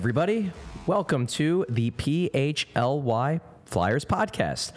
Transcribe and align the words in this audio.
Everybody. 0.00 0.50
Welcome 0.86 1.26
to 1.26 1.66
the 1.68 1.90
PHLY 1.90 3.40
Flyers 3.66 4.06
podcast. 4.06 4.72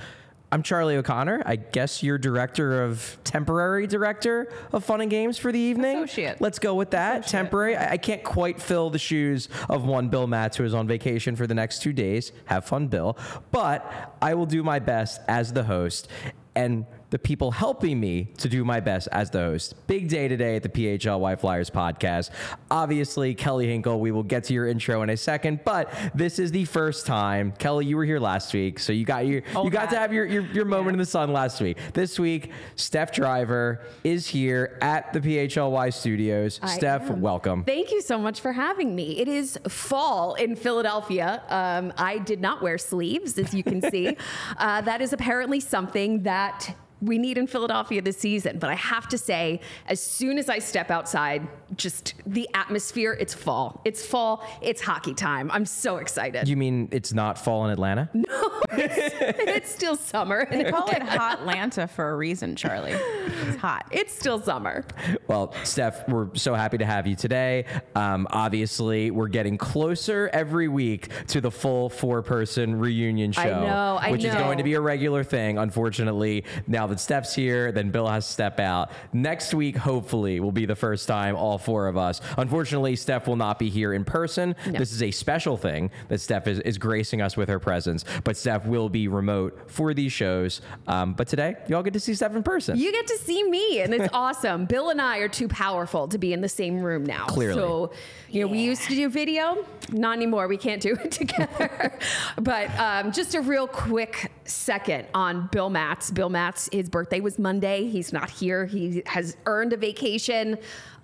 I'm 0.51 0.63
Charlie 0.63 0.97
O'Connor. 0.97 1.43
I 1.45 1.55
guess 1.55 2.03
you're 2.03 2.17
director 2.17 2.83
of 2.83 3.17
temporary 3.23 3.87
director 3.87 4.51
of 4.73 4.83
fun 4.83 4.99
and 4.99 5.09
games 5.09 5.37
for 5.37 5.53
the 5.53 5.59
evening. 5.59 5.99
Associate. 5.99 6.41
Let's 6.41 6.59
go 6.59 6.75
with 6.75 6.91
that. 6.91 7.25
Temporary. 7.25 7.77
I, 7.77 7.91
I 7.91 7.97
can't 7.97 8.21
quite 8.21 8.61
fill 8.61 8.89
the 8.89 8.99
shoes 8.99 9.47
of 9.69 9.85
one 9.85 10.09
Bill 10.09 10.27
Matz 10.27 10.57
who 10.57 10.65
is 10.65 10.73
on 10.73 10.89
vacation 10.89 11.37
for 11.37 11.47
the 11.47 11.55
next 11.55 11.81
two 11.81 11.93
days. 11.93 12.33
Have 12.43 12.65
fun, 12.65 12.89
Bill. 12.89 13.17
But 13.49 14.17
I 14.21 14.33
will 14.33 14.45
do 14.45 14.61
my 14.61 14.79
best 14.79 15.21
as 15.29 15.53
the 15.53 15.63
host. 15.63 16.09
And 16.53 16.85
the 17.13 17.19
people 17.19 17.51
helping 17.51 17.99
me 17.99 18.27
to 18.39 18.49
do 18.49 18.65
my 18.65 18.79
best 18.79 19.07
as 19.11 19.29
the 19.29 19.37
host. 19.37 19.75
Big 19.85 20.09
day 20.09 20.27
today 20.27 20.55
at 20.55 20.63
the 20.63 20.69
PHLY 20.69 21.39
Flyers 21.39 21.69
podcast. 21.69 22.31
Obviously, 22.71 23.35
Kelly 23.35 23.67
Hinkle, 23.67 23.99
we 23.99 24.09
will 24.09 24.23
get 24.23 24.45
to 24.45 24.53
your 24.55 24.67
intro 24.67 25.03
in 25.03 25.11
a 25.11 25.15
second, 25.15 25.59
but 25.63 25.93
this 26.15 26.39
is 26.39 26.51
the 26.51 26.65
first 26.65 27.05
time. 27.05 27.53
Kelly, 27.59 27.85
you 27.85 27.97
were 27.97 28.03
here 28.03 28.19
last 28.19 28.51
week, 28.51 28.79
so 28.79 28.91
you 28.91 29.05
got 29.05 29.27
your 29.27 29.43
you 29.63 29.69
got 29.69 29.91
to 29.91 29.95
have 29.95 30.11
your, 30.11 30.25
your, 30.25 30.41
your 30.47 30.65
moment 30.65 30.95
in 30.95 30.97
the 30.97 31.05
sun 31.05 31.31
last 31.31 31.61
week. 31.61 31.77
This 31.93 32.17
week, 32.17 32.49
Steph 32.77 33.11
Driver 33.11 33.85
is 34.03 34.27
here 34.27 34.79
at 34.81 35.13
the 35.13 35.19
PHLY 35.19 35.93
studios. 35.93 36.59
I 36.63 36.75
Steph, 36.75 37.11
am. 37.11 37.21
welcome. 37.21 37.63
Thank 37.63 37.91
you 37.91 38.01
so 38.01 38.17
much 38.17 38.39
for 38.39 38.53
having 38.53 38.95
me. 38.95 39.19
It 39.19 39.27
is 39.27 39.59
fall 39.67 40.33
in 40.33 40.55
Philadelphia. 40.55 41.43
Um, 41.49 41.93
I 41.95 42.17
did 42.17 42.41
not 42.41 42.63
wear 42.63 42.79
sleeves, 42.79 43.37
as 43.37 43.53
you 43.53 43.63
can 43.63 43.87
see. 43.91 44.17
uh, 44.57 44.81
that 44.81 44.99
is 44.99 45.13
apparently 45.13 45.59
something 45.59 46.23
that 46.23 46.75
we 47.03 47.17
need 47.17 47.37
in 47.37 47.47
Philadelphia 47.47 48.01
this 48.01 48.17
season. 48.17 48.59
But 48.59 48.69
I 48.69 48.75
have 48.75 49.07
to 49.09 49.17
say, 49.17 49.59
as 49.87 50.01
soon 50.01 50.37
as 50.37 50.49
I 50.49 50.59
step 50.59 50.89
outside, 50.89 51.47
just 51.75 52.13
the 52.25 52.47
atmosphere, 52.53 53.13
it's 53.19 53.33
fall. 53.33 53.81
It's 53.83 54.05
fall. 54.05 54.45
It's 54.61 54.81
hockey 54.81 55.13
time. 55.13 55.51
I'm 55.51 55.65
so 55.65 55.97
excited. 55.97 56.47
you 56.47 56.55
mean 56.57 56.87
it's 56.91 57.13
not 57.13 57.37
fall 57.37 57.65
in 57.65 57.71
Atlanta? 57.71 58.09
No, 58.33 58.59
it's 58.71 59.69
still 59.69 59.95
summer. 59.95 60.47
They 60.49 60.63
call 60.71 60.87
it 60.89 61.03
Hot 61.03 61.39
Atlanta 61.39 61.87
for 61.87 62.09
a 62.09 62.15
reason, 62.15 62.55
Charlie. 62.55 62.91
It's 62.91 63.57
hot. 63.57 63.85
It's 63.91 64.13
still 64.13 64.39
summer. 64.41 64.85
Well, 65.27 65.53
Steph, 65.63 66.07
we're 66.07 66.33
so 66.35 66.55
happy 66.55 66.77
to 66.79 66.85
have 66.85 67.05
you 67.05 67.15
today. 67.15 67.65
Um, 67.95 68.27
obviously, 68.31 69.11
we're 69.11 69.27
getting 69.27 69.57
closer 69.57 70.29
every 70.33 70.67
week 70.69 71.09
to 71.27 71.41
the 71.41 71.51
full 71.51 71.89
four-person 71.89 72.79
reunion 72.79 73.31
show, 73.31 73.41
I 73.41 73.45
know, 73.45 73.97
I 74.01 74.11
which 74.11 74.23
is 74.23 74.33
going 74.33 74.57
to 74.57 74.63
be 74.63 74.73
a 74.73 74.81
regular 74.81 75.23
thing. 75.23 75.57
Unfortunately, 75.57 76.43
now 76.65 76.87
that 76.93 76.99
Steph's 76.99 77.33
here, 77.33 77.71
then 77.71 77.89
Bill 77.89 78.07
has 78.07 78.27
to 78.27 78.31
step 78.31 78.59
out. 78.59 78.91
Next 79.11 79.53
week, 79.53 79.75
hopefully, 79.75 80.39
will 80.39 80.51
be 80.51 80.65
the 80.65 80.75
first 80.75 81.07
time 81.07 81.35
all 81.35 81.57
four 81.57 81.87
of 81.87 81.97
us. 81.97 82.21
Unfortunately, 82.37 82.95
Steph 82.95 83.27
will 83.27 83.35
not 83.35 83.57
be 83.57 83.69
here 83.69 83.93
in 83.93 84.05
person. 84.05 84.55
This 84.65 84.91
is 84.91 85.01
a 85.01 85.09
special 85.09 85.57
thing 85.57 85.89
that 86.09 86.21
Steph 86.21 86.47
is, 86.47 86.59
is 86.59 86.77
gracing 86.77 87.21
us 87.21 87.35
with 87.35 87.49
her 87.49 87.59
presence, 87.59 88.05
but 88.23 88.37
Steph 88.37 88.65
will 88.67 88.89
be 88.89 89.07
remote 89.07 89.71
for 89.71 89.93
these 89.93 90.11
shows. 90.11 90.61
Um, 90.87 91.13
but 91.13 91.27
today, 91.27 91.55
y'all 91.67 91.81
get 91.83 91.93
to 91.93 91.99
see 91.99 92.13
Steph 92.13 92.35
in 92.35 92.43
person. 92.43 92.77
You 92.77 92.91
get 92.91 93.07
to 93.07 93.17
see 93.17 93.43
me, 93.49 93.81
and 93.81 93.93
it's 93.93 94.09
awesome. 94.13 94.65
Bill 94.65 94.89
and 94.89 95.01
I 95.01 95.17
are 95.17 95.27
too 95.27 95.47
powerful 95.47 96.07
to 96.09 96.17
be 96.19 96.31
in 96.31 96.41
the 96.41 96.49
same 96.49 96.79
room 96.79 97.05
now. 97.05 97.25
Clearly. 97.25 97.59
So, 97.59 97.91
you 98.29 98.41
know, 98.41 98.51
we 98.51 98.59
used 98.59 98.83
to 98.83 98.95
do 98.95 99.09
video, 99.09 99.65
not 99.91 100.15
anymore. 100.17 100.47
We 100.47 100.57
can't 100.57 100.81
do 100.81 100.93
it 100.93 101.11
together. 101.23 101.97
but 102.39 102.69
um, 102.77 103.11
just 103.11 103.33
a 103.33 103.41
real 103.41 103.67
quick 103.67 104.31
second 104.45 105.07
on 105.13 105.47
Bill 105.51 105.69
Matz. 105.69 106.11
Bill 106.11 106.29
Matz, 106.29 106.69
his 106.83 106.89
birthday 106.89 107.21
was 107.21 107.39
Monday. 107.39 107.87
He's 107.87 108.11
not 108.11 108.29
here. 108.29 108.65
He 108.65 109.03
has 109.05 109.37
earned 109.45 109.71
a 109.71 109.77
vacation. 109.77 110.57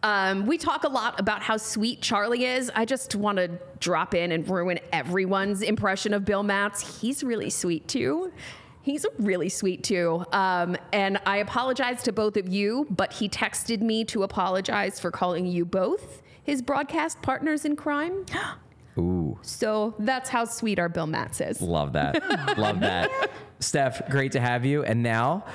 Um, 0.03 0.45
we 0.45 0.57
talk 0.57 0.83
a 0.83 0.89
lot 0.89 1.17
about 1.17 1.41
how 1.41 1.55
sweet 1.55 2.01
Charlie 2.01 2.43
is. 2.43 2.69
I 2.75 2.83
just 2.83 3.15
want 3.15 3.37
to 3.37 3.47
drop 3.79 4.13
in 4.13 4.33
and 4.33 4.45
ruin 4.49 4.81
everyone's 4.91 5.61
impression 5.61 6.13
of 6.13 6.25
Bill 6.25 6.43
Matz. 6.43 6.99
He's 6.99 7.23
really 7.23 7.49
sweet 7.49 7.87
too. 7.87 8.33
He's 8.81 9.05
really 9.19 9.47
sweet 9.47 9.85
too. 9.85 10.25
Um, 10.33 10.75
and 10.91 11.17
I 11.25 11.37
apologize 11.37 12.03
to 12.03 12.11
both 12.11 12.35
of 12.35 12.49
you, 12.49 12.85
but 12.89 13.13
he 13.13 13.29
texted 13.29 13.79
me 13.79 14.03
to 14.05 14.23
apologize 14.23 14.99
for 14.99 15.11
calling 15.11 15.45
you 15.45 15.63
both 15.63 16.21
his 16.43 16.61
broadcast 16.61 17.21
partners 17.21 17.63
in 17.63 17.77
crime. 17.77 18.25
Ooh. 18.99 19.37
So 19.41 19.95
that's 19.99 20.29
how 20.29 20.45
sweet 20.45 20.79
our 20.79 20.89
Bill 20.89 21.07
Matz 21.07 21.41
is. 21.41 21.61
Love 21.61 21.93
that. 21.93 22.57
Love 22.57 22.79
that. 22.81 23.09
Steph, 23.59 24.09
great 24.09 24.31
to 24.33 24.39
have 24.39 24.65
you. 24.65 24.83
And 24.83 25.03
now, 25.03 25.45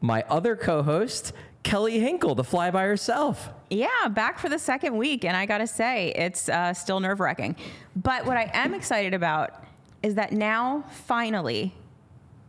my 0.00 0.24
other 0.28 0.56
co 0.56 0.82
host, 0.82 1.32
Kelly 1.62 2.00
Hinkle, 2.00 2.34
the 2.34 2.44
fly 2.44 2.70
by 2.70 2.84
herself. 2.84 3.50
Yeah, 3.70 4.08
back 4.10 4.38
for 4.38 4.48
the 4.48 4.58
second 4.58 4.96
week, 4.96 5.24
and 5.24 5.36
I 5.36 5.46
gotta 5.46 5.66
say, 5.66 6.12
it's 6.16 6.48
uh, 6.48 6.74
still 6.74 7.00
nerve 7.00 7.20
wracking. 7.20 7.56
But 7.96 8.26
what 8.26 8.36
I 8.36 8.50
am 8.52 8.74
excited 8.74 9.14
about 9.14 9.64
is 10.02 10.16
that 10.16 10.32
now, 10.32 10.84
finally, 10.90 11.74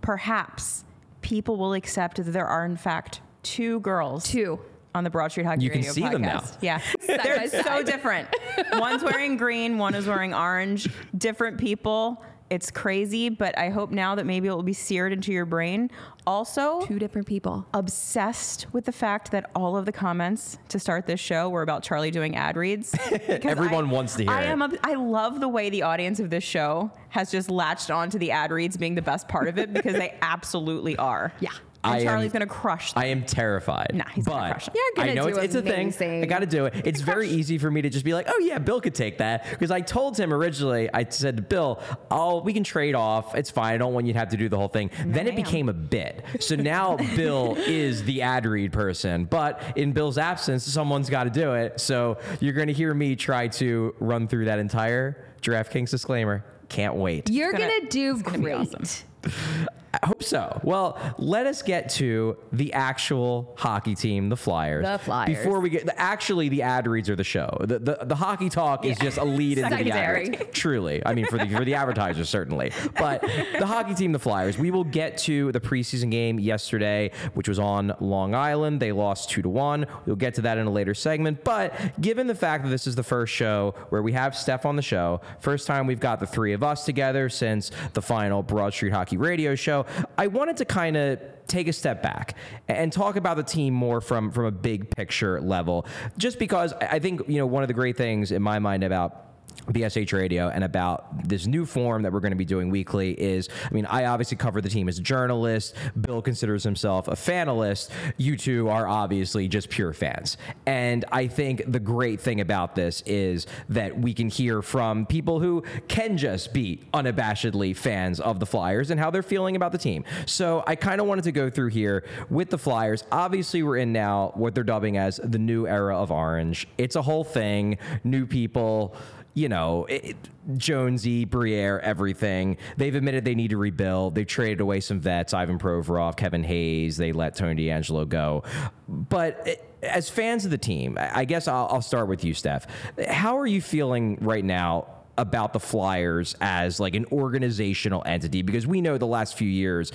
perhaps 0.02 0.84
people 1.22 1.56
will 1.58 1.74
accept 1.74 2.18
that 2.18 2.24
there 2.31 2.48
are, 2.48 2.66
in 2.66 2.75
fact, 2.78 3.22
two 3.44 3.80
girls. 3.81 4.25
Two. 4.25 4.60
On 4.96 5.04
the 5.04 5.09
Broad 5.09 5.31
Street 5.31 5.46
Hockey 5.46 5.64
You 5.64 5.70
can 5.70 5.80
Radio 5.81 5.92
see 5.94 6.02
them 6.02 6.22
now. 6.22 6.40
podcast. 6.40 6.58
Yeah, 6.62 6.80
they're 7.08 7.48
so 7.48 7.81
different. 7.84 8.28
One's 8.74 9.04
wearing 9.04 9.38
green, 9.38 9.78
one 9.78 9.96
is 9.96 10.06
wearing 10.08 10.34
orange. 10.34 10.88
Different 11.18 11.58
people. 11.58 12.24
It's 12.50 12.70
crazy, 12.70 13.30
but 13.30 13.58
I 13.58 13.70
hope 13.70 13.90
now 13.90 14.14
that 14.14 14.28
maybe 14.28 14.48
it 14.48 14.52
will 14.52 14.62
be 14.62 14.74
seared 14.74 15.12
into 15.12 15.31
your 15.31 15.46
brain. 15.46 15.90
Also, 16.28 16.81
Two 16.86 17.00
different 17.00 17.26
people. 17.26 17.66
obsessed 17.74 18.68
with 18.74 18.86
the 18.86 18.92
fact 18.92 19.31
that 19.31 19.50
all 19.56 19.76
of 19.76 19.86
the 19.86 19.92
comments 19.92 20.59
to 20.70 20.78
start 20.78 21.08
this 21.08 21.20
show 21.20 21.50
were 21.50 21.64
about 21.64 21.81
Charlie 21.81 22.12
doing 22.12 22.36
ad 22.36 22.56
reads. 22.56 22.94
Because 23.10 23.46
Everyone 23.46 23.88
I- 23.88 23.92
wants 23.92 24.16
to 24.18 24.24
hear 24.25 24.31
I 24.31 24.44
it. 24.44 24.48
am. 24.50 24.62
ob- 24.62 24.78
I 24.84 24.94
love 24.94 25.40
the 25.40 25.48
way 25.48 25.72
the 25.72 25.81
audience 25.81 26.20
of 26.20 26.30
this 26.30 26.44
show 26.44 26.92
has 27.10 27.31
just 27.31 27.50
latched 27.50 27.90
on 27.90 28.12
to 28.12 28.20
the 28.20 28.30
ad 28.30 28.52
reads 28.52 28.78
being 28.78 28.94
the 28.94 29.02
best 29.02 29.28
part 29.28 29.48
of 29.48 29.58
it 29.58 29.74
because 29.74 29.94
they 29.94 30.14
absolutely 30.22 30.96
are. 30.98 31.34
Yeah. 31.40 31.50
And 31.83 31.94
I 31.94 31.97
am- 31.99 32.03
Charlie's 32.05 32.31
gonna 32.31 32.47
crush. 32.47 32.94
Them. 32.94 33.03
I 33.03 33.07
am 33.07 33.23
terrified. 33.23 33.91
Nah, 33.94 34.06
he's 34.13 34.25
gonna 34.25 34.51
crush 34.51 34.68
it. 34.68 34.74
You're 34.75 34.83
gonna 34.95 35.12
I 35.12 35.13
know 35.15 35.24
do 35.30 35.35
it's, 35.38 35.53
it's 35.53 35.56
a 35.56 35.62
thing. 35.91 36.24
I 36.24 36.25
got 36.25 36.39
to 36.39 36.45
do 36.45 36.65
it. 36.65 36.74
It's 36.85 37.01
very 37.01 37.27
easy 37.27 37.57
for 37.57 37.69
me 37.69 37.81
to 37.81 37.89
just 37.89 38.06
be 38.06 38.13
like, 38.13 38.27
oh 38.30 38.39
yeah, 38.39 38.57
Bill 38.57 38.80
could 38.81 38.95
take 38.95 39.18
that 39.18 39.50
because 39.50 39.71
I 39.71 39.81
told 39.81 40.18
him 40.18 40.33
originally. 40.33 40.89
I 40.94 41.06
said, 41.09 41.38
to 41.38 41.44
Bill, 41.44 41.81
oh, 42.09 42.41
we 42.41 42.53
can 42.53 42.63
trade 42.63 42.95
off. 42.95 43.35
It's 43.35 43.51
fine. 43.51 43.74
I 43.74 43.77
don't 43.77 43.94
want 43.94 44.06
you 44.07 44.13
to 44.13 44.19
have 44.19 44.30
to 44.30 44.38
do 44.38 44.47
the 44.50 44.57
whole 44.57 44.68
thing. 44.68 44.91
then 45.06 45.27
it 45.27 45.35
ma'am. 45.35 45.44
became 45.44 45.69
a 45.69 45.74
bit. 45.74 46.24
So 46.39 46.56
now 46.56 46.95
Bill 47.15 47.56
is 47.68 48.03
the 48.03 48.21
ad 48.21 48.45
read 48.45 48.71
person, 48.71 49.25
but 49.25 49.62
in 49.75 49.91
Bill's 49.91 50.18
absence, 50.18 50.63
someone's 50.63 51.09
got 51.09 51.25
to 51.25 51.29
do 51.29 51.53
it. 51.53 51.79
So 51.79 52.18
you're 52.39 52.53
going 52.53 52.68
to 52.68 52.74
hear 52.74 52.94
me 52.94 53.15
try 53.15 53.47
to 53.50 53.94
run 54.00 54.27
through 54.27 54.45
that 54.45 54.59
entire 54.59 55.25
DraftKings 55.41 55.89
disclaimer. 55.89 56.45
Can't 56.69 56.95
wait. 56.95 57.29
You're 57.29 57.51
gonna- 57.51 57.68
gonna, 57.68 57.89
do 57.89 58.21
gonna 58.21 58.38
be 58.38 58.44
great. 58.44 59.03
I 60.01 60.07
hope 60.07 60.24
so. 60.24 60.60
Well, 60.63 60.98
let 61.19 61.45
us 61.45 61.62
get 61.62 61.90
to 61.92 62.38
the 62.51 62.74
actual 62.74 63.54
hockey 63.57 63.94
team, 63.94 64.30
the 64.30 64.36
Flyers. 64.36 64.84
The 64.84 64.98
Flyers. 64.98 65.38
Before 65.38 65.60
we 65.60 65.69
get, 65.69 65.86
the, 65.86 66.00
actually, 66.00 66.50
the 66.50 66.63
ad 66.63 66.88
reads 66.88 67.10
are 67.12 67.16
the 67.16 67.24
show. 67.24 67.56
The 67.60 67.78
the, 67.80 67.98
the 68.01 68.16
hockey 68.16 68.50
talk 68.50 68.86
is 68.86 68.98
just 68.98 69.18
a 69.18 69.24
lead 69.24 69.60
into 69.60 69.84
the 69.84 69.92
ad 69.92 70.16
reads. 70.30 70.44
Truly, 70.51 71.06
I 71.06 71.13
mean 71.13 71.28
for 71.28 71.38
the 71.38 71.48
for 71.50 71.63
the 71.63 71.75
advertisers 71.75 72.28
certainly, 72.28 72.72
but 72.98 73.22
the 73.22 73.68
hockey 73.68 73.94
team, 73.94 74.12
the 74.12 74.19
Flyers. 74.19 74.57
We 74.57 74.72
will 74.72 74.84
get 74.84 75.18
to 75.19 75.51
the 75.51 75.60
preseason 75.60 76.10
game 76.10 76.39
yesterday, 76.39 77.12
which 77.36 77.48
was 77.48 77.60
on 77.60 77.94
Long 78.00 78.34
Island. 78.34 78.80
They 78.80 78.92
lost 78.92 79.30
two 79.30 79.42
to 79.44 79.50
one. 79.50 79.86
We'll 80.06 80.16
get 80.16 80.34
to 80.36 80.42
that 80.42 80.57
in 80.57 80.66
a 80.66 80.72
later 80.72 80.94
segment. 80.94 81.44
But 81.44 82.01
given 82.01 82.28
the 82.28 82.36
fact 82.36 82.63
that 82.63 82.69
this 82.69 82.88
is 82.88 82.96
the 82.96 83.04
first 83.04 83.34
show 83.34 83.75
where 83.89 84.01
we 84.01 84.13
have 84.13 84.36
Steph 84.36 84.66
on 84.66 84.75
the 84.75 84.81
show, 84.81 85.22
first 85.39 85.68
time 85.68 85.86
we've 85.86 86.00
got 86.00 86.19
the 86.19 86.28
three 86.28 86.54
of 86.54 86.63
us 86.63 86.86
together 86.86 87.30
since 87.30 87.72
the 87.94 88.01
final 88.01 88.42
Broad 88.42 88.74
Street 88.74 88.94
Hockey 88.94 89.18
Radio 89.18 89.54
show, 89.56 89.82
I 90.18 90.27
wanted 90.27 90.57
to 90.57 90.65
kind 90.65 90.97
of 90.97 91.19
take 91.47 91.68
a 91.68 91.74
step 91.74 92.01
back 92.01 92.35
and 92.68 92.91
talk 92.91 93.15
about 93.15 93.38
the 93.38 93.44
team 93.44 93.74
more 93.74 94.01
from 94.01 94.31
from 94.31 94.45
a 94.45 94.51
big 94.51 94.89
picture 94.95 95.41
level. 95.41 95.85
Just 96.18 96.39
because 96.39 96.74
I 96.74 97.00
think 97.00 97.27
you 97.27 97.38
know 97.38 97.45
one 97.45 97.63
of 97.63 97.68
the 97.68 97.74
great 97.74 97.97
things 97.97 98.31
in 98.31 98.41
my 98.41 98.59
mind 98.59 98.83
about 98.83 99.32
BSH 99.68 100.12
Radio 100.13 100.50
and 100.50 100.63
about 100.63 101.27
this 101.27 101.48
new 101.48 101.65
form 101.65 102.04
that 102.04 102.12
we're 102.12 102.19
going 102.19 102.31
to 102.31 102.38
be 102.38 102.45
doing 102.45 102.69
weekly 102.69 103.19
is 103.19 103.50
I 103.69 103.74
mean, 103.74 103.86
I 103.86 104.06
obviously 104.06 104.38
cover 104.38 104.62
the 104.62 104.69
team 104.69 104.89
as 104.89 105.00
a 105.00 105.01
journalist. 105.01 105.75
Bill 106.00 106.21
considers 106.21 106.63
himself 106.63 107.07
a 107.07 107.12
fanalist. 107.12 107.89
You 108.18 108.36
two 108.36 108.69
are 108.69 108.88
obviously 108.88 109.48
just 109.48 109.69
pure 109.69 109.94
fans. 109.94 110.38
And 110.65 111.06
I 111.12 111.27
think 111.27 111.63
the 111.65 111.80
great 111.80 112.19
thing 112.19 112.42
about 112.42 112.75
this 112.75 113.01
is 113.06 113.48
that 113.69 113.98
we 113.98 114.13
can 114.13 114.30
hear 114.30 114.62
from 114.62 115.06
people 115.06 115.39
who 115.39 115.63
can 115.88 116.18
just 116.18 116.54
be 116.54 116.81
unabashedly 116.94 117.75
fans 117.75 118.19
of 118.19 118.39
the 118.39 118.45
Flyers 118.45 118.92
and 118.92 119.00
how 119.00 119.10
they're 119.10 119.24
feeling 119.24 119.56
about 119.56 119.71
the 119.71 119.77
team. 119.77 120.04
So 120.25 120.63
I 120.68 120.75
kind 120.75 121.00
of 121.00 121.07
wanted 121.07 121.24
to 121.25 121.31
go 121.31 121.50
through 121.50 121.69
here 121.69 122.04
with 122.30 122.50
the 122.50 122.57
Flyers. 122.57 123.04
Obviously, 123.12 123.63
we're 123.63 123.77
in 123.77 123.94
now 123.94 124.31
what 124.36 124.56
they're 124.56 124.63
dubbing 124.63 124.98
as 124.98 125.19
the 125.24 125.39
new 125.39 125.68
era 125.68 125.98
of 125.98 126.12
orange. 126.12 126.68
It's 126.77 126.95
a 126.95 127.01
whole 127.01 127.24
thing, 127.24 127.77
new 128.04 128.25
people 128.25 128.95
you 129.33 129.50
know, 129.50 129.85
it, 129.85 130.15
Jonesy, 130.57 131.25
Briere, 131.25 131.80
everything. 131.80 132.57
They've 132.77 132.94
admitted 132.94 133.25
they 133.25 133.35
need 133.35 133.50
to 133.50 133.57
rebuild. 133.57 134.15
They've 134.15 134.27
traded 134.27 134.62
away 134.62 134.80
some 134.80 135.00
vets, 135.00 135.33
Ivan 135.33 135.57
Provorov, 135.57 136.15
Kevin 136.18 136.44
Hayes. 136.44 136.97
They 136.97 137.12
let 137.12 137.35
Tony 137.35 137.68
DeAngelo 137.68 138.07
go. 138.07 138.44
But 138.88 139.41
it, 139.45 139.69
as 139.81 140.09
fans 140.09 140.45
of 140.45 140.51
the 140.51 140.57
team, 140.57 140.97
I 140.97 141.21
I 141.24 141.25
guess 141.25 141.47
I'll, 141.47 141.68
I'll 141.71 141.81
start 141.81 142.07
with 142.09 142.24
you, 142.24 142.33
Steph. 142.33 142.68
How 143.07 143.38
are 143.38 143.47
you 143.47 143.62
feeling 143.62 144.18
right 144.21 144.44
now? 144.44 144.88
about 145.18 145.53
the 145.53 145.59
Flyers 145.59 146.36
as 146.41 146.79
like 146.79 146.95
an 146.95 147.06
organizational 147.12 148.01
entity 148.03 148.41
because 148.41 148.65
we 148.65 148.81
know 148.81 148.97
the 148.97 149.06
last 149.06 149.36
few 149.36 149.47
years 149.47 149.91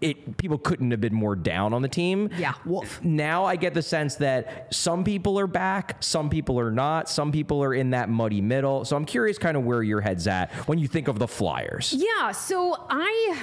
it 0.00 0.36
people 0.36 0.58
couldn't 0.58 0.90
have 0.90 1.00
been 1.00 1.14
more 1.14 1.36
down 1.36 1.74
on 1.74 1.82
the 1.82 1.88
team. 1.88 2.30
Yeah, 2.38 2.54
wolf. 2.64 3.02
Now 3.04 3.44
I 3.44 3.56
get 3.56 3.74
the 3.74 3.82
sense 3.82 4.16
that 4.16 4.72
some 4.74 5.04
people 5.04 5.38
are 5.38 5.46
back, 5.46 5.96
some 6.00 6.30
people 6.30 6.58
are 6.58 6.70
not, 6.70 7.08
some 7.08 7.32
people 7.32 7.62
are 7.62 7.74
in 7.74 7.90
that 7.90 8.08
muddy 8.08 8.40
middle. 8.40 8.84
So 8.84 8.96
I'm 8.96 9.04
curious 9.04 9.38
kind 9.38 9.56
of 9.56 9.64
where 9.64 9.82
your 9.82 10.00
head's 10.00 10.26
at 10.26 10.52
when 10.68 10.78
you 10.78 10.88
think 10.88 11.08
of 11.08 11.18
the 11.18 11.28
Flyers. 11.28 11.94
Yeah, 11.96 12.32
so 12.32 12.86
I 12.88 13.38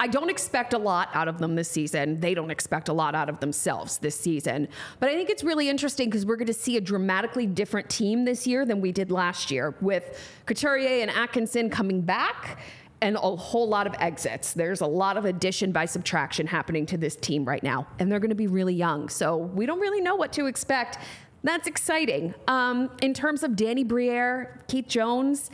I 0.00 0.06
don't 0.06 0.30
expect 0.30 0.74
a 0.74 0.78
lot 0.78 1.08
out 1.12 1.26
of 1.26 1.38
them 1.38 1.56
this 1.56 1.68
season. 1.68 2.20
They 2.20 2.32
don't 2.32 2.52
expect 2.52 2.88
a 2.88 2.92
lot 2.92 3.16
out 3.16 3.28
of 3.28 3.40
themselves 3.40 3.98
this 3.98 4.18
season. 4.18 4.68
But 5.00 5.08
I 5.08 5.14
think 5.14 5.28
it's 5.28 5.42
really 5.42 5.68
interesting 5.68 6.08
because 6.08 6.24
we're 6.24 6.36
going 6.36 6.46
to 6.46 6.54
see 6.54 6.76
a 6.76 6.80
dramatically 6.80 7.46
different 7.48 7.90
team 7.90 8.24
this 8.24 8.46
year 8.46 8.64
than 8.64 8.80
we 8.80 8.92
did 8.92 9.10
last 9.10 9.50
year 9.50 9.74
with 9.80 10.20
Couturier 10.46 11.02
and 11.02 11.10
Atkinson 11.10 11.68
coming 11.68 12.00
back 12.00 12.60
and 13.00 13.16
a 13.16 13.20
whole 13.20 13.68
lot 13.68 13.86
of 13.86 13.94
exits. 14.00 14.52
There's 14.52 14.80
a 14.80 14.86
lot 14.86 15.16
of 15.16 15.24
addition 15.24 15.72
by 15.72 15.84
subtraction 15.84 16.46
happening 16.46 16.86
to 16.86 16.96
this 16.96 17.16
team 17.16 17.44
right 17.44 17.62
now, 17.62 17.86
and 17.98 18.10
they're 18.10 18.20
going 18.20 18.30
to 18.30 18.34
be 18.36 18.48
really 18.48 18.74
young. 18.74 19.08
So 19.08 19.36
we 19.36 19.66
don't 19.66 19.80
really 19.80 20.00
know 20.00 20.16
what 20.16 20.32
to 20.34 20.46
expect. 20.46 20.98
That's 21.44 21.68
exciting. 21.68 22.34
Um, 22.48 22.90
in 23.00 23.14
terms 23.14 23.42
of 23.42 23.54
Danny 23.54 23.84
Briere, 23.84 24.60
Keith 24.66 24.88
Jones, 24.88 25.50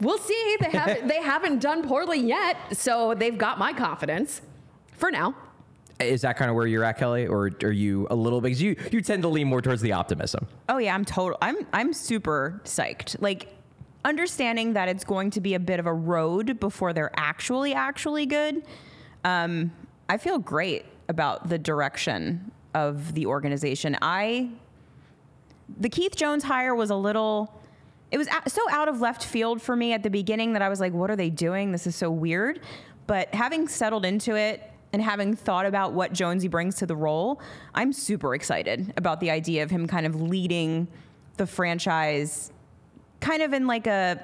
We'll 0.00 0.18
see. 0.18 0.56
They 0.60 0.70
haven't 0.72 1.08
they 1.08 1.22
haven't 1.22 1.60
done 1.60 1.86
poorly 1.86 2.20
yet, 2.20 2.56
so 2.72 3.14
they've 3.14 3.36
got 3.36 3.58
my 3.58 3.72
confidence 3.72 4.42
for 4.92 5.10
now. 5.10 5.34
Is 5.98 6.20
that 6.22 6.36
kind 6.36 6.50
of 6.50 6.56
where 6.56 6.66
you're 6.66 6.84
at, 6.84 6.98
Kelly, 6.98 7.26
or 7.26 7.50
are 7.62 7.72
you 7.72 8.06
a 8.10 8.14
little 8.14 8.40
because 8.40 8.60
you 8.60 8.76
you 8.92 9.00
tend 9.00 9.22
to 9.22 9.28
lean 9.28 9.48
more 9.48 9.62
towards 9.62 9.80
the 9.80 9.92
optimism? 9.92 10.46
Oh 10.68 10.78
yeah, 10.78 10.94
I'm 10.94 11.04
total. 11.04 11.38
I'm 11.40 11.66
I'm 11.72 11.92
super 11.92 12.60
psyched. 12.64 13.16
Like 13.20 13.48
understanding 14.06 14.74
that 14.74 14.88
it's 14.88 15.04
going 15.04 15.30
to 15.32 15.40
be 15.40 15.54
a 15.54 15.60
bit 15.60 15.80
of 15.80 15.86
a 15.86 15.92
road 15.92 16.60
before 16.60 16.92
they're 16.92 17.10
actually 17.16 17.74
actually 17.74 18.24
good. 18.24 18.62
Um, 19.24 19.72
I 20.08 20.16
feel 20.16 20.38
great 20.38 20.86
about 21.08 21.48
the 21.48 21.58
direction 21.58 22.52
of 22.72 23.14
the 23.14 23.26
organization. 23.26 23.98
I 24.00 24.50
the 25.80 25.88
Keith 25.88 26.14
Jones 26.14 26.44
hire 26.44 26.74
was 26.74 26.90
a 26.90 26.94
little. 26.94 27.52
It 28.12 28.18
was 28.18 28.28
so 28.46 28.62
out 28.70 28.86
of 28.86 29.00
left 29.00 29.24
field 29.24 29.60
for 29.60 29.74
me 29.74 29.92
at 29.92 30.04
the 30.04 30.10
beginning 30.10 30.52
that 30.52 30.62
I 30.62 30.68
was 30.68 30.78
like, 30.78 30.92
"What 30.92 31.10
are 31.10 31.16
they 31.16 31.28
doing? 31.28 31.72
This 31.72 31.88
is 31.88 31.96
so 31.96 32.08
weird." 32.08 32.60
But 33.08 33.34
having 33.34 33.66
settled 33.66 34.04
into 34.04 34.36
it 34.36 34.62
and 34.92 35.02
having 35.02 35.34
thought 35.34 35.66
about 35.66 35.92
what 35.92 36.12
Jonesy 36.12 36.46
brings 36.46 36.76
to 36.76 36.86
the 36.86 36.94
role, 36.94 37.40
I'm 37.74 37.92
super 37.92 38.34
excited 38.36 38.92
about 38.96 39.18
the 39.18 39.30
idea 39.30 39.64
of 39.64 39.70
him 39.70 39.88
kind 39.88 40.06
of 40.06 40.20
leading 40.20 40.86
the 41.36 41.46
franchise 41.46 42.52
kind 43.26 43.42
of 43.42 43.52
in 43.52 43.66
like 43.66 43.88
a 43.88 44.20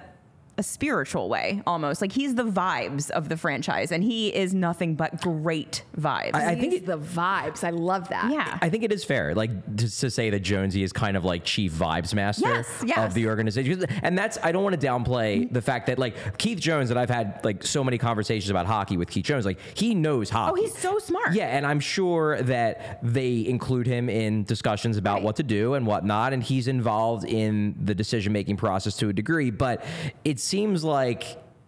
a 0.62 0.64
spiritual 0.64 1.28
way 1.28 1.60
almost 1.66 2.00
like 2.00 2.12
he's 2.12 2.34
the 2.36 2.44
vibes 2.44 3.10
of 3.10 3.28
the 3.28 3.36
franchise 3.36 3.90
and 3.90 4.02
he 4.04 4.28
is 4.34 4.54
nothing 4.54 4.94
but 4.94 5.20
great 5.20 5.82
vibes 5.98 6.34
I 6.34 6.54
think 6.54 6.72
He's 6.72 6.82
the 6.82 6.98
vibes. 6.98 7.64
I 7.64 7.70
love 7.70 8.08
that. 8.10 8.30
yeah 8.32 8.58
I 8.62 8.68
think 8.70 8.82
it 8.84 8.92
is 8.92 9.02
fair, 9.04 9.34
like 9.34 9.50
to, 9.76 9.86
to 10.02 10.10
say 10.10 10.30
that 10.30 10.40
Jonesy 10.40 10.82
is 10.82 10.92
kind 10.92 11.16
of 11.16 11.24
like 11.24 11.44
chief 11.44 11.72
vibes 11.72 12.14
master 12.14 12.48
Yes, 12.48 12.84
yes. 12.86 12.98
of 12.98 13.14
the 13.14 13.26
organization, 13.26 13.84
and 14.02 14.16
that's 14.16 14.38
I 14.42 14.52
don't 14.52 14.62
want 14.62 14.80
to 14.80 14.86
downplay 14.86 15.42
mm-hmm. 15.42 15.52
the 15.54 15.62
fact 15.62 15.86
that 15.88 15.98
like 15.98 16.14
Keith 16.38 16.60
Jones, 16.60 16.88
that 16.90 16.98
I've 16.98 17.10
had 17.10 17.40
like 17.44 17.64
so 17.64 17.82
many 17.84 17.98
conversations 17.98 18.50
about 18.50 18.66
hockey 18.66 18.96
with 18.96 19.10
Keith 19.10 19.24
Jones, 19.24 19.44
like 19.44 19.58
he 19.74 19.94
knows 19.94 20.30
oh, 20.30 20.34
hockey. 20.36 20.52
oh 20.60 20.62
he's 20.64 20.78
so 20.78 20.98
smart 20.98 21.34
Yeah, 21.34 21.46
and 21.56 21.66
I'm 21.66 21.80
sure 21.80 22.40
that 22.42 23.00
they 23.02 23.44
include 23.46 23.86
him 23.86 24.08
in 24.08 24.44
discussions 24.44 24.96
about 24.96 25.16
Right. 25.16 25.24
what 25.24 25.36
to 25.36 25.42
do 25.42 25.74
and 25.74 25.86
whatnot, 25.86 26.32
and 26.32 26.42
he's 26.42 26.68
involved 26.68 27.24
in 27.24 27.74
the 27.82 27.94
decision 27.94 28.32
making 28.32 28.56
process 28.56 28.96
to 28.98 29.08
a 29.08 29.12
degree. 29.12 29.50
But 29.50 29.84
it 30.24 30.38
seems 30.52 30.84
like 30.84 31.22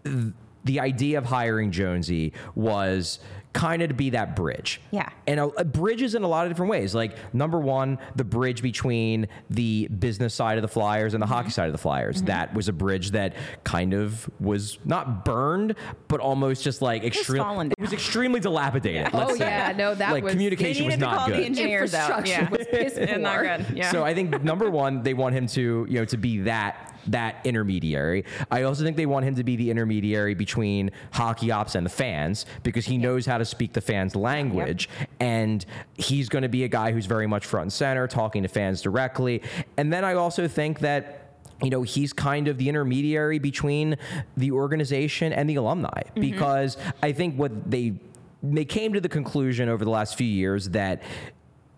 th- 0.05 0.33
the 0.65 0.81
idea 0.81 1.17
of 1.19 1.25
hiring 1.25 1.71
Jonesy 1.73 2.33
was 2.55 3.19
kind 3.55 3.83
of 3.83 3.89
to 3.89 3.95
be 3.95 4.11
that 4.11 4.35
bridge. 4.35 4.81
Yeah. 4.91 5.09
And 5.29 5.39
a, 5.39 5.45
a 5.45 5.65
bridge 5.65 6.03
is 6.03 6.15
in 6.17 6.23
a 6.25 6.29
lot 6.29 6.45
of 6.45 6.51
different 6.51 6.71
ways. 6.71 6.93
Like 6.95 7.17
number 7.33 7.59
one, 7.61 7.99
the 8.17 8.25
bridge 8.25 8.63
between 8.63 9.29
the 9.49 9.87
business 9.89 10.35
side 10.35 10.59
of 10.59 10.63
the 10.63 10.69
Flyers 10.69 11.15
and 11.15 11.23
the 11.23 11.27
Mm-hmm. 11.27 11.35
hockey 11.35 11.51
side 11.51 11.67
of 11.67 11.73
the 11.73 11.79
Flyers. 11.79 12.21
That 12.23 12.53
was 12.53 12.69
a 12.69 12.73
bridge 12.73 13.13
that 13.13 13.37
kind 13.63 13.95
of 13.95 14.29
was 14.41 14.79
not 14.85 15.25
burned, 15.25 15.77
but 16.09 16.19
almost 16.21 16.65
just 16.65 16.83
like 16.83 17.05
extreme. 17.05 17.43
fallen 17.43 17.71
It 17.71 17.81
was 17.81 17.93
extremely 17.93 18.41
dilapidated. 18.41 19.11
Oh, 19.15 19.19
let's 19.19 19.39
say. 19.39 19.45
yeah, 19.47 19.73
no, 19.77 19.95
that 19.95 20.13
like 20.13 20.25
was- 20.25 20.33
communication 20.33 20.87
was 20.87 20.97
They 20.97 20.97
needed 20.97 21.01
to 21.01 21.07
not 21.07 21.17
call 21.19 21.29
the 21.29 21.35
good. 21.37 21.45
engineers 21.45 21.95
out. 21.95 22.11
Infrastructure 22.19 22.43
Yeah. 22.43 22.59
was 22.59 22.67
piss 22.93 23.19
not 23.21 23.41
good 23.69 23.77
yeah 23.79 23.91
So 23.93 24.03
I 24.05 24.15
think 24.15 24.43
number 24.43 24.69
one, 24.71 25.03
they 25.03 25.15
want 25.15 25.35
him 25.37 25.47
to, 25.49 25.87
you 25.89 25.99
know, 26.01 26.05
to 26.07 26.17
be 26.17 26.39
that 26.41 26.91
that 27.09 27.45
intermediary. 27.45 28.25
I 28.51 28.63
also 28.63 28.85
think 28.85 28.97
they 28.97 29.07
want 29.07 29.25
him 29.25 29.35
to 29.37 29.45
be 29.45 29.57
the 29.57 29.71
intermediary 29.71 30.35
between 30.35 30.91
hockey 31.13 31.51
ops 31.51 31.75
and 31.75 31.85
the 31.85 31.91
fans 31.91 32.47
because 32.63 32.85
he 32.85 32.99
knows 32.99 33.27
how 33.27 33.39
to 33.39 33.45
speak 33.45 33.73
the 33.73 33.81
fans' 33.81 34.17
language, 34.17 34.89
and 35.21 35.65
he's 35.95 36.29
going 36.29 36.43
to 36.43 36.49
be 36.49 36.65
a 36.65 36.69
guy 36.69 36.93
who's 36.93 37.07
very 37.07 37.27
much 37.27 37.47
front 37.47 37.65
and 37.65 37.73
center, 37.73 38.07
talking 38.07 38.43
to 38.43 38.49
fans 38.49 38.83
directly. 38.83 39.43
And 39.77 39.93
then 39.93 40.05
I 40.05 40.15
also 40.15 40.49
think 40.49 40.81
that 40.81 41.21
you 41.63 41.71
know, 41.71 41.83
he's 41.83 42.13
kind 42.13 42.49
of 42.49 42.59
the 42.59 42.69
intermediary 42.69 43.39
between 43.39 43.97
the 44.37 44.51
organization 44.51 45.33
and 45.33 45.49
the 45.49 45.55
alumni 45.55 45.89
mm-hmm. 45.89 46.21
because 46.21 46.77
I 47.03 47.13
think 47.13 47.37
what 47.37 47.71
they 47.71 47.95
they 48.43 48.65
came 48.65 48.93
to 48.93 49.01
the 49.01 49.09
conclusion 49.09 49.71
over 49.71 49.85
the 49.85 49.91
last 49.91 50.17
few 50.17 50.27
years 50.27 50.69
that 50.71 51.03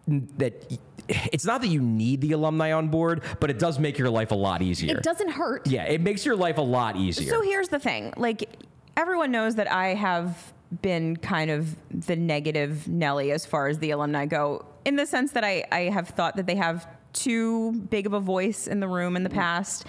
that 0.07 0.79
it's 1.09 1.45
not 1.45 1.61
that 1.61 1.69
you 1.69 1.81
need 1.81 2.21
the 2.21 2.33
alumni 2.33 2.73
on 2.73 2.89
board, 2.89 3.23
but 3.41 3.51
it 3.51 3.59
does 3.59 3.79
make 3.79 3.99
your 3.99 4.11
life 4.11 4.31
a 4.31 4.35
lot 4.35 4.63
easier. 4.63 4.97
It 4.97 5.03
doesn't 5.03 5.31
hurt. 5.31 5.67
Yeah, 5.67 5.85
it 5.85 6.01
makes 6.01 6.25
your 6.25 6.37
life 6.37 6.59
a 6.59 6.63
lot 6.63 6.97
easier. 6.97 7.31
So 7.31 7.43
here's 7.43 7.69
the 7.69 7.79
thing 7.79 8.13
like 8.17 8.49
everyone 8.97 9.31
knows 9.31 9.57
that 9.57 9.71
I 9.71 9.95
have 9.95 10.53
been 10.83 11.17
kind 11.17 11.51
of 11.51 11.77
the 11.91 12.17
negative 12.17 12.89
Nelly 12.89 13.31
as 13.31 13.47
far 13.47 13.69
as 13.69 13.79
the 13.79 13.91
alumni 13.91 14.27
go, 14.27 14.65
in 14.85 14.97
the 14.97 15.07
sense 15.07 15.33
that 15.33 15.45
I, 15.45 15.65
I 15.71 15.81
have 15.83 16.09
thought 16.09 16.37
that 16.37 16.47
they 16.47 16.57
have 16.57 16.89
too 17.13 17.73
big 17.73 18.07
of 18.07 18.13
a 18.13 18.21
voice 18.21 18.67
in 18.67 18.81
the 18.81 18.89
room 18.89 19.17
in 19.17 19.23
the 19.23 19.29
mm-hmm. 19.29 19.39
past. 19.39 19.87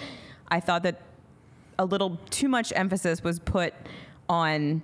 I 0.48 0.60
thought 0.60 0.82
that 0.84 1.02
a 1.78 1.84
little 1.84 2.18
too 2.30 2.48
much 2.48 2.72
emphasis 2.74 3.22
was 3.22 3.38
put 3.38 3.74
on 4.28 4.82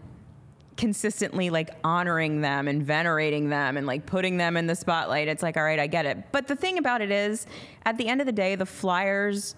consistently 0.76 1.50
like 1.50 1.70
honoring 1.84 2.40
them 2.40 2.68
and 2.68 2.82
venerating 2.82 3.48
them 3.48 3.76
and 3.76 3.86
like 3.86 4.06
putting 4.06 4.36
them 4.36 4.56
in 4.56 4.66
the 4.66 4.74
spotlight. 4.74 5.28
It's 5.28 5.42
like, 5.42 5.56
all 5.56 5.64
right, 5.64 5.78
I 5.78 5.86
get 5.86 6.06
it. 6.06 6.18
But 6.32 6.48
the 6.48 6.56
thing 6.56 6.78
about 6.78 7.00
it 7.00 7.10
is, 7.10 7.46
at 7.84 7.96
the 7.96 8.08
end 8.08 8.20
of 8.20 8.26
the 8.26 8.32
day, 8.32 8.54
the 8.54 8.66
Flyers 8.66 9.54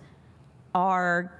are 0.75 1.33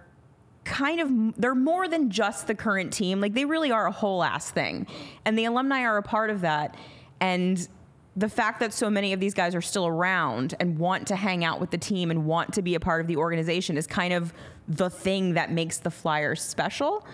kind 0.65 1.01
of 1.01 1.41
they're 1.41 1.55
more 1.55 1.89
than 1.89 2.11
just 2.11 2.47
the 2.47 2.55
current 2.55 2.93
team. 2.93 3.21
Like 3.21 3.35
they 3.35 3.45
really 3.45 3.71
are 3.71 3.87
a 3.87 3.93
whole 3.93 4.23
ass 4.23 4.51
thing. 4.51 4.87
And 5.25 5.39
the 5.39 5.45
alumni 5.45 5.83
are 5.83 5.97
a 5.97 6.03
part 6.03 6.31
of 6.31 6.41
that. 6.41 6.77
And 7.21 7.69
the 8.17 8.29
fact 8.29 8.61
that 8.61 8.73
so 8.73 8.89
many 8.89 9.13
of 9.13 9.21
these 9.21 9.35
guys 9.35 9.55
are 9.55 9.61
still 9.61 9.87
around 9.87 10.55
and 10.59 10.79
want 10.79 11.07
to 11.09 11.17
hang 11.17 11.45
out 11.45 11.61
with 11.61 11.71
the 11.71 11.79
team 11.79 12.11
and 12.11 12.25
want 12.25 12.55
to 12.55 12.63
be 12.63 12.75
a 12.75 12.81
part 12.81 13.03
of 13.03 13.07
the 13.07 13.17
organization 13.17 13.77
is 13.77 13.87
kind 13.87 14.13
of 14.13 14.33
the 14.67 14.89
thing 14.89 15.35
that 15.35 15.53
makes 15.53 15.79
the 15.79 15.91
Flyers 15.91 16.43
special. 16.43 17.07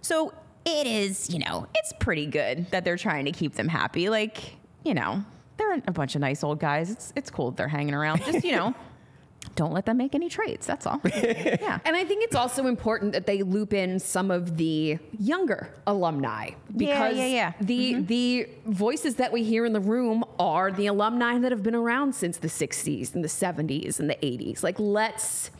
So 0.00 0.32
it 0.66 0.86
is, 0.86 1.30
you 1.30 1.38
know, 1.38 1.66
it's 1.74 1.92
pretty 2.00 2.26
good 2.26 2.70
that 2.72 2.84
they're 2.84 2.96
trying 2.96 3.24
to 3.26 3.32
keep 3.32 3.54
them 3.54 3.68
happy. 3.68 4.08
Like, 4.10 4.56
you 4.84 4.94
know, 4.94 5.24
they're 5.56 5.82
a 5.86 5.92
bunch 5.92 6.14
of 6.14 6.20
nice 6.20 6.42
old 6.44 6.58
guys. 6.58 6.90
It's 6.90 7.12
it's 7.16 7.30
cool 7.30 7.50
that 7.50 7.56
they're 7.56 7.68
hanging 7.68 7.94
around. 7.94 8.22
Just, 8.24 8.44
you 8.44 8.52
know, 8.52 8.74
don't 9.54 9.72
let 9.72 9.86
them 9.86 9.96
make 9.96 10.14
any 10.14 10.28
trades. 10.28 10.66
That's 10.66 10.86
all. 10.86 11.00
Yeah. 11.56 11.78
And 11.84 11.96
I 11.96 12.04
think 12.04 12.22
it's 12.22 12.36
also 12.36 12.66
important 12.66 13.12
that 13.12 13.26
they 13.26 13.42
loop 13.42 13.72
in 13.72 13.98
some 13.98 14.30
of 14.30 14.56
the 14.56 14.98
younger 15.18 15.70
alumni 15.86 16.50
because 16.76 17.16
yeah, 17.16 17.26
yeah. 17.26 17.52
the 17.60 17.92
mm-hmm. 17.94 18.06
the 18.06 18.48
voices 18.66 19.16
that 19.16 19.32
we 19.32 19.42
hear 19.42 19.64
in 19.64 19.72
the 19.72 19.80
room 19.80 20.24
are 20.38 20.70
the 20.70 20.86
alumni 20.86 21.38
that 21.38 21.50
have 21.50 21.62
been 21.62 21.74
around 21.74 22.14
since 22.14 22.38
the 22.38 22.48
60s 22.48 23.14
and 23.14 23.24
the 23.24 23.28
70s 23.28 23.98
and 23.98 24.10
the 24.10 24.16
80s. 24.16 24.62
Like 24.62 24.78
let's 24.78 25.50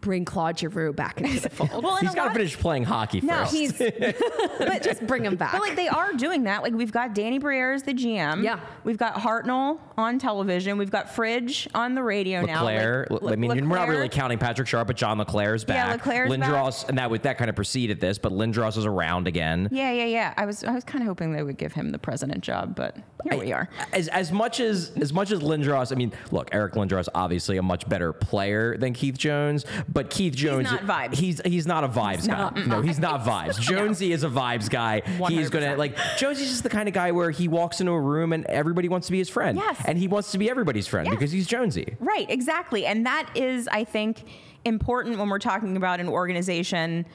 bring 0.00 0.24
Claude 0.24 0.58
Giroux 0.58 0.92
back 0.92 1.20
into 1.20 1.40
the 1.40 1.50
fold. 1.50 1.70
Well, 1.82 1.96
and 1.96 2.06
He's 2.06 2.12
a 2.12 2.16
got 2.16 2.28
to 2.28 2.34
finish 2.34 2.56
playing 2.58 2.84
hockey 2.84 3.20
No, 3.20 3.38
first. 3.44 3.52
He's 3.52 3.72
but 4.58 4.82
just 4.82 5.06
bring 5.06 5.24
him 5.24 5.36
back. 5.36 5.52
But 5.52 5.60
like 5.60 5.76
they 5.76 5.88
are 5.88 6.12
doing 6.14 6.44
that. 6.44 6.62
Like 6.62 6.72
we've 6.74 6.92
got 6.92 7.14
Danny 7.14 7.38
Briere 7.38 7.72
as 7.72 7.82
the 7.82 7.92
GM. 7.94 8.42
Yeah. 8.42 8.60
We've 8.84 8.96
got 8.98 9.14
Hartnell 9.14 9.78
on 9.96 10.18
television. 10.18 10.78
We've 10.78 10.90
got 10.90 11.10
Fridge 11.14 11.68
on 11.74 11.94
the 11.94 12.02
radio 12.02 12.42
now. 12.42 12.64
LeClair. 12.64 13.06
Like, 13.10 13.32
I 13.32 13.36
mean, 13.36 13.50
Le- 13.50 13.56
we're 13.68 13.76
not 13.76 13.88
really 13.88 14.08
counting 14.08 14.38
Patrick 14.38 14.68
Sharp, 14.68 14.86
but 14.86 14.96
John 14.96 15.18
LeClair's 15.18 15.64
Yeah, 15.68 15.86
back. 15.88 15.96
LeClair's 16.06 16.36
back. 16.36 16.48
Lindros, 16.50 16.88
and 16.88 16.98
that 16.98 17.10
would 17.10 17.22
that 17.22 17.38
kind 17.38 17.50
of 17.50 17.56
preceded 17.56 18.00
this, 18.00 18.18
but 18.18 18.32
Lindros 18.32 18.76
is 18.76 18.86
around 18.86 19.28
again. 19.28 19.68
Yeah, 19.70 19.92
yeah, 19.92 20.04
yeah. 20.06 20.34
I 20.36 20.46
was 20.46 20.64
I 20.64 20.72
was 20.72 20.84
kind 20.84 21.02
of 21.02 21.08
hoping 21.08 21.32
they 21.32 21.42
would 21.42 21.58
give 21.58 21.72
him 21.72 21.90
the 21.90 21.98
president 21.98 22.40
job, 22.42 22.74
but 22.74 22.96
here 23.24 23.38
we 23.38 23.52
are. 23.52 23.68
As, 23.92 24.08
as 24.08 24.32
much 24.32 24.60
as 24.60 24.92
as 25.00 25.12
much 25.12 25.30
as 25.30 25.40
Lindros, 25.40 25.92
I 25.92 25.94
mean, 25.96 26.12
look, 26.30 26.48
Eric 26.52 26.74
Lindros 26.74 27.08
obviously 27.14 27.56
a 27.58 27.62
much 27.62 27.88
better 27.88 28.12
player 28.12 28.76
than 28.78 28.92
Keith 28.94 29.18
Jones, 29.18 29.64
but 29.92 30.08
Keith 30.10 30.34
Jones 30.34 30.70
not 30.70 30.82
vibes. 30.82 31.14
He's 31.14 31.40
he's 31.44 31.66
not 31.66 31.82
a 31.84 31.88
vibes 31.88 32.26
guy. 32.26 32.36
not 32.36 32.66
no, 32.66 32.80
he's 32.80 32.98
not 32.98 33.20
vibes. 33.24 33.60
Jonesy 33.60 34.12
is 34.12 34.22
a 34.24 34.28
vibes 34.28 34.70
guy. 34.70 35.00
He's 35.28 35.50
gonna 35.50 35.76
like 35.76 35.96
Jonesy's 36.16 36.48
just 36.48 36.62
the 36.62 36.68
kind 36.68 36.88
of 36.88 36.94
guy 36.94 37.12
where 37.12 37.30
he 37.30 37.48
walks 37.48 37.80
into 37.80 37.92
a 37.92 38.00
room 38.00 38.32
and 38.32 38.44
everybody 38.46 38.88
wants 38.88 39.06
to 39.08 39.12
be 39.12 39.18
his 39.18 39.28
friend. 39.28 39.58
Yes. 39.58 39.82
And 39.84 39.98
he 39.98 40.06
wants 40.08 40.30
to 40.32 40.38
be 40.38 40.48
everybody's 40.48 40.86
friend 40.86 41.06
Yes. 41.06 41.14
because 41.16 41.32
he's 41.32 41.46
Jonesy. 41.46 41.96
Right, 41.98 42.30
exactly. 42.30 42.86
And 42.86 43.04
that 43.06 43.30
is, 43.34 43.68
I 43.68 43.84
think, 43.84 44.24
important 44.64 45.18
when 45.18 45.28
we're 45.28 45.38
talking 45.38 45.76
about 45.76 46.00
an 46.00 46.08
organization 46.08 47.06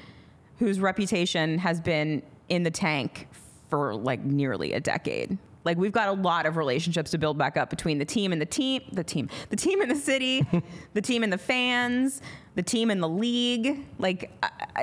whose 0.60 0.80
reputation 0.80 1.60
has 1.60 1.80
been 1.82 2.22
in 2.50 2.64
the 2.64 2.72
tank 2.72 3.28
for 3.70 3.96
like 3.96 4.24
nearly 4.24 4.74
a 4.74 4.80
decade. 4.80 5.38
Like 5.64 5.78
we've 5.78 5.92
got 5.92 6.10
a 6.10 6.14
lot 6.14 6.46
of 6.46 6.58
relationships 6.58 7.12
to 7.12 7.18
build 7.18 7.38
back 7.38 7.58
up 7.58 7.70
between 7.72 7.98
the 7.98 8.06
team 8.06 8.32
and 8.32 8.40
the 8.40 8.46
team, 8.46 8.84
the 8.92 9.04
team, 9.04 9.30
the 9.50 9.56
team 9.56 9.82
and 9.82 9.90
the 9.90 9.96
city, 9.96 10.46
the 10.94 11.02
team 11.02 11.24
and 11.24 11.34
the 11.34 11.38
fans, 11.40 12.22
the 12.56 12.64
team 12.64 12.90
and 12.90 13.02
the 13.02 13.10
league. 13.10 13.86
Like 14.00 14.32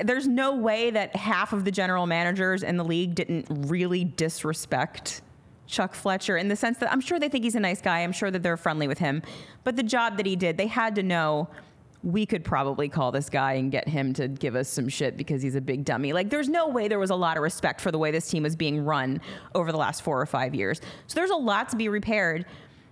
there's 0.03 0.27
no 0.27 0.55
way 0.55 0.91
that 0.91 1.15
half 1.15 1.53
of 1.53 1.65
the 1.65 1.71
general 1.71 2.05
managers 2.05 2.63
in 2.63 2.77
the 2.77 2.85
league 2.85 3.15
didn't 3.15 3.47
really 3.49 4.03
disrespect 4.03 5.21
Chuck 5.67 5.95
Fletcher 5.95 6.37
in 6.37 6.47
the 6.47 6.55
sense 6.55 6.77
that 6.79 6.91
I'm 6.91 7.01
sure 7.01 7.19
they 7.19 7.29
think 7.29 7.43
he's 7.43 7.55
a 7.55 7.59
nice 7.59 7.81
guy. 7.81 7.99
I'm 7.99 8.11
sure 8.11 8.29
that 8.29 8.43
they're 8.43 8.57
friendly 8.57 8.87
with 8.87 8.99
him. 8.99 9.21
But 9.63 9.75
the 9.75 9.83
job 9.83 10.17
that 10.17 10.25
he 10.25 10.35
did, 10.35 10.57
they 10.57 10.67
had 10.67 10.95
to 10.95 11.03
know 11.03 11.49
we 12.03 12.25
could 12.25 12.43
probably 12.43 12.89
call 12.89 13.11
this 13.11 13.29
guy 13.29 13.53
and 13.53 13.71
get 13.71 13.87
him 13.87 14.13
to 14.13 14.27
give 14.27 14.55
us 14.55 14.67
some 14.67 14.89
shit 14.89 15.15
because 15.15 15.41
he's 15.41 15.55
a 15.55 15.61
big 15.61 15.85
dummy. 15.85 16.11
Like, 16.11 16.29
there's 16.29 16.49
no 16.49 16.67
way 16.67 16.89
there 16.89 16.99
was 16.99 17.11
a 17.11 17.15
lot 17.15 17.37
of 17.37 17.43
respect 17.43 17.79
for 17.79 17.91
the 17.91 17.97
way 17.97 18.11
this 18.11 18.29
team 18.29 18.43
was 18.43 18.57
being 18.57 18.83
run 18.83 19.21
over 19.55 19.71
the 19.71 19.77
last 19.77 20.01
four 20.01 20.19
or 20.19 20.25
five 20.25 20.53
years. 20.53 20.81
So 21.07 21.15
there's 21.15 21.29
a 21.29 21.35
lot 21.35 21.69
to 21.69 21.77
be 21.77 21.87
repaired. 21.87 22.45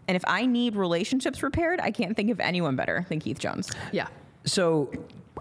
And 0.08 0.16
if 0.16 0.24
I 0.26 0.46
need 0.46 0.76
relationships 0.76 1.44
repaired, 1.44 1.82
I 1.82 1.92
can't 1.92 2.16
think 2.16 2.32
of 2.32 2.40
anyone 2.40 2.78
better 2.78 3.06
than 3.10 3.20
Keith 3.20 3.38
Jones. 3.38 3.70
yeah. 3.92 4.08
So 4.46 4.92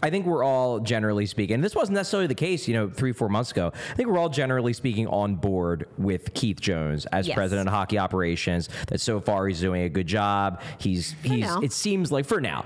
I 0.02 0.08
think 0.10 0.24
we're 0.26 0.44
all 0.44 0.80
generally 0.80 1.26
speaking, 1.26 1.54
and 1.54 1.64
this 1.64 1.74
wasn't 1.74 1.96
necessarily 1.96 2.26
the 2.26 2.34
case, 2.34 2.66
you 2.66 2.74
know, 2.74 2.88
three, 2.88 3.12
four 3.12 3.28
months 3.28 3.50
ago. 3.50 3.72
I 3.90 3.94
think 3.94 4.08
we're 4.08 4.18
all 4.18 4.28
generally 4.30 4.72
speaking 4.72 5.06
on 5.08 5.34
board 5.36 5.86
with 5.98 6.32
Keith 6.34 6.60
Jones 6.60 7.04
as 7.06 7.26
Yes. 7.28 7.34
president 7.34 7.68
of 7.68 7.74
hockey 7.74 7.98
operations. 7.98 8.68
That 8.88 9.00
so 9.00 9.20
far 9.20 9.46
he's 9.46 9.60
doing 9.60 9.82
a 9.82 9.88
good 9.88 10.06
job. 10.06 10.60
He's 10.78 11.14
he's. 11.22 11.44
It 11.62 11.72
seems 11.72 12.10
like 12.12 12.24
for 12.24 12.40
now. 12.40 12.64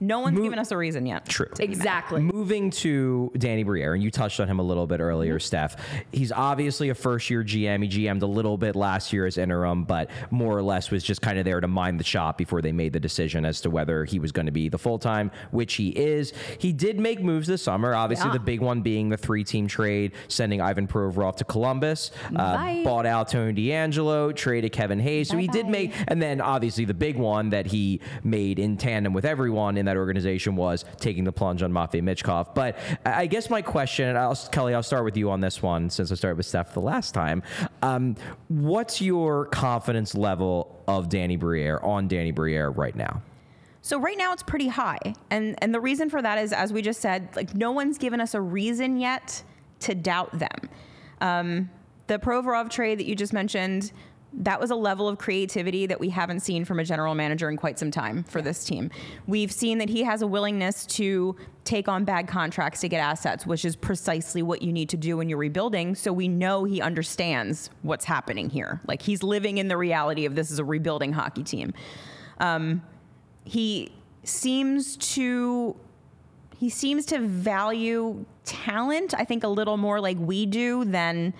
No 0.00 0.20
one's 0.20 0.36
Mo- 0.36 0.42
given 0.44 0.58
us 0.58 0.70
a 0.70 0.76
reason 0.76 1.06
yet. 1.06 1.26
True. 1.26 1.48
Exactly. 1.60 2.20
Moving 2.20 2.70
to 2.70 3.30
Danny 3.38 3.62
Briere, 3.62 3.94
and 3.94 4.02
you 4.02 4.10
touched 4.10 4.40
on 4.40 4.48
him 4.48 4.58
a 4.58 4.62
little 4.62 4.86
bit 4.86 5.00
earlier, 5.00 5.38
Steph. 5.38 5.76
He's 6.12 6.32
obviously 6.32 6.88
a 6.90 6.94
first 6.94 7.30
year 7.30 7.42
GM. 7.44 7.82
He 7.84 8.04
GM'd 8.04 8.22
a 8.22 8.26
little 8.26 8.58
bit 8.58 8.76
last 8.76 9.12
year 9.12 9.24
as 9.24 9.38
interim, 9.38 9.84
but 9.84 10.10
more 10.30 10.56
or 10.56 10.62
less 10.62 10.90
was 10.90 11.02
just 11.04 11.22
kind 11.22 11.38
of 11.38 11.44
there 11.44 11.60
to 11.60 11.68
mind 11.68 11.98
the 12.00 12.04
shop 12.04 12.36
before 12.36 12.60
they 12.60 12.72
made 12.72 12.92
the 12.92 13.00
decision 13.00 13.44
as 13.44 13.60
to 13.62 13.70
whether 13.70 14.04
he 14.04 14.18
was 14.18 14.32
going 14.32 14.46
to 14.46 14.52
be 14.52 14.68
the 14.68 14.78
full 14.78 14.98
time, 14.98 15.30
which 15.52 15.74
he 15.74 15.88
is. 15.90 16.32
He 16.58 16.72
did 16.72 16.98
make 16.98 17.22
moves 17.22 17.46
this 17.46 17.62
summer, 17.62 17.94
obviously, 17.94 18.26
Yeah. 18.28 18.32
the 18.34 18.40
big 18.40 18.60
one 18.60 18.82
being 18.82 19.08
the 19.08 19.16
three 19.16 19.44
team 19.44 19.68
trade, 19.68 20.12
sending 20.28 20.60
Ivan 20.60 20.86
Provorov 20.86 21.36
to 21.36 21.44
Columbus, 21.44 22.10
uh, 22.36 22.82
bought 22.82 23.06
out 23.06 23.28
Tony 23.28 23.52
DeAngelo, 23.54 24.34
traded 24.34 24.72
Kevin 24.72 24.98
Hayes. 25.00 25.28
So 25.28 25.36
he 25.38 25.46
did 25.46 25.66
Bye-bye. 25.66 25.70
make, 25.70 25.92
and 26.08 26.20
then 26.20 26.40
obviously 26.40 26.84
the 26.84 26.94
big 26.94 27.16
one 27.16 27.50
that 27.50 27.66
he 27.66 28.00
made 28.22 28.58
in 28.58 28.76
tandem 28.76 29.12
with 29.12 29.24
everyone 29.24 29.76
in 29.84 29.86
that 29.86 29.98
organization 29.98 30.56
was 30.56 30.84
taking 30.98 31.24
the 31.24 31.32
plunge 31.32 31.62
on 31.62 31.72
Matvey 31.72 32.00
Michkov. 32.00 32.54
But 32.54 32.78
I 33.04 33.26
guess 33.26 33.50
my 33.50 33.62
question, 33.62 34.16
I'll, 34.16 34.34
Kelly, 34.50 34.74
I'll 34.74 34.82
start 34.82 35.04
with 35.04 35.16
you 35.16 35.30
on 35.30 35.40
this 35.40 35.62
one 35.62 35.90
since 35.90 36.10
I 36.10 36.14
started 36.14 36.38
with 36.38 36.46
Steph 36.46 36.72
the 36.72 36.80
last 36.80 37.12
time. 37.12 37.42
Um, 37.82 38.16
what's 38.48 39.02
your 39.02 39.46
confidence 39.46 40.14
level 40.14 40.82
of 40.88 41.08
Danny 41.08 41.36
Briere 41.36 41.78
on 41.82 42.08
Danny 42.08 42.30
Briere 42.30 42.70
right 42.70 42.96
now? 42.96 43.22
So 43.82 44.00
right 44.00 44.16
now 44.16 44.32
it's 44.32 44.42
pretty 44.42 44.68
high. 44.68 45.14
And 45.30 45.56
and 45.62 45.74
the 45.74 45.80
reason 45.80 46.08
for 46.08 46.22
that 46.22 46.38
is 46.38 46.54
as 46.54 46.72
we 46.72 46.80
just 46.80 47.02
said, 47.02 47.28
like 47.36 47.54
no 47.54 47.70
one's 47.70 47.98
given 47.98 48.18
us 48.18 48.32
a 48.32 48.40
reason 48.40 48.96
yet 48.96 49.42
to 49.80 49.94
doubt 49.94 50.38
them. 50.38 50.70
Um, 51.20 51.70
the 52.06 52.18
Provorov 52.18 52.70
trade 52.70 52.98
that 52.98 53.04
you 53.04 53.14
just 53.14 53.34
mentioned, 53.34 53.92
that 54.36 54.60
was 54.60 54.70
a 54.70 54.74
level 54.74 55.08
of 55.08 55.18
creativity 55.18 55.86
that 55.86 56.00
we 56.00 56.08
haven't 56.10 56.40
seen 56.40 56.64
from 56.64 56.80
a 56.80 56.84
general 56.84 57.14
manager 57.14 57.48
in 57.48 57.56
quite 57.56 57.78
some 57.78 57.90
time 57.90 58.24
for 58.24 58.42
this 58.42 58.64
team. 58.64 58.90
We've 59.26 59.52
seen 59.52 59.78
that 59.78 59.88
he 59.88 60.02
has 60.02 60.22
a 60.22 60.26
willingness 60.26 60.86
to 60.86 61.36
take 61.64 61.88
on 61.88 62.04
bad 62.04 62.26
contracts 62.26 62.80
to 62.80 62.88
get 62.88 62.98
assets, 62.98 63.46
which 63.46 63.64
is 63.64 63.76
precisely 63.76 64.42
what 64.42 64.60
you 64.60 64.72
need 64.72 64.88
to 64.90 64.96
do 64.96 65.16
when 65.16 65.28
you're 65.28 65.38
rebuilding. 65.38 65.94
So 65.94 66.12
we 66.12 66.28
know 66.28 66.64
he 66.64 66.80
understands 66.80 67.70
what's 67.82 68.04
happening 68.04 68.50
here. 68.50 68.80
Like 68.86 69.02
he's 69.02 69.22
living 69.22 69.58
in 69.58 69.68
the 69.68 69.76
reality 69.76 70.24
of 70.26 70.34
this 70.34 70.50
is 70.50 70.58
a 70.58 70.64
rebuilding 70.64 71.12
hockey 71.12 71.42
team 71.44 71.72
um, 72.38 72.82
he 73.44 73.92
seems 74.22 74.96
to 74.96 75.76
he 76.56 76.70
seems 76.70 77.04
to 77.04 77.18
value 77.18 78.24
talent 78.44 79.12
i 79.14 79.24
think 79.24 79.44
a 79.44 79.48
little 79.48 79.76
more 79.76 80.00
like 80.00 80.16
we 80.18 80.46
do 80.46 80.84
than 80.84 81.34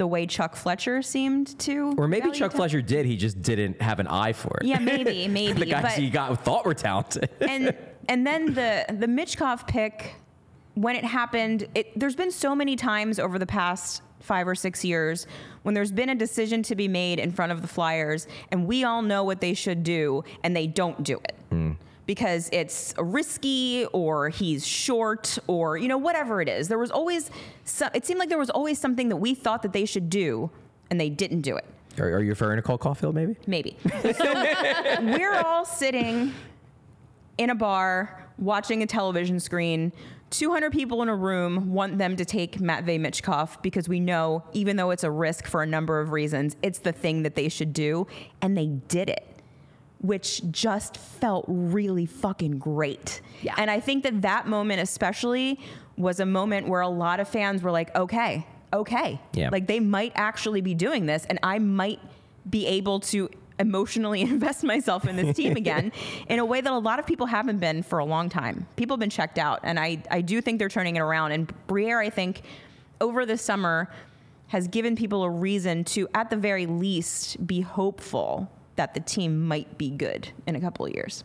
the 0.00 0.06
way 0.06 0.24
chuck 0.24 0.56
fletcher 0.56 1.02
seemed 1.02 1.58
to 1.58 1.94
Or 1.98 2.08
maybe 2.08 2.28
Chuck 2.28 2.52
talent. 2.52 2.54
Fletcher 2.54 2.80
did. 2.80 3.04
He 3.04 3.18
just 3.18 3.42
didn't 3.42 3.82
have 3.82 4.00
an 4.00 4.06
eye 4.06 4.32
for 4.32 4.56
it. 4.56 4.66
yeah 4.66 4.78
maybe 4.78 5.28
maybe 5.40 5.52
the 5.60 5.66
guys 5.66 5.82
but, 5.82 5.92
he 5.92 6.08
got 6.08 6.42
thought 6.42 6.64
were 6.64 6.72
talented. 6.72 7.28
and 7.46 7.76
and 8.08 8.26
then 8.26 8.54
the 8.54 8.86
the 8.88 9.06
Michkov 9.06 9.66
pick 9.66 10.14
when 10.72 10.96
it 10.96 11.04
happened 11.04 11.68
it, 11.74 11.86
there's 12.00 12.16
been 12.16 12.30
so 12.30 12.54
many 12.54 12.76
times 12.76 13.18
over 13.18 13.38
the 13.38 13.44
past 13.44 14.00
five 14.20 14.48
or 14.48 14.54
six 14.54 14.82
years 14.86 15.26
when 15.64 15.74
there's 15.74 15.92
been 15.92 16.08
a 16.08 16.14
decision 16.14 16.62
to 16.62 16.74
be 16.74 16.88
made 16.88 17.18
in 17.18 17.30
front 17.30 17.52
of 17.52 17.60
the 17.60 17.68
flyers 17.68 18.26
and 18.50 18.66
we 18.66 18.84
all 18.84 19.02
know 19.02 19.22
what 19.22 19.42
they 19.42 19.52
should 19.52 19.82
do 19.82 20.24
and 20.42 20.56
they 20.56 20.66
don't 20.66 21.02
do 21.02 21.20
it 21.24 21.34
hmm. 21.50 21.72
Because 22.10 22.48
it's 22.52 22.92
risky 22.98 23.86
or 23.92 24.30
he's 24.30 24.66
short 24.66 25.38
or 25.46 25.76
you 25.76 25.86
know 25.86 25.96
whatever 25.98 26.42
it 26.42 26.48
is 26.48 26.66
there 26.66 26.78
was 26.86 26.90
always 26.90 27.30
so, 27.64 27.88
it 27.94 28.04
seemed 28.04 28.18
like 28.18 28.28
there 28.28 28.44
was 28.46 28.50
always 28.50 28.80
something 28.80 29.08
that 29.10 29.20
we 29.26 29.32
thought 29.32 29.62
that 29.62 29.72
they 29.72 29.84
should 29.84 30.10
do 30.10 30.50
and 30.90 31.00
they 31.00 31.08
didn't 31.08 31.42
do 31.42 31.56
it 31.56 31.66
are, 31.98 32.14
are 32.14 32.22
you 32.22 32.30
referring 32.30 32.56
to 32.56 32.62
Cole 32.62 32.78
Caufield, 32.78 33.14
maybe? 33.14 33.36
maybe. 33.46 33.76
So 34.14 34.32
we're 35.02 35.34
all 35.34 35.64
sitting 35.64 36.32
in 37.38 37.50
a 37.50 37.54
bar 37.54 38.26
watching 38.38 38.82
a 38.82 38.86
television 38.86 39.40
screen. 39.40 39.92
200 40.30 40.72
people 40.72 41.02
in 41.02 41.08
a 41.08 41.16
room 41.16 41.72
want 41.72 41.98
them 41.98 42.16
to 42.16 42.24
take 42.24 42.60
Matvey 42.60 42.98
Michkov 42.98 43.60
because 43.62 43.88
we 43.88 43.98
know, 43.98 44.44
even 44.52 44.76
though 44.76 44.90
it's 44.90 45.04
a 45.04 45.10
risk 45.10 45.46
for 45.46 45.62
a 45.62 45.66
number 45.66 46.00
of 46.00 46.12
reasons, 46.12 46.56
it's 46.62 46.78
the 46.78 46.92
thing 46.92 47.24
that 47.24 47.34
they 47.34 47.48
should 47.48 47.72
do. 47.72 48.06
And 48.40 48.56
they 48.56 48.66
did 48.66 49.08
it, 49.10 49.26
which 50.00 50.42
just 50.50 50.96
felt 50.96 51.44
really 51.46 52.06
fucking 52.06 52.58
great. 52.58 53.20
Yeah. 53.42 53.54
And 53.58 53.70
I 53.70 53.80
think 53.80 54.02
that 54.04 54.22
that 54.22 54.46
moment, 54.46 54.80
especially, 54.80 55.60
was 55.96 56.20
a 56.20 56.26
moment 56.26 56.68
where 56.68 56.80
a 56.80 56.88
lot 56.88 57.20
of 57.20 57.28
fans 57.28 57.62
were 57.62 57.70
like, 57.70 57.94
okay, 57.94 58.46
okay. 58.72 59.20
Yeah. 59.34 59.50
Like 59.50 59.66
they 59.66 59.80
might 59.80 60.12
actually 60.14 60.62
be 60.62 60.74
doing 60.74 61.06
this, 61.06 61.26
and 61.26 61.38
I 61.42 61.58
might 61.58 62.00
be 62.48 62.66
able 62.66 63.00
to 63.00 63.28
emotionally 63.58 64.20
invest 64.22 64.64
myself 64.64 65.06
in 65.06 65.16
this 65.16 65.36
team 65.36 65.56
again 65.56 65.92
in 66.28 66.38
a 66.38 66.44
way 66.44 66.62
that 66.62 66.72
a 66.72 66.78
lot 66.78 66.98
of 66.98 67.06
people 67.06 67.26
haven't 67.26 67.58
been 67.58 67.82
for 67.82 67.98
a 67.98 68.04
long 68.04 68.30
time. 68.30 68.66
People 68.76 68.94
have 68.94 69.00
been 69.00 69.10
checked 69.10 69.38
out, 69.38 69.60
and 69.62 69.78
I, 69.78 70.02
I 70.10 70.22
do 70.22 70.40
think 70.40 70.58
they're 70.58 70.70
turning 70.70 70.96
it 70.96 71.00
around. 71.00 71.32
And 71.32 71.52
Briere, 71.66 72.00
I 72.00 72.08
think, 72.08 72.40
over 73.02 73.26
the 73.26 73.36
summer 73.36 73.90
has 74.46 74.66
given 74.66 74.96
people 74.96 75.22
a 75.22 75.30
reason 75.30 75.84
to, 75.84 76.08
at 76.14 76.30
the 76.30 76.36
very 76.36 76.66
least, 76.66 77.46
be 77.46 77.60
hopeful 77.60 78.50
that 78.80 78.94
the 78.94 79.00
team 79.00 79.46
might 79.46 79.76
be 79.76 79.90
good 79.90 80.30
in 80.46 80.56
a 80.56 80.60
couple 80.60 80.86
of 80.86 80.94
years. 80.94 81.22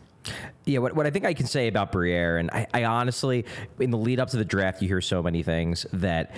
Yeah, 0.66 0.80
what, 0.80 0.94
what 0.94 1.06
I 1.06 1.10
think 1.10 1.24
I 1.24 1.32
can 1.32 1.46
say 1.46 1.68
about 1.68 1.90
Briere, 1.90 2.36
and 2.36 2.50
I, 2.50 2.66
I 2.74 2.84
honestly, 2.84 3.46
in 3.80 3.90
the 3.90 3.96
lead 3.96 4.20
up 4.20 4.28
to 4.30 4.36
the 4.36 4.44
draft, 4.44 4.82
you 4.82 4.88
hear 4.88 5.00
so 5.00 5.22
many 5.22 5.42
things 5.42 5.86
that 5.94 6.34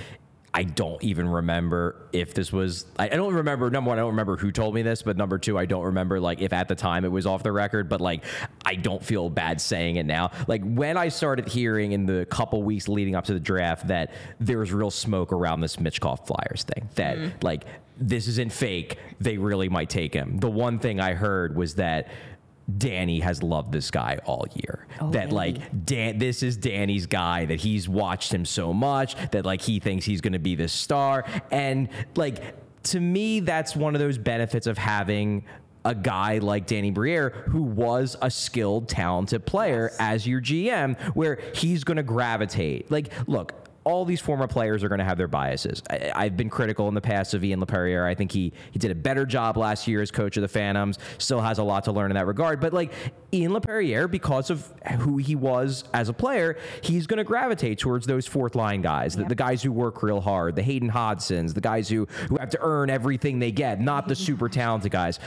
I 0.55 0.63
don't 0.65 1.03
even 1.05 1.29
remember 1.29 2.09
if 2.13 2.35
this 2.35 2.53
was. 2.53 2.87
I, 2.99 3.07
I 3.07 3.09
don't 3.11 3.35
remember. 3.35 3.71
Number 3.71 3.89
one, 3.91 3.99
I 3.99 4.03
don't 4.03 4.11
remember 4.11 4.37
who 4.37 4.51
told 4.51 4.75
me 4.75 4.83
this, 4.83 5.03
but 5.03 5.17
number 5.17 5.39
two, 5.39 5.59
I 5.59 5.67
don't 5.67 5.85
remember 5.85 6.21
like 6.21 6.41
if 6.41 6.53
at 6.53 6.69
the 6.69 6.75
time 6.75 7.05
it 7.05 7.13
was 7.13 7.27
off 7.27 7.43
the 7.43 7.53
record. 7.53 7.89
But 7.89 8.01
like, 8.01 8.25
I 8.65 8.75
don't 8.75 9.05
feel 9.05 9.29
bad 9.29 9.61
saying 9.61 9.97
it 9.97 10.07
now. 10.07 10.31
Like 10.47 10.63
when 10.65 10.97
I 10.97 11.09
started 11.09 11.49
hearing 11.49 11.93
in 11.93 12.07
the 12.07 12.27
couple 12.27 12.63
weeks 12.63 12.89
leading 12.89 13.15
up 13.15 13.27
to 13.27 13.35
the 13.35 13.41
draft 13.41 13.89
that 13.89 14.13
there 14.41 14.59
was 14.59 14.73
real 14.73 14.91
smoke 14.91 15.33
around 15.33 15.61
this 15.61 15.77
Michkov 15.77 16.27
Flyers 16.27 16.65
thing. 16.65 16.89
That 16.95 17.19
mm-hmm. 17.19 17.39
like 17.43 17.65
this 17.99 18.27
isn't 18.29 18.53
fake. 18.53 18.99
They 19.21 19.37
really 19.37 19.69
might 19.69 19.91
take 19.91 20.15
him. 20.15 20.39
The 20.39 20.51
one 20.51 20.79
thing 20.79 20.99
I 21.01 21.15
heard 21.15 21.57
was 21.57 21.75
that 21.75 22.09
Danny 22.77 23.21
has 23.21 23.43
loved 23.43 23.73
this 23.73 23.91
guy 23.91 24.19
all 24.27 24.47
year. 24.55 24.87
Oh, 25.01 25.11
that 25.11 25.33
like 25.33 25.87
Dan, 25.87 26.19
this 26.19 26.43
is 26.43 26.57
Danny's 26.57 27.07
guy. 27.07 27.47
That 27.47 27.61
he's 27.61 27.89
watched 27.89 28.33
him 28.33 28.45
so 28.45 28.73
much 28.73 29.17
that 29.31 29.47
like 29.47 29.63
he 29.63 29.81
thinks 29.81 30.05
he's 30.05 30.21
going 30.21 30.35
to 30.35 30.39
be 30.39 30.55
this 30.55 30.73
star. 30.73 31.25
And 31.51 31.89
like 32.15 32.55
to 32.85 33.01
me, 33.01 33.41
that's 33.41 33.75
one 33.75 33.95
of 33.95 34.01
those 34.01 34.19
benefits 34.19 34.67
of 34.67 34.77
having 34.77 35.45
a 35.85 35.95
guy 35.95 36.39
like 36.39 36.67
Danny 36.67 36.91
Briere, 36.91 37.31
who 37.31 37.63
was 37.63 38.17
a 38.21 38.31
skilled, 38.31 38.89
talented 38.89 39.47
player 39.47 39.93
as 39.99 40.27
your 40.27 40.41
GM, 40.41 40.99
where 41.15 41.41
he's 41.55 41.85
going 41.85 41.97
to 41.97 42.03
gravitate. 42.03 42.91
Like, 42.91 43.13
look, 43.27 43.68
all 43.89 44.05
these 44.05 44.21
former 44.21 44.47
players 44.47 44.85
are 44.85 44.89
going 44.89 44.99
to 44.99 45.05
have 45.05 45.17
their 45.17 45.29
biases. 45.29 45.83
I, 45.89 46.13
I've 46.15 46.37
been 46.37 46.51
critical 46.51 46.89
in 46.89 46.95
the 46.95 47.01
past 47.01 47.33
of 47.33 47.43
Ian 47.43 47.61
LaPerriere. 47.61 48.07
I 48.07 48.15
think 48.15 48.31
he 48.31 48.53
he 48.71 48.79
did 48.79 48.91
a 48.91 48.95
better 48.95 49.25
job 49.25 49.57
last 49.57 49.89
year 49.89 50.03
as 50.03 50.11
coach 50.11 50.37
of 50.37 50.43
the 50.43 50.49
Phantoms. 50.49 50.99
Still 51.17 51.41
has 51.41 51.57
a 51.57 51.63
lot 51.63 51.85
to 51.85 51.93
learn 51.93 52.11
in 52.11 52.17
that 52.17 52.27
regard. 52.27 52.61
But 52.61 52.75
like 52.75 52.93
Ian 53.33 53.53
LaPerriere, 53.53 54.11
because 54.11 54.51
of 54.51 54.71
who 54.99 55.17
he 55.17 55.35
was 55.35 55.85
as 55.95 56.11
a 56.11 56.13
player, 56.13 56.59
he's 56.83 57.07
going 57.07 57.17
to 57.17 57.25
gravitate 57.25 57.79
towards 57.79 58.07
those 58.07 58.27
fourth 58.27 58.55
line 58.55 58.83
guys, 58.83 59.17
the, 59.17 59.25
the 59.25 59.35
guys 59.35 59.63
who 59.63 59.73
work 59.73 60.03
real 60.03 60.21
hard, 60.21 60.55
the 60.55 60.63
Hayden 60.63 60.91
Hodgsons, 60.91 61.55
the 61.55 61.63
guys 61.63 61.89
who 61.89 62.07
who 62.29 62.37
have 62.37 62.51
to 62.51 62.59
earn 62.61 62.91
everything 62.91 63.39
they 63.39 63.53
get, 63.53 63.81
not 63.81 64.07
the 64.07 64.15
super 64.15 64.51
talented 64.51 64.93
guys. 64.93 65.19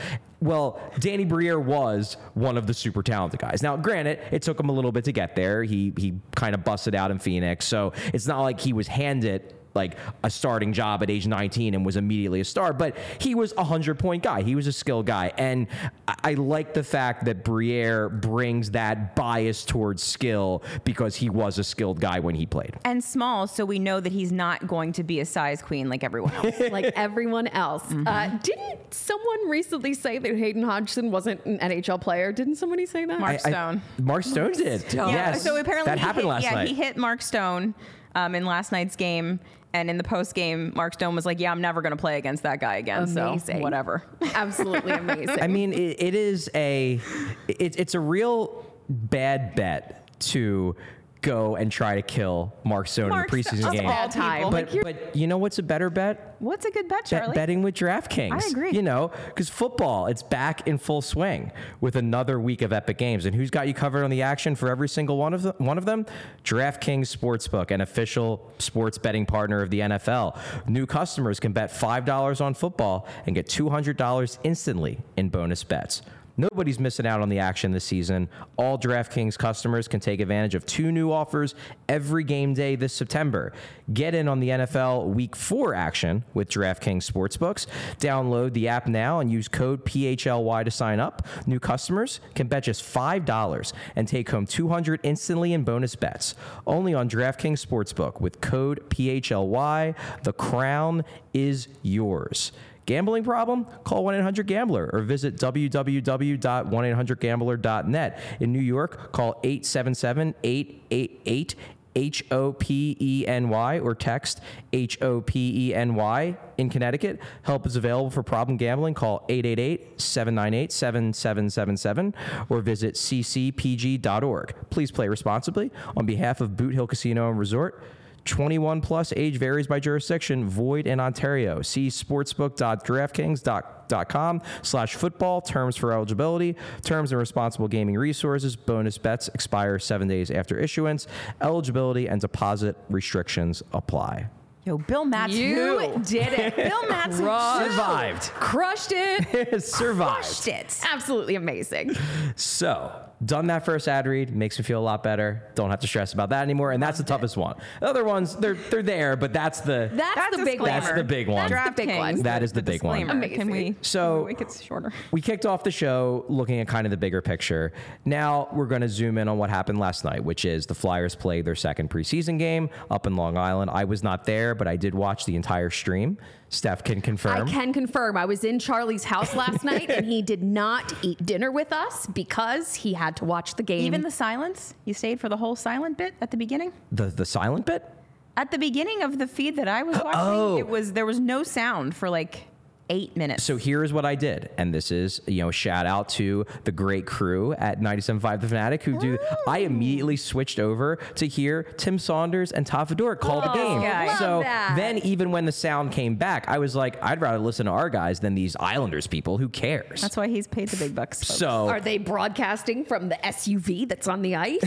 Well, 0.42 0.82
Danny 1.00 1.24
Briere 1.24 1.60
was 1.60 2.18
one 2.34 2.58
of 2.58 2.66
the 2.66 2.74
super 2.74 3.04
talented 3.04 3.40
guys. 3.40 3.62
Now, 3.62 3.78
granted, 3.78 4.20
it 4.32 4.42
took 4.42 4.60
him 4.60 4.70
a 4.70 4.72
little 4.72 4.92
bit 4.92 5.06
to 5.06 5.12
get 5.12 5.36
there. 5.36 5.64
He 5.64 5.94
he 5.98 6.16
kind 6.36 6.56
of 6.56 6.64
busted 6.64 6.96
out 6.96 7.12
in 7.12 7.20
Phoenix, 7.20 7.66
so 7.66 7.94
it's 8.12 8.26
not 8.26 8.42
like 8.42 8.60
he 8.60 8.74
was 8.74 8.88
handed 8.88 9.54
like 9.74 9.98
a 10.24 10.30
starting 10.30 10.74
job 10.74 11.02
at 11.04 11.10
age 11.10 11.28
19 11.28 11.74
and 11.74 11.86
was 11.86 11.96
immediately 11.98 12.42
a 12.42 12.46
star, 12.46 12.74
but 12.74 12.96
he 13.20 13.36
was 13.36 13.52
a 13.54 13.56
100 13.58 13.98
point 14.00 14.24
guy. 14.24 14.42
He 14.42 14.56
was 14.56 14.68
a 14.68 14.72
skill 14.72 15.04
guy. 15.04 15.32
And 15.38 15.68
I, 16.08 16.16
I 16.24 16.34
like 16.36 16.74
the 16.74 16.84
fact 16.84 17.26
that 17.26 17.44
Briere 17.44 18.10
brings 18.10 18.72
that 18.72 19.16
bias 19.16 19.64
towards 19.66 20.04
skill 20.04 20.64
because 20.84 21.16
he 21.16 21.30
was 21.30 21.58
a 21.60 21.64
skilled 21.64 22.00
guy 22.00 22.20
when 22.20 22.36
he 22.36 22.46
played. 22.46 22.76
And 22.86 23.04
small, 23.04 23.48
so 23.48 23.66
we 23.66 23.80
know 23.80 24.00
that 24.00 24.12
he's 24.12 24.32
not 24.32 24.68
going 24.68 24.92
to 24.94 25.04
be 25.04 25.20
a 25.20 25.26
size 25.26 25.62
queen 25.62 25.90
like 25.90 26.04
everyone 26.04 26.34
else. 26.34 26.60
like 26.72 26.86
everyone 26.96 27.48
else. 27.48 27.84
Uh, 27.92 28.38
didn't 28.44 28.94
someone 28.94 29.50
recently 29.50 29.94
say 29.94 30.18
that 30.18 30.36
Hayden 30.38 30.64
Hodgson 30.64 31.12
wasn't 31.12 31.44
an 31.46 31.60
NHL 31.60 32.00
player? 32.02 32.32
Didn't 32.32 32.56
somebody 32.56 32.86
say 32.86 33.06
that? 33.06 33.20
Mark 33.20 33.32
I- 33.32 33.36
I- 33.36 33.38
Stone. 33.52 33.82
Mark 34.00 34.24
Stone 34.24 34.54
did. 34.54 34.82
Stone. 34.90 35.10
Yeah, 35.10 35.32
Yes. 35.32 35.44
so 35.44 35.56
apparently 35.58 35.86
that 35.92 35.98
he 36.00 36.04
happened 36.06 36.24
hit, 36.26 36.30
last 36.30 36.44
yeah, 36.44 36.56
night. 36.56 36.68
he 36.68 36.74
hit 36.74 36.98
Mark 36.98 37.22
Stone 37.22 37.74
um, 38.16 38.36
in 38.36 38.46
last 38.46 38.72
night's 38.72 38.96
game. 38.96 39.40
And 39.74 39.90
in 39.90 39.98
the 39.98 40.04
post 40.04 40.36
game, 40.36 40.74
Mark 40.76 40.94
Stone 40.94 41.16
was 41.16 41.26
like, 41.26 41.40
"Yeah, 41.40 41.52
I'm 41.52 41.62
never 41.62 41.82
going 41.82 41.92
to 41.92 41.98
play 41.98 42.18
against 42.18 42.44
that 42.44 42.60
guy 42.60 42.76
again." 42.76 43.08
So 43.08 43.30
Amazing. 43.30 43.62
whatever. 43.62 44.04
Absolutely 44.34 44.92
amazing. 44.92 45.42
I 45.42 45.48
mean, 45.48 45.72
it, 45.74 46.02
it 46.02 46.16
is 46.16 46.50
a, 46.54 47.00
it, 47.48 47.80
it's 47.80 47.96
a 47.96 48.00
real 48.00 48.66
bad 48.90 49.56
bet 49.56 50.10
to 50.20 50.76
go 51.22 51.56
and 51.56 51.72
try 51.72 51.96
to 51.96 52.02
kill 52.02 52.54
Mark 52.64 52.88
Stone 52.88 53.10
Mark 53.10 53.32
in 53.32 53.38
the 53.38 53.44
preseason 53.44 53.68
of 53.68 53.74
game. 53.74 53.88
all 53.90 54.10
time. 54.10 54.38
people. 54.40 54.52
But, 54.52 54.66
Like, 54.66 54.74
you're- 54.74 54.94
but 54.94 55.16
you 55.16 55.28
know 55.28 55.38
what's 55.38 55.60
a 55.60 55.64
better 55.64 55.90
bet? 55.90 56.36
What's 56.40 56.66
a 56.66 56.72
good 56.72 56.88
bet, 56.88 57.02
Bet- 57.04 57.06
Charlie? 57.06 57.36
betting 57.36 57.62
with 57.62 57.76
DraftKings. 57.76 58.32
I 58.34 58.48
agree. 58.50 58.72
You 58.72 58.82
know, 58.82 59.12
because 59.28 59.48
football, 59.48 60.08
it's 60.08 60.24
back 60.24 60.68
in 60.68 60.80
full 60.80 61.02
swing 61.04 61.52
with 61.80 61.96
another 61.96 62.40
week 62.40 62.64
of 62.64 62.74
epic 62.74 62.98
games. 62.98 63.26
And 63.26 63.36
who's 63.36 63.52
got 63.52 63.68
you 63.68 63.74
covered 63.76 64.04
on 64.04 64.10
the 64.10 64.24
action 64.24 64.56
for 64.56 64.70
every 64.70 64.90
single 64.90 65.18
one 65.18 65.34
of 65.36 65.44
them? 65.44 65.54
One 65.60 65.78
of 65.78 65.86
them, 65.86 66.08
DraftKings 66.44 67.16
Sportsbook, 67.16 67.70
an 67.72 67.82
official 67.82 68.52
sports 68.58 68.98
betting 68.98 69.26
partner 69.28 69.62
of 69.62 69.70
the 69.70 69.82
NFL. 69.82 70.38
New 70.68 70.86
customers 70.88 71.40
can 71.40 71.52
bet 71.54 71.72
five 71.72 72.06
dollars 72.06 72.42
on 72.42 72.54
football 72.56 73.08
and 73.28 73.36
get 73.36 73.48
two 73.48 73.70
hundred 73.70 73.98
dollars 73.98 74.40
instantly 74.44 74.98
in 75.18 75.30
bonus 75.30 75.64
bets. 75.64 76.02
Nobody's 76.42 76.80
missing 76.80 77.06
out 77.06 77.22
on 77.22 77.30
the 77.30 77.38
action 77.38 77.72
this 77.72 77.84
season. 77.84 78.28
All 78.58 78.76
DraftKings 78.76 79.38
customers 79.38 79.88
can 79.88 80.00
take 80.00 80.20
advantage 80.20 80.56
of 80.56 80.66
two 80.66 80.92
new 80.92 81.12
offers 81.12 81.54
every 81.88 82.24
game 82.24 82.56
day 82.56 82.76
this 82.76 82.94
September. 82.94 83.54
Get 83.94 84.16
in 84.16 84.28
on 84.28 84.40
the 84.40 84.50
NFL 84.50 85.10
Week 85.10 85.36
4 85.36 85.76
action 85.76 86.26
with 86.34 86.50
DraftKings 86.50 87.08
Sportsbooks. 87.08 87.68
Download 88.00 88.52
the 88.54 88.70
app 88.70 88.88
now 88.88 89.20
and 89.20 89.32
use 89.32 89.48
code 89.48 89.86
PHLY 89.86 90.66
to 90.66 90.72
sign 90.72 91.00
up. 91.00 91.28
New 91.46 91.60
customers 91.60 92.22
can 92.34 92.48
bet 92.48 92.64
just 92.64 92.82
$5 92.82 93.74
and 93.96 94.08
take 94.08 94.32
home 94.32 94.48
200 94.48 95.00
instantly 95.04 95.54
in 95.54 95.64
bonus 95.64 95.96
bets. 95.96 96.34
Only 96.66 96.96
on 96.96 97.08
DraftKings 97.08 97.64
Sportsbook 97.64 98.20
with 98.20 98.42
code 98.42 98.84
PHLY. 98.90 99.94
The 100.24 100.34
crown 100.34 101.06
is 101.36 101.68
yours. 101.84 102.52
Gambling 102.92 103.24
problem? 103.24 103.66
Call 103.86 104.04
1 104.04 104.16
800 104.16 104.46
Gambler 104.48 104.90
or 104.92 105.00
visit 105.00 105.38
www.1800Gambler.net. 105.38 108.20
In 108.42 108.52
New 108.52 108.60
York, 108.60 109.14
call 109.14 109.40
877 109.46 110.36
888 110.44 111.56
H 111.96 112.26
O 112.32 112.52
P 112.52 112.98
E 113.00 113.26
N 113.26 113.48
Y 113.48 113.80
or 113.80 113.96
text 113.96 114.42
H 114.74 115.02
O 115.02 115.22
P 115.22 115.70
E 115.70 115.74
N 115.74 115.96
Y. 115.96 116.36
In 116.58 116.70
Connecticut, 116.70 117.22
help 117.44 117.66
is 117.66 117.78
available 117.78 118.10
for 118.10 118.24
problem 118.24 118.58
gambling. 118.58 118.94
Call 118.94 119.24
888 119.30 120.02
798 120.02 120.74
7777 120.74 122.14
or 122.50 122.60
visit 122.60 122.96
ccpg.org. 122.96 124.54
Please 124.70 124.92
play 124.92 125.08
responsibly. 125.08 125.72
On 125.96 126.06
behalf 126.06 126.42
of 126.42 126.58
Boot 126.58 126.74
Hill 126.74 126.88
Casino 126.88 127.30
and 127.30 127.40
Resort, 127.40 127.82
21 128.26 128.82
plus 128.82 129.14
age 129.16 129.38
varies 129.38 129.68
by 129.68 129.80
jurisdiction, 129.80 130.48
void 130.48 130.86
in 130.88 131.00
Ontario. 131.00 131.62
See 131.62 131.88
sportsbook.draftkings.com 131.88 134.42
slash 134.62 134.96
football. 134.96 135.42
Terms 135.42 135.76
for 135.76 135.92
eligibility, 135.92 136.56
terms 136.84 137.12
and 137.12 137.20
responsible 137.20 137.68
gaming 137.68 137.98
resources. 137.98 138.56
Bonus 138.56 138.98
bets 138.98 139.28
expire 139.30 139.78
seven 139.80 140.08
days 140.08 140.32
after 140.32 140.58
issuance. 140.58 141.08
Eligibility 141.42 142.08
and 142.08 142.22
deposit 142.22 142.78
restrictions 142.90 143.62
apply. 143.74 144.28
Yo, 144.64 144.78
Bill 144.78 145.06
Matz. 145.06 145.34
you 145.34 145.80
who? 145.80 146.04
did 146.04 146.34
it. 146.34 146.56
Bill 146.56 146.88
Matz 146.88 147.18
Survived. 147.18 148.22
Crushed 148.36 148.92
it. 148.94 149.64
Survived. 149.68 150.24
crushed 150.24 150.48
it. 150.48 150.80
Absolutely 150.94 151.34
amazing. 151.34 151.96
So, 152.36 152.92
done 153.26 153.48
that 153.48 153.64
first 153.66 153.88
ad 153.88 154.08
read, 154.08 154.36
makes 154.36 154.58
me 154.58 154.64
feel 154.64 154.80
a 154.80 154.82
lot 154.84 155.04
better. 155.04 155.44
Don't 155.56 155.70
have 155.70 155.80
to 155.82 155.88
stress 155.88 156.14
about 156.14 156.30
that 156.30 156.42
anymore. 156.42 156.72
And 156.72 156.82
that's 156.82 156.98
the 156.98 157.04
toughest 157.04 157.38
one. 157.38 157.56
The 157.80 157.88
other 157.88 158.04
ones, 158.04 158.36
they're 158.36 158.56
they're 158.56 158.82
there, 158.84 159.16
but 159.16 159.34
that's 159.34 159.62
the 159.62 159.90
That's, 159.94 160.16
That's 160.16 160.38
the 160.38 160.44
big 160.46 160.60
one. 160.60 160.70
That's 160.70 160.92
the 160.92 161.04
big 161.04 161.28
one. 161.28 161.50
That's 161.50 161.70
the 161.70 161.86
big 161.86 161.98
one. 161.98 162.22
That 162.24 162.44
is 162.44 162.52
the 162.52 162.64
big 162.64 162.84
one. 162.84 163.00
disclaimer. 163.00 163.28
Can 163.30 163.50
we? 163.50 163.76
So- 163.82 164.16
can 164.18 164.26
we 164.26 164.32
make 164.34 164.42
it 164.42 164.62
shorter. 164.64 164.94
we 165.12 165.22
kicked 165.22 165.46
off 165.46 165.64
the 165.64 165.72
show 165.72 166.26
looking 166.30 166.60
at 166.60 166.68
kind 166.68 166.86
of 166.88 166.92
the 166.92 166.98
bigger 166.98 167.22
picture. 167.22 167.74
Now 168.06 168.50
we're 168.54 168.66
going 168.66 168.82
to 168.82 168.90
zoom 168.90 169.18
in 169.18 169.28
on 169.28 169.38
what 169.38 169.50
happened 169.50 169.80
last 169.80 170.04
night, 170.04 170.24
which 170.24 170.46
is 170.46 170.66
the 170.66 170.76
Flyers 170.76 171.16
played 171.16 171.46
their 171.46 171.56
second 171.56 171.90
preseason 171.90 172.40
game 172.40 172.70
up 172.90 173.06
in 173.08 173.16
Long 173.16 173.38
Island. 173.38 173.72
I 173.72 173.84
was 173.84 174.04
not 174.04 174.26
there, 174.26 174.56
but 174.56 174.68
I 174.68 174.76
did 174.76 174.96
watch 174.96 175.26
the 175.26 175.36
entire 175.36 175.70
stream. 175.70 176.18
Steph 176.52 176.84
can 176.84 177.00
confirm. 177.02 177.48
I 177.48 177.50
can 177.50 177.72
confirm. 177.72 178.18
I 178.18 178.26
was 178.26 178.44
in 178.44 178.60
Charlie's 178.60 179.06
house 179.06 179.34
last 179.36 179.64
night 179.64 179.90
and 179.90 180.06
he 180.06 180.22
did 180.22 180.44
not 180.44 180.94
eat 181.02 181.26
dinner 181.26 181.50
with 181.50 181.72
us 181.72 182.06
because 182.08 182.76
he 182.76 182.94
had 182.94 183.16
to 183.18 183.26
watch 183.26 183.56
the 183.56 183.64
game. 183.64 183.86
Even 183.86 184.02
the 184.02 184.12
silence. 184.12 184.76
You 184.84 184.94
stayed 184.94 185.20
for 185.22 185.30
the 185.30 185.38
whole 185.38 185.56
silent 185.56 185.98
bit 185.98 186.14
at 186.20 186.30
the 186.30 186.36
beginning. 186.38 186.74
The 186.92 187.06
the 187.06 187.26
silent 187.26 187.66
bit. 187.66 187.90
At 188.36 188.52
the 188.52 188.58
beginning 188.58 189.02
of 189.02 189.18
the 189.18 189.28
feed 189.28 189.56
that 189.56 189.70
I 189.70 189.84
was 189.84 189.98
oh. 189.98 190.04
watching, 190.04 190.22
Oh. 190.22 190.58
it 190.58 190.68
was 190.68 190.92
there 190.92 191.06
was 191.06 191.22
no 191.22 191.44
sound 191.44 191.96
for 191.96 192.10
like 192.10 192.48
eight 192.92 193.16
minutes. 193.18 193.44
So 193.44 193.58
here's 193.58 193.92
what 193.94 194.06
I 194.06 194.16
did, 194.16 194.52
and 194.58 194.74
this 194.74 194.92
is 194.92 195.22
you 195.26 195.42
know 195.42 195.50
shout 195.50 195.86
out 195.88 196.10
to 196.10 196.46
the 196.66 196.72
great 196.72 197.06
crew 197.08 197.54
at 197.54 197.80
97.5 197.80 198.42
The 198.42 198.48
Fanatic 198.50 198.84
who 198.84 199.00
do. 199.00 199.18
I 199.48 199.60
immediately 199.60 200.18
switched 200.18 200.60
over 200.60 200.98
to 201.16 201.28
hear 201.28 201.64
Tim 201.64 201.98
Saunders 201.98 202.52
and 202.52 202.66
Tafador 202.66 203.18
call 203.20 203.42
the 203.42 203.54
game. 203.54 203.82
guy. 203.82 204.08
Love 204.08 204.18
so 204.20 204.42
then 204.76 204.98
even 205.00 205.32
when 205.32 205.46
the 205.46 205.52
sound 205.52 205.92
came 205.92 206.16
back, 206.16 206.48
I 206.48 206.60
was 206.60 206.76
like, 206.76 207.02
I'd 207.02 207.22
rather 207.22 207.40
listen 207.40 207.66
to 207.66 207.72
our 207.72 207.90
guys 207.90 208.20
than 208.20 208.36
these 208.36 208.56
Islanders 208.60 209.08
people. 209.08 209.38
Who 209.38 209.48
cares? 209.50 210.02
That's 210.02 210.18
why 210.18 210.28
he's 210.28 210.48
paid 210.48 210.68
the 210.68 210.78
big 210.78 210.94
bucks. 210.94 211.20
folks. 211.24 211.40
so 211.40 211.68
Are 211.70 211.80
they 211.80 211.98
broadcasting 211.98 212.84
from 212.86 213.10
the 213.10 213.16
SUV 213.24 213.88
that's 213.88 214.08
on 214.08 214.22
the 214.22 214.36
ice? 214.36 214.62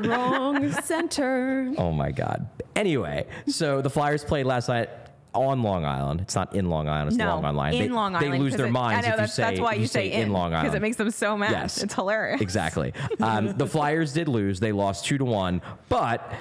Wrong 0.00 0.72
center. 0.82 1.72
Oh 1.78 1.92
my 1.92 2.10
God. 2.10 2.48
Anyway, 2.76 3.26
so 3.46 3.80
the 3.82 3.90
Flyers 3.90 4.24
played 4.24 4.46
last 4.46 4.68
night 4.68 4.88
on 5.34 5.62
Long 5.62 5.84
Island. 5.84 6.20
It's 6.20 6.34
not 6.34 6.54
in 6.54 6.68
Long 6.70 6.88
Island. 6.88 7.08
It's 7.08 7.16
no, 7.18 7.26
Long 7.40 7.44
Island. 7.44 7.74
in 7.76 7.82
they, 7.82 7.88
Long 7.88 8.12
They 8.12 8.18
Island. 8.26 8.42
lose 8.42 8.52
'cause 8.52 8.58
their 8.58 8.66
it- 8.66 8.72
minds 8.72 9.06
I 9.06 9.08
know 9.10 9.14
if 9.14 9.20
you 9.20 9.20
that's, 9.22 9.34
say 9.34 9.42
that's 9.42 9.60
why 9.60 9.74
if 9.74 9.80
you 9.80 9.86
say 9.86 10.10
in 10.12 10.32
Long 10.32 10.52
Island 10.52 10.64
because 10.66 10.74
it 10.76 10.82
makes 10.82 10.96
them 10.96 11.10
so 11.10 11.36
mad. 11.36 11.50
Yes. 11.50 11.82
It's 11.82 11.94
hilarious. 11.94 12.40
Exactly. 12.40 12.92
Um, 13.20 13.56
the 13.56 13.66
Flyers 13.66 14.12
did 14.12 14.28
lose. 14.28 14.60
They 14.60 14.72
lost 14.72 15.04
two 15.04 15.18
to 15.18 15.24
one, 15.24 15.60
but 15.88 16.32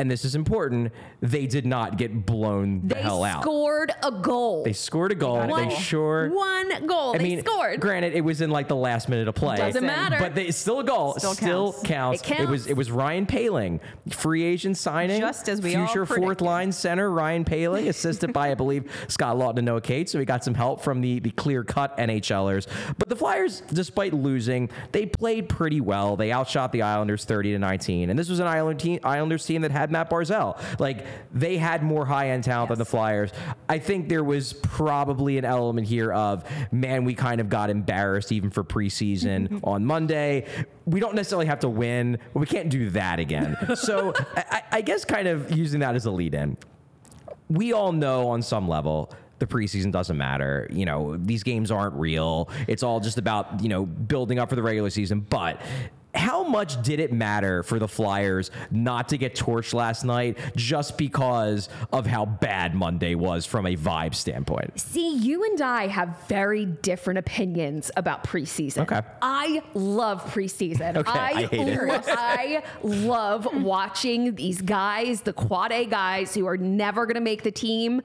and 0.00 0.10
this 0.10 0.24
is 0.24 0.34
important. 0.34 0.92
They 1.20 1.46
did 1.46 1.66
not 1.66 1.98
get 1.98 2.24
blown 2.26 2.88
the 2.88 2.94
They 2.94 3.02
hell 3.02 3.22
out. 3.24 3.38
They 3.42 3.42
scored 3.42 3.92
a 4.02 4.10
goal. 4.10 4.64
They 4.64 4.72
scored 4.72 5.12
a 5.12 5.14
goal. 5.14 5.46
One- 5.46 5.68
They 5.68 5.74
sure. 5.74 6.30
one 6.30 6.86
goal. 6.86 7.14
I 7.14 7.18
they 7.18 7.24
mean, 7.24 7.40
scored. 7.44 7.80
Granted, 7.80 8.14
it 8.14 8.22
was 8.22 8.40
in 8.40 8.50
like 8.50 8.68
the 8.68 8.76
last 8.76 9.08
minute 9.08 9.28
of 9.28 9.34
play. 9.34 9.56
Doesn't 9.56 9.84
matter. 9.84 10.16
But 10.18 10.34
they, 10.34 10.46
it's 10.46 10.58
still 10.58 10.80
a 10.80 10.84
goal. 10.84 11.14
Still 11.18 11.34
Still, 11.34 11.72
counts. 11.84 12.22
counts. 12.22 12.22
It 12.28 12.48
was 12.50 12.60
counts. 12.62 12.66
it 12.70 12.76
was 12.76 12.90
Ryan 12.90 13.26
Poehling, 13.26 13.80
free 14.10 14.42
agent 14.42 14.76
signing. 14.76 15.20
Just 15.20 15.48
as 15.48 15.60
we 15.60 15.74
all 15.76 15.86
future 15.86 16.06
fourth 16.06 16.40
line 16.40 16.72
center 16.72 17.10
Ryan 17.10 17.44
Poehling, 17.44 17.88
assisted 17.88 18.32
by 18.32 18.50
I 18.50 18.54
believe 18.54 18.90
Scott 19.08 19.36
Laughton 19.36 19.58
and 19.58 19.66
Noah 19.66 19.80
Cates. 19.80 20.12
So 20.12 20.18
he 20.18 20.24
got 20.24 20.42
some 20.42 20.54
help 20.54 20.80
from 20.82 21.00
the 21.00 21.20
the 21.20 21.30
clear 21.30 21.62
cut 21.64 21.96
NHLers. 21.98 22.66
But 22.98 23.08
the 23.08 23.16
Flyers, 23.16 23.62
despite 23.72 24.12
losing, 24.14 24.70
they 24.92 25.06
played 25.06 25.48
pretty 25.48 25.80
well. 25.80 26.16
They 26.16 26.32
outshot 26.32 26.72
the 26.72 26.82
Islanders 26.82 27.24
30 27.24 27.52
to 27.52 27.58
19, 27.58 28.10
and 28.10 28.18
this 28.18 28.28
was 28.28 28.38
an 28.40 28.46
Island 28.46 28.80
team, 28.80 28.98
Islanders 29.02 29.44
team 29.44 29.62
that 29.62 29.70
had 29.70 29.89
Matt 29.90 30.10
Barzal. 30.10 30.60
Like 30.78 31.06
they 31.32 31.56
had 31.56 31.82
more 31.82 32.04
high 32.04 32.30
end 32.30 32.44
talent 32.44 32.70
than 32.70 32.78
the 32.78 32.84
Flyers. 32.84 33.30
I 33.68 33.78
think 33.78 34.08
there 34.08 34.24
was 34.24 34.52
probably 34.52 35.38
an 35.38 35.44
element 35.44 35.86
here 35.86 36.12
of 36.12 36.44
man, 36.72 37.04
we 37.04 37.14
kind 37.14 37.40
of 37.40 37.48
got 37.48 37.70
embarrassed 37.70 38.32
even 38.32 38.50
for 38.50 38.64
preseason 38.64 39.60
on 39.64 39.84
Monday. 39.84 40.46
We 40.86 41.00
don't 41.00 41.14
necessarily 41.14 41.46
have 41.46 41.60
to 41.60 41.68
win, 41.68 42.18
but 42.32 42.40
we 42.40 42.46
can't 42.46 42.70
do 42.70 42.90
that 42.90 43.18
again. 43.18 43.56
so 43.76 44.12
I, 44.36 44.62
I 44.72 44.80
guess 44.80 45.04
kind 45.04 45.28
of 45.28 45.50
using 45.52 45.80
that 45.80 45.94
as 45.94 46.06
a 46.06 46.10
lead 46.10 46.34
in. 46.34 46.56
We 47.48 47.72
all 47.72 47.92
know 47.92 48.28
on 48.28 48.42
some 48.42 48.68
level 48.68 49.12
the 49.40 49.46
preseason 49.46 49.90
doesn't 49.90 50.16
matter. 50.16 50.68
You 50.70 50.84
know, 50.84 51.16
these 51.16 51.42
games 51.42 51.70
aren't 51.70 51.94
real. 51.94 52.48
It's 52.68 52.82
all 52.82 53.00
just 53.00 53.18
about, 53.18 53.62
you 53.62 53.68
know, 53.68 53.86
building 53.86 54.38
up 54.38 54.50
for 54.50 54.54
the 54.54 54.62
regular 54.62 54.90
season. 54.90 55.20
But 55.20 55.60
how 56.14 56.42
much 56.42 56.82
did 56.82 56.98
it 57.00 57.12
matter 57.12 57.62
for 57.62 57.78
the 57.78 57.86
Flyers 57.88 58.50
not 58.70 59.08
to 59.10 59.18
get 59.18 59.34
torched 59.34 59.72
last 59.74 60.04
night 60.04 60.38
just 60.56 60.98
because 60.98 61.68
of 61.92 62.06
how 62.06 62.24
bad 62.26 62.74
Monday 62.74 63.14
was 63.14 63.46
from 63.46 63.66
a 63.66 63.76
vibe 63.76 64.14
standpoint? 64.14 64.80
See, 64.80 65.16
you 65.16 65.44
and 65.44 65.60
I 65.60 65.86
have 65.86 66.16
very 66.28 66.64
different 66.66 67.18
opinions 67.18 67.90
about 67.96 68.24
preseason. 68.24 68.82
Okay. 68.82 69.00
I 69.22 69.62
love 69.74 70.24
preseason. 70.32 70.96
Okay, 71.00 71.18
I 71.18 71.46
hate 71.46 71.68
it. 71.68 71.82
lo- 71.86 72.00
I 72.08 72.62
love 72.82 73.46
watching 73.62 74.34
these 74.34 74.60
guys, 74.60 75.22
the 75.22 75.32
quad 75.32 75.72
A 75.72 75.84
guys 75.86 76.34
who 76.34 76.46
are 76.46 76.56
never 76.56 77.06
going 77.06 77.14
to 77.14 77.20
make 77.20 77.42
the 77.42 77.50
team. 77.50 78.02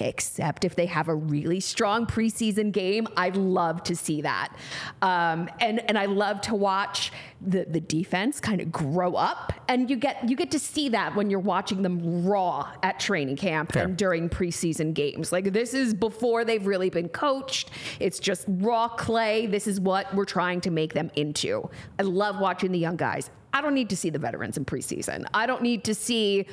Except 0.00 0.64
if 0.64 0.74
they 0.74 0.86
have 0.86 1.08
a 1.08 1.14
really 1.14 1.60
strong 1.60 2.06
preseason 2.06 2.72
game, 2.72 3.06
I 3.18 3.28
love 3.28 3.82
to 3.84 3.94
see 3.94 4.22
that, 4.22 4.56
um, 5.02 5.48
and 5.60 5.80
and 5.88 5.98
I 5.98 6.06
love 6.06 6.40
to 6.42 6.54
watch 6.54 7.12
the 7.42 7.66
the 7.68 7.80
defense 7.80 8.40
kind 8.40 8.62
of 8.62 8.72
grow 8.72 9.14
up, 9.14 9.52
and 9.68 9.90
you 9.90 9.96
get 9.96 10.26
you 10.26 10.36
get 10.36 10.50
to 10.52 10.58
see 10.58 10.88
that 10.88 11.14
when 11.14 11.28
you're 11.28 11.38
watching 11.38 11.82
them 11.82 12.26
raw 12.26 12.72
at 12.82 12.98
training 12.98 13.36
camp 13.36 13.72
Fair. 13.72 13.84
and 13.84 13.96
during 13.96 14.30
preseason 14.30 14.94
games. 14.94 15.32
Like 15.32 15.52
this 15.52 15.74
is 15.74 15.92
before 15.92 16.46
they've 16.46 16.66
really 16.66 16.88
been 16.88 17.10
coached. 17.10 17.70
It's 17.98 18.18
just 18.18 18.46
raw 18.48 18.88
clay. 18.88 19.46
This 19.46 19.66
is 19.66 19.80
what 19.80 20.14
we're 20.14 20.24
trying 20.24 20.62
to 20.62 20.70
make 20.70 20.94
them 20.94 21.10
into. 21.14 21.68
I 21.98 22.02
love 22.02 22.40
watching 22.40 22.72
the 22.72 22.78
young 22.78 22.96
guys. 22.96 23.30
I 23.52 23.60
don't 23.60 23.74
need 23.74 23.90
to 23.90 23.96
see 23.96 24.10
the 24.10 24.18
veterans 24.18 24.56
in 24.56 24.64
preseason. 24.64 25.26
I 25.34 25.46
don't 25.46 25.62
need 25.62 25.84
to 25.84 25.94
see 25.94 26.46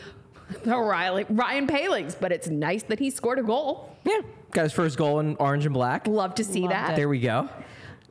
the 0.63 0.77
Riley, 0.77 1.25
Ryan 1.29 1.67
Poehlings, 1.67 2.15
but 2.19 2.31
it's 2.31 2.47
nice 2.47 2.83
that 2.83 2.99
he 2.99 3.10
scored 3.10 3.39
a 3.39 3.43
goal. 3.43 3.95
Yeah. 4.05 4.21
Got 4.51 4.63
his 4.63 4.73
first 4.73 4.97
goal 4.97 5.19
in 5.19 5.36
orange 5.38 5.65
and 5.65 5.73
black. 5.73 6.07
Love 6.07 6.36
to 6.36 6.43
see 6.43 6.67
that. 6.67 6.95
There 6.95 7.10
we 7.10 7.19
go. 7.19 7.49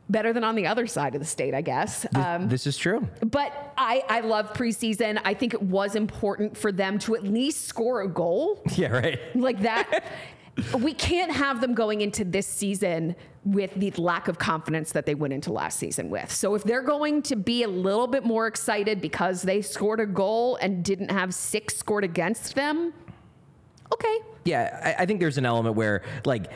Better 0.09 0.31
than 0.31 0.43
on 0.45 0.55
the 0.55 0.67
other 0.67 0.87
side 0.87 1.15
of 1.15 1.19
the 1.21 1.27
state, 1.27 1.53
I 1.53 1.61
guess. 1.61 2.05
Um, 2.15 2.47
this 2.47 2.65
is 2.65 2.77
true. 2.77 3.05
but 3.21 3.73
I, 3.77 4.03
I 4.07 4.19
love 4.21 4.53
preseason. 4.53 5.19
I 5.25 5.33
think 5.33 5.53
it 5.53 5.61
was 5.61 5.95
important 5.95 6.55
for 6.55 6.71
them 6.71 6.97
to 6.99 7.15
at 7.15 7.23
least 7.23 7.65
score 7.65 8.01
a 8.01 8.07
goal. 8.07 8.63
Yeah, 8.77 8.89
right. 8.89 9.19
like 9.35 9.61
that 9.61 10.05
we 10.79 10.93
can't 10.93 11.31
have 11.31 11.61
them 11.61 11.73
going 11.73 12.01
into 12.01 12.23
this 12.23 12.47
season 12.47 13.15
with 13.45 13.73
the 13.75 13.91
lack 13.91 14.27
of 14.27 14.37
confidence 14.37 14.91
that 14.91 15.05
they 15.05 15.15
went 15.15 15.33
into 15.33 15.51
last 15.53 15.79
season 15.79 16.09
with. 16.09 16.31
So 16.31 16.55
if 16.55 16.63
they're 16.63 16.81
going 16.81 17.21
to 17.23 17.35
be 17.35 17.63
a 17.63 17.67
little 17.67 18.07
bit 18.07 18.23
more 18.23 18.47
excited 18.47 18.99
because 18.99 19.41
they 19.41 19.61
scored 19.61 19.99
a 19.99 20.05
goal 20.05 20.57
and 20.57 20.83
didn't 20.83 21.11
have 21.11 21.33
six 21.33 21.77
scored 21.77 22.03
against 22.03 22.55
them, 22.55 22.93
okay. 23.93 24.19
Yeah, 24.45 24.95
I, 24.97 25.03
I 25.03 25.05
think 25.05 25.19
there's 25.19 25.37
an 25.37 25.45
element 25.45 25.75
where 25.75 26.03
like. 26.25 26.51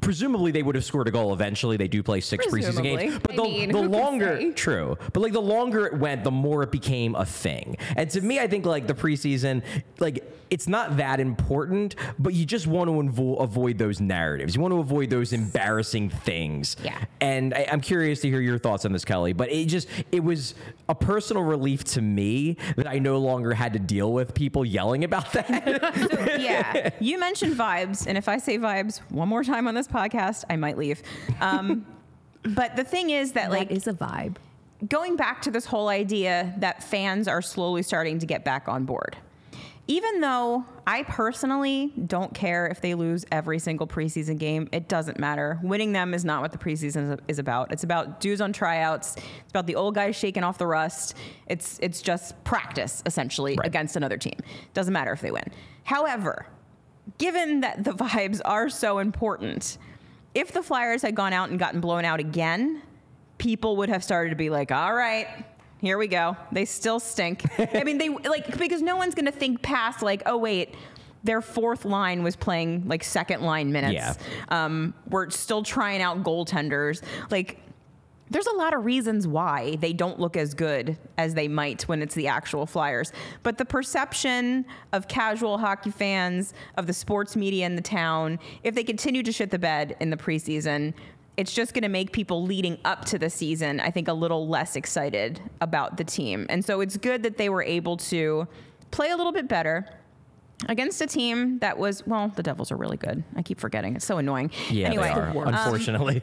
Presumably 0.00 0.52
they 0.52 0.62
would 0.62 0.74
have 0.74 0.84
scored 0.84 1.08
a 1.08 1.10
goal 1.10 1.32
eventually. 1.32 1.76
They 1.76 1.88
do 1.88 2.02
play 2.02 2.20
six 2.20 2.46
preseason 2.46 2.50
Presumably. 2.50 2.96
games, 2.96 3.18
but 3.18 3.32
I 3.32 3.36
the, 3.36 3.42
mean, 3.42 3.72
the 3.72 3.82
who 3.82 3.88
longer 3.88 4.52
true, 4.52 4.96
but 5.12 5.20
like 5.20 5.32
the 5.32 5.42
longer 5.42 5.86
it 5.86 5.98
went, 5.98 6.24
the 6.24 6.30
more 6.30 6.62
it 6.62 6.70
became 6.70 7.14
a 7.16 7.24
thing. 7.24 7.76
And 7.96 8.08
to 8.10 8.20
me, 8.20 8.38
I 8.38 8.46
think 8.46 8.64
like 8.64 8.86
the 8.86 8.94
preseason, 8.94 9.62
like 9.98 10.24
it's 10.52 10.68
not 10.68 10.98
that 10.98 11.18
important, 11.18 11.96
but 12.18 12.34
you 12.34 12.44
just 12.44 12.66
want 12.66 12.88
to 12.88 12.92
invo- 12.92 13.42
avoid 13.42 13.78
those 13.78 14.02
narratives. 14.02 14.54
You 14.54 14.60
want 14.60 14.72
to 14.72 14.80
avoid 14.80 15.08
those 15.08 15.32
embarrassing 15.32 16.10
things. 16.10 16.76
Yeah. 16.84 16.98
And 17.22 17.54
I, 17.54 17.66
I'm 17.72 17.80
curious 17.80 18.20
to 18.20 18.28
hear 18.28 18.40
your 18.42 18.58
thoughts 18.58 18.84
on 18.84 18.92
this, 18.92 19.02
Kelly. 19.02 19.32
But 19.32 19.50
it 19.50 19.64
just 19.64 19.88
it 20.12 20.22
was 20.22 20.54
a 20.90 20.94
personal 20.94 21.42
relief 21.42 21.84
to 21.84 22.02
me 22.02 22.58
that 22.76 22.86
I 22.86 22.98
no 22.98 23.16
longer 23.16 23.54
had 23.54 23.72
to 23.72 23.78
deal 23.78 24.12
with 24.12 24.34
people 24.34 24.62
yelling 24.62 25.04
about 25.04 25.32
that. 25.32 26.36
yeah, 26.38 26.90
you 27.00 27.18
mentioned 27.18 27.56
vibes, 27.56 28.06
and 28.06 28.18
if 28.18 28.28
I 28.28 28.36
say 28.36 28.58
vibes 28.58 28.98
one 29.10 29.28
more 29.28 29.44
time 29.44 29.66
on 29.66 29.71
this 29.74 29.88
podcast, 29.88 30.44
I 30.50 30.56
might 30.56 30.78
leave. 30.78 31.02
Um, 31.40 31.86
but 32.42 32.76
the 32.76 32.84
thing 32.84 33.10
is 33.10 33.32
that, 33.32 33.50
like, 33.50 33.70
is 33.70 33.86
a 33.86 33.92
vibe. 33.92 34.36
going 34.88 35.16
back 35.16 35.42
to 35.42 35.50
this 35.50 35.64
whole 35.66 35.88
idea 35.88 36.54
that 36.58 36.82
fans 36.82 37.28
are 37.28 37.42
slowly 37.42 37.82
starting 37.82 38.18
to 38.18 38.26
get 38.26 38.44
back 38.44 38.68
on 38.68 38.84
board. 38.84 39.16
Even 39.88 40.20
though 40.20 40.64
I 40.86 41.02
personally 41.02 41.92
don't 42.06 42.32
care 42.32 42.68
if 42.68 42.80
they 42.80 42.94
lose 42.94 43.24
every 43.32 43.58
single 43.58 43.86
preseason 43.86 44.38
game, 44.38 44.68
it 44.70 44.88
doesn't 44.88 45.18
matter. 45.18 45.58
Winning 45.60 45.92
them 45.92 46.14
is 46.14 46.24
not 46.24 46.40
what 46.40 46.52
the 46.52 46.58
preseason 46.58 47.18
is- 47.26 47.40
about. 47.40 47.72
It's 47.72 47.82
about 47.82 48.20
dues 48.20 48.40
on 48.40 48.52
tryouts. 48.52 49.16
It's 49.16 49.50
about 49.50 49.66
the 49.66 49.74
old 49.74 49.96
guys 49.96 50.14
shaking 50.14 50.44
off 50.44 50.56
the 50.56 50.68
rust. 50.68 51.16
It's 51.48 51.80
it's 51.82 52.00
just 52.00 52.42
practice 52.44 53.02
essentially 53.06 53.58
against 53.64 53.96
another 53.96 54.16
team. 54.18 54.38
Doesn't 54.72 54.92
matter 54.92 55.12
if 55.12 55.20
they 55.20 55.32
win. 55.32 55.44
However, 55.82 56.46
given 57.18 57.60
that 57.60 57.84
the 57.84 57.92
vibes 57.94 58.40
are 58.44 58.68
so 58.68 58.98
important, 58.98 59.78
if 60.34 60.52
the 60.52 60.62
Flyers 60.62 61.02
had 61.02 61.14
gone 61.14 61.32
out 61.32 61.50
and 61.50 61.58
gotten 61.58 61.80
blown 61.80 62.04
out 62.04 62.20
again, 62.20 62.82
people 63.38 63.76
would 63.76 63.88
have 63.88 64.02
started 64.04 64.30
to 64.30 64.36
be 64.36 64.50
like, 64.50 64.72
all 64.72 64.94
right, 64.94 65.26
here 65.80 65.98
we 65.98 66.06
go. 66.06 66.36
They 66.52 66.64
still 66.64 67.00
stink. 67.00 67.44
I 67.74 67.84
mean, 67.84 67.98
they 67.98 68.08
like, 68.08 68.56
because 68.58 68.82
no 68.82 68.96
one's 68.96 69.14
going 69.14 69.26
to 69.26 69.32
think 69.32 69.62
past, 69.62 70.02
like, 70.02 70.22
oh, 70.26 70.38
wait, 70.38 70.74
their 71.24 71.40
fourth 71.40 71.84
line 71.84 72.22
was 72.22 72.36
playing 72.36 72.84
like 72.86 73.04
second 73.04 73.42
line 73.42 73.72
minutes. 73.72 73.94
Yeah. 73.94 74.14
Um, 74.48 74.94
we're 75.08 75.30
still 75.30 75.62
trying 75.62 76.02
out 76.02 76.22
goaltenders. 76.22 77.02
Like, 77.30 77.61
there's 78.32 78.46
a 78.46 78.54
lot 78.56 78.74
of 78.74 78.84
reasons 78.84 79.26
why 79.26 79.76
they 79.76 79.92
don't 79.92 80.18
look 80.18 80.36
as 80.36 80.54
good 80.54 80.96
as 81.18 81.34
they 81.34 81.48
might 81.48 81.82
when 81.82 82.02
it's 82.02 82.14
the 82.14 82.26
actual 82.28 82.66
Flyers. 82.66 83.12
But 83.42 83.58
the 83.58 83.64
perception 83.64 84.64
of 84.92 85.06
casual 85.08 85.58
hockey 85.58 85.90
fans, 85.90 86.54
of 86.76 86.86
the 86.86 86.92
sports 86.92 87.36
media 87.36 87.66
in 87.66 87.76
the 87.76 87.82
town, 87.82 88.38
if 88.62 88.74
they 88.74 88.84
continue 88.84 89.22
to 89.22 89.32
shit 89.32 89.50
the 89.50 89.58
bed 89.58 89.96
in 90.00 90.10
the 90.10 90.16
preseason, 90.16 90.94
it's 91.36 91.52
just 91.54 91.72
going 91.74 91.82
to 91.82 91.88
make 91.88 92.12
people 92.12 92.42
leading 92.42 92.78
up 92.84 93.04
to 93.06 93.18
the 93.18 93.30
season, 93.30 93.80
I 93.80 93.90
think, 93.90 94.08
a 94.08 94.12
little 94.12 94.48
less 94.48 94.76
excited 94.76 95.40
about 95.60 95.96
the 95.96 96.04
team. 96.04 96.46
And 96.48 96.64
so 96.64 96.80
it's 96.80 96.96
good 96.96 97.22
that 97.22 97.38
they 97.38 97.48
were 97.48 97.62
able 97.62 97.96
to 97.98 98.46
play 98.90 99.10
a 99.10 99.16
little 99.16 99.32
bit 99.32 99.48
better 99.48 99.88
against 100.68 101.00
a 101.00 101.06
team 101.06 101.58
that 101.60 101.78
was, 101.78 102.06
well, 102.06 102.28
the 102.28 102.42
Devils 102.42 102.70
are 102.70 102.76
really 102.76 102.98
good. 102.98 103.24
I 103.34 103.42
keep 103.42 103.58
forgetting. 103.60 103.96
It's 103.96 104.04
so 104.04 104.18
annoying. 104.18 104.50
Yeah, 104.70 104.88
anyway, 104.88 105.04
they 105.04 105.20
are. 105.20 105.28
um, 105.48 105.54
Unfortunately, 105.54 106.22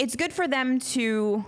it's 0.00 0.16
good 0.16 0.32
for 0.32 0.48
them 0.48 0.78
to 0.78 1.44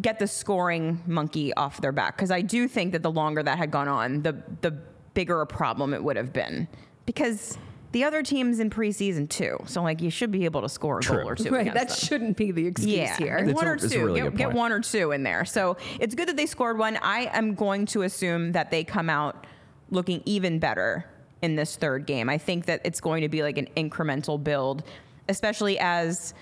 get 0.00 0.18
the 0.18 0.26
scoring 0.26 1.00
monkey 1.06 1.54
off 1.54 1.80
their 1.80 1.92
back 1.92 2.16
because 2.16 2.32
I 2.32 2.40
do 2.40 2.66
think 2.66 2.92
that 2.92 3.02
the 3.04 3.10
longer 3.10 3.42
that 3.42 3.56
had 3.56 3.70
gone 3.70 3.88
on, 3.88 4.22
the 4.22 4.42
the 4.60 4.72
bigger 5.14 5.40
a 5.40 5.46
problem 5.46 5.94
it 5.94 6.02
would 6.02 6.16
have 6.16 6.32
been. 6.32 6.66
Because 7.06 7.56
the 7.92 8.02
other 8.04 8.22
teams 8.22 8.58
in 8.58 8.68
preseason 8.68 9.28
too. 9.28 9.58
So 9.66 9.82
like 9.82 10.02
you 10.02 10.10
should 10.10 10.32
be 10.32 10.44
able 10.44 10.60
to 10.62 10.68
score 10.68 10.98
a 10.98 11.02
True. 11.02 11.18
goal 11.18 11.28
or 11.30 11.34
two. 11.36 11.50
Right, 11.52 11.72
that 11.72 11.88
them. 11.88 11.96
shouldn't 11.96 12.36
be 12.36 12.50
the 12.50 12.66
excuse 12.66 12.94
yeah, 12.96 13.16
here. 13.16 13.36
It's 13.38 13.54
one 13.54 13.66
a- 13.66 13.70
or 13.70 13.76
two. 13.76 14.04
really 14.06 14.20
get, 14.22 14.36
get 14.36 14.52
one 14.52 14.72
or 14.72 14.80
two 14.80 15.12
in 15.12 15.22
there. 15.22 15.44
So 15.44 15.76
it's 16.00 16.16
good 16.16 16.28
that 16.28 16.36
they 16.36 16.46
scored 16.46 16.78
one. 16.78 16.98
I 17.00 17.30
am 17.32 17.54
going 17.54 17.86
to 17.86 18.02
assume 18.02 18.52
that 18.52 18.72
they 18.72 18.82
come 18.82 19.08
out 19.08 19.46
looking 19.90 20.20
even 20.26 20.58
better 20.58 21.04
in 21.42 21.54
this 21.54 21.76
third 21.76 22.06
game. 22.06 22.28
I 22.28 22.38
think 22.38 22.66
that 22.66 22.80
it's 22.84 23.00
going 23.00 23.22
to 23.22 23.28
be 23.28 23.42
like 23.44 23.56
an 23.56 23.68
incremental 23.76 24.42
build, 24.42 24.82
especially 25.28 25.78
as 25.78 26.34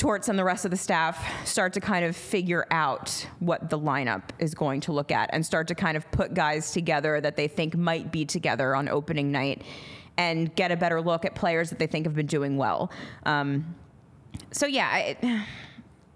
Torts 0.00 0.30
and 0.30 0.38
the 0.38 0.44
rest 0.44 0.64
of 0.64 0.70
the 0.70 0.78
staff 0.78 1.22
start 1.46 1.74
to 1.74 1.80
kind 1.80 2.06
of 2.06 2.16
figure 2.16 2.66
out 2.70 3.26
what 3.38 3.68
the 3.68 3.78
lineup 3.78 4.22
is 4.38 4.54
going 4.54 4.80
to 4.80 4.92
look 4.92 5.12
at 5.12 5.28
and 5.34 5.44
start 5.44 5.68
to 5.68 5.74
kind 5.74 5.94
of 5.94 6.10
put 6.10 6.32
guys 6.32 6.72
together 6.72 7.20
that 7.20 7.36
they 7.36 7.46
think 7.46 7.76
might 7.76 8.10
be 8.10 8.24
together 8.24 8.74
on 8.74 8.88
opening 8.88 9.30
night 9.30 9.60
and 10.16 10.56
get 10.56 10.72
a 10.72 10.76
better 10.76 11.02
look 11.02 11.26
at 11.26 11.34
players 11.34 11.68
that 11.68 11.78
they 11.78 11.86
think 11.86 12.06
have 12.06 12.14
been 12.14 12.24
doing 12.26 12.56
well. 12.56 12.90
Um, 13.26 13.74
so, 14.52 14.64
yeah, 14.66 14.88
I, 14.90 15.44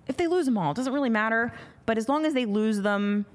if 0.09 0.17
they 0.17 0.29
lose 0.29 0.47
them 0.47 0.57
all, 0.57 0.71
it 0.71 0.77
doesn't 0.79 0.95
really 0.95 1.11
matter. 1.11 1.53
But 1.85 1.99
as 1.99 2.09
long 2.09 2.25
as 2.25 2.33
they 2.33 2.47
lose 2.47 2.81
them 2.81 3.27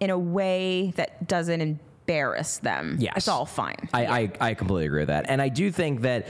in 0.00 0.10
a 0.10 0.18
way 0.18 0.92
that 0.96 1.28
doesn't 1.28 1.60
embarrass 1.60 2.58
them, 2.58 2.96
Yes. 2.98 3.12
it's 3.18 3.28
all 3.28 3.46
fine. 3.46 3.88
I, 3.94 4.06
I, 4.06 4.32
I 4.40 4.54
completely 4.54 4.86
agree 4.86 5.02
with 5.02 5.08
that. 5.10 5.26
And 5.28 5.40
I 5.40 5.48
do 5.48 5.70
think 5.70 6.00
that 6.00 6.26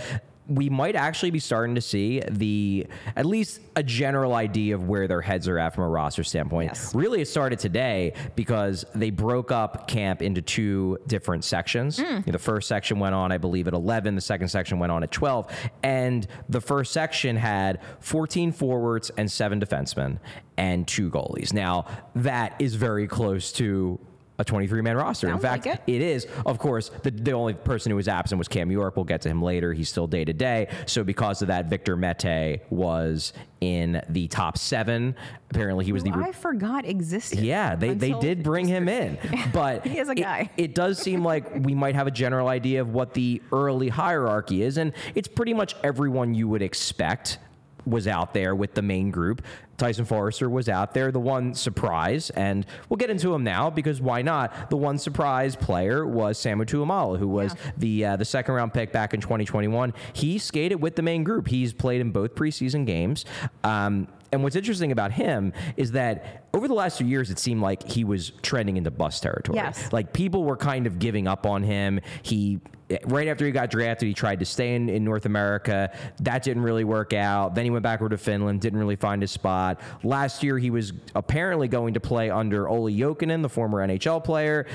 we 0.54 0.68
might 0.68 0.96
actually 0.96 1.30
be 1.30 1.38
starting 1.38 1.74
to 1.74 1.80
see 1.80 2.20
the 2.30 2.86
at 3.16 3.24
least 3.24 3.60
a 3.74 3.82
general 3.82 4.34
idea 4.34 4.74
of 4.74 4.86
where 4.86 5.08
their 5.08 5.22
heads 5.22 5.48
are 5.48 5.58
at 5.58 5.74
from 5.74 5.84
a 5.84 5.88
roster 5.88 6.22
standpoint. 6.22 6.70
Yes. 6.70 6.94
Really, 6.94 7.22
it 7.22 7.28
started 7.28 7.58
today 7.58 8.12
because 8.36 8.84
they 8.94 9.10
broke 9.10 9.50
up 9.50 9.88
camp 9.88 10.20
into 10.20 10.42
two 10.42 10.98
different 11.06 11.44
sections. 11.44 11.98
Hmm. 11.98 12.20
The 12.30 12.38
first 12.38 12.68
section 12.68 12.98
went 12.98 13.14
on, 13.14 13.32
I 13.32 13.38
believe, 13.38 13.66
at 13.66 13.72
11. 13.72 14.14
The 14.14 14.20
second 14.20 14.48
section 14.48 14.78
went 14.78 14.92
on 14.92 15.02
at 15.02 15.10
12. 15.10 15.50
And 15.82 16.26
the 16.48 16.60
first 16.60 16.92
section 16.92 17.36
had 17.36 17.80
14 18.00 18.52
forwards 18.52 19.10
and 19.16 19.30
seven 19.30 19.58
defensemen 19.58 20.18
and 20.58 20.86
two 20.86 21.10
goalies. 21.10 21.52
Now, 21.52 21.86
that 22.14 22.54
is 22.58 22.74
very 22.74 23.06
close 23.06 23.52
to 23.52 23.98
a 24.42 24.44
23 24.44 24.82
man 24.82 24.96
roster. 24.96 25.28
In 25.28 25.38
fact, 25.38 25.66
like 25.66 25.80
it. 25.86 25.92
it 25.94 26.02
is, 26.02 26.26
of 26.44 26.58
course, 26.58 26.90
the, 27.02 27.10
the 27.10 27.32
only 27.32 27.54
person 27.54 27.90
who 27.90 27.96
was 27.96 28.08
absent 28.08 28.38
was 28.38 28.48
Cam 28.48 28.70
York. 28.70 28.96
We'll 28.96 29.04
get 29.04 29.22
to 29.22 29.28
him 29.28 29.40
later. 29.40 29.72
He's 29.72 29.88
still 29.88 30.06
day 30.06 30.24
to 30.24 30.32
day. 30.32 30.68
So 30.86 31.04
because 31.04 31.40
of 31.42 31.48
that, 31.48 31.66
Victor 31.66 31.96
Mete 31.96 32.60
was 32.70 33.32
in 33.60 34.02
the 34.08 34.28
top 34.28 34.58
seven. 34.58 35.14
Apparently, 35.50 35.84
he 35.84 35.92
was 35.92 36.02
Who 36.02 36.10
the. 36.10 36.18
I 36.18 36.32
forgot 36.32 36.84
existed. 36.84 37.38
yeah, 37.40 37.76
they, 37.76 37.94
they 37.94 38.12
did 38.12 38.42
bring 38.42 38.66
him 38.66 38.88
in, 38.88 39.18
but 39.52 39.86
He 39.92 39.98
is 39.98 40.08
a 40.08 40.12
it- 40.12 40.16
guy. 40.16 40.50
It, 40.56 40.74
does 40.74 40.98
seem 40.98 41.22
like 41.24 41.54
we 41.54 41.74
might 41.74 41.94
have 41.94 42.06
a 42.06 42.10
general 42.10 42.48
idea 42.48 42.80
of 42.80 42.92
what 42.92 43.14
the 43.14 43.40
early 43.52 43.88
hierarchy 43.88 44.62
is, 44.62 44.78
and 44.78 44.92
it's 45.14 45.28
pretty 45.28 45.54
much 45.54 45.76
everyone 45.84 46.34
you 46.34 46.48
would 46.48 46.62
expect 46.62 47.38
was 47.86 48.06
out 48.06 48.34
there 48.34 48.54
with 48.54 48.74
the 48.74 48.82
main 48.82 49.10
group. 49.10 49.42
Tyson 49.78 50.04
Foerster 50.04 50.48
was 50.48 50.68
out 50.68 50.94
there, 50.94 51.10
the 51.10 51.18
one 51.18 51.54
surprise, 51.54 52.30
and 52.30 52.64
we'll 52.88 52.98
get 52.98 53.10
into 53.10 53.34
him 53.34 53.42
now 53.42 53.68
because 53.68 54.00
why 54.00 54.22
not? 54.22 54.70
The 54.70 54.76
one 54.76 54.98
surprise 54.98 55.56
player 55.56 56.06
was 56.06 56.38
Samu 56.38 56.64
Tuomaala, 56.64 57.18
who 57.18 57.28
was 57.28 57.56
the 57.76 58.04
uh, 58.04 58.16
the 58.16 58.24
second 58.24 58.54
round 58.54 58.72
pick 58.72 58.92
back 58.92 59.12
in 59.12 59.20
2021. 59.20 59.92
He 60.12 60.38
skated 60.38 60.80
with 60.80 60.94
the 60.94 61.02
main 61.02 61.24
group. 61.24 61.48
He's 61.48 61.72
played 61.72 62.00
in 62.00 62.12
both 62.12 62.34
preseason 62.34 62.86
games. 62.86 63.24
Um, 63.64 64.06
and 64.32 64.42
what's 64.42 64.56
interesting 64.56 64.92
about 64.92 65.12
him 65.12 65.52
is 65.76 65.92
that 65.92 66.46
over 66.54 66.66
the 66.66 66.74
last 66.74 66.98
few 66.98 67.06
years, 67.06 67.30
it 67.30 67.38
seemed 67.38 67.60
like 67.60 67.86
he 67.88 68.02
was 68.02 68.30
trending 68.42 68.78
into 68.78 68.90
bust 68.90 69.22
territory. 69.22 69.56
Yes. 69.56 69.92
Like 69.92 70.12
people 70.12 70.44
were 70.44 70.56
kind 70.56 70.86
of 70.86 70.98
giving 70.98 71.28
up 71.28 71.46
on 71.46 71.62
him. 71.62 72.00
He 72.22 72.60
right 73.04 73.28
after 73.28 73.46
he 73.46 73.52
got 73.52 73.70
drafted, 73.70 74.08
he 74.08 74.14
tried 74.14 74.40
to 74.40 74.44
stay 74.44 74.74
in, 74.74 74.88
in 74.88 75.04
North 75.04 75.26
America. 75.26 75.92
That 76.20 76.42
didn't 76.42 76.62
really 76.62 76.84
work 76.84 77.12
out. 77.12 77.54
Then 77.54 77.64
he 77.64 77.70
went 77.70 77.82
back 77.82 78.00
over 78.00 78.08
to 78.08 78.18
Finland, 78.18 78.60
didn't 78.60 78.78
really 78.78 78.96
find 78.96 79.22
his 79.22 79.30
spot. 79.30 79.80
Last 80.02 80.42
year, 80.42 80.58
he 80.58 80.70
was 80.70 80.92
apparently 81.14 81.68
going 81.68 81.94
to 81.94 82.00
play 82.00 82.30
under 82.30 82.68
Olli 82.68 82.96
Jokinen, 82.96 83.42
the 83.42 83.48
former 83.48 83.86
NHL 83.86 84.22
player. 84.22 84.66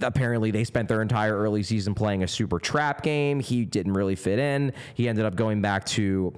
Apparently, 0.00 0.50
they 0.50 0.64
spent 0.64 0.88
their 0.88 1.02
entire 1.02 1.36
early 1.36 1.62
season 1.62 1.94
playing 1.94 2.22
a 2.22 2.28
super 2.28 2.58
trap 2.58 3.02
game. 3.02 3.40
He 3.40 3.64
didn't 3.64 3.94
really 3.94 4.14
fit 4.14 4.38
in. 4.38 4.72
He 4.94 5.08
ended 5.08 5.24
up 5.24 5.34
going 5.34 5.60
back 5.60 5.84
to 5.86 6.32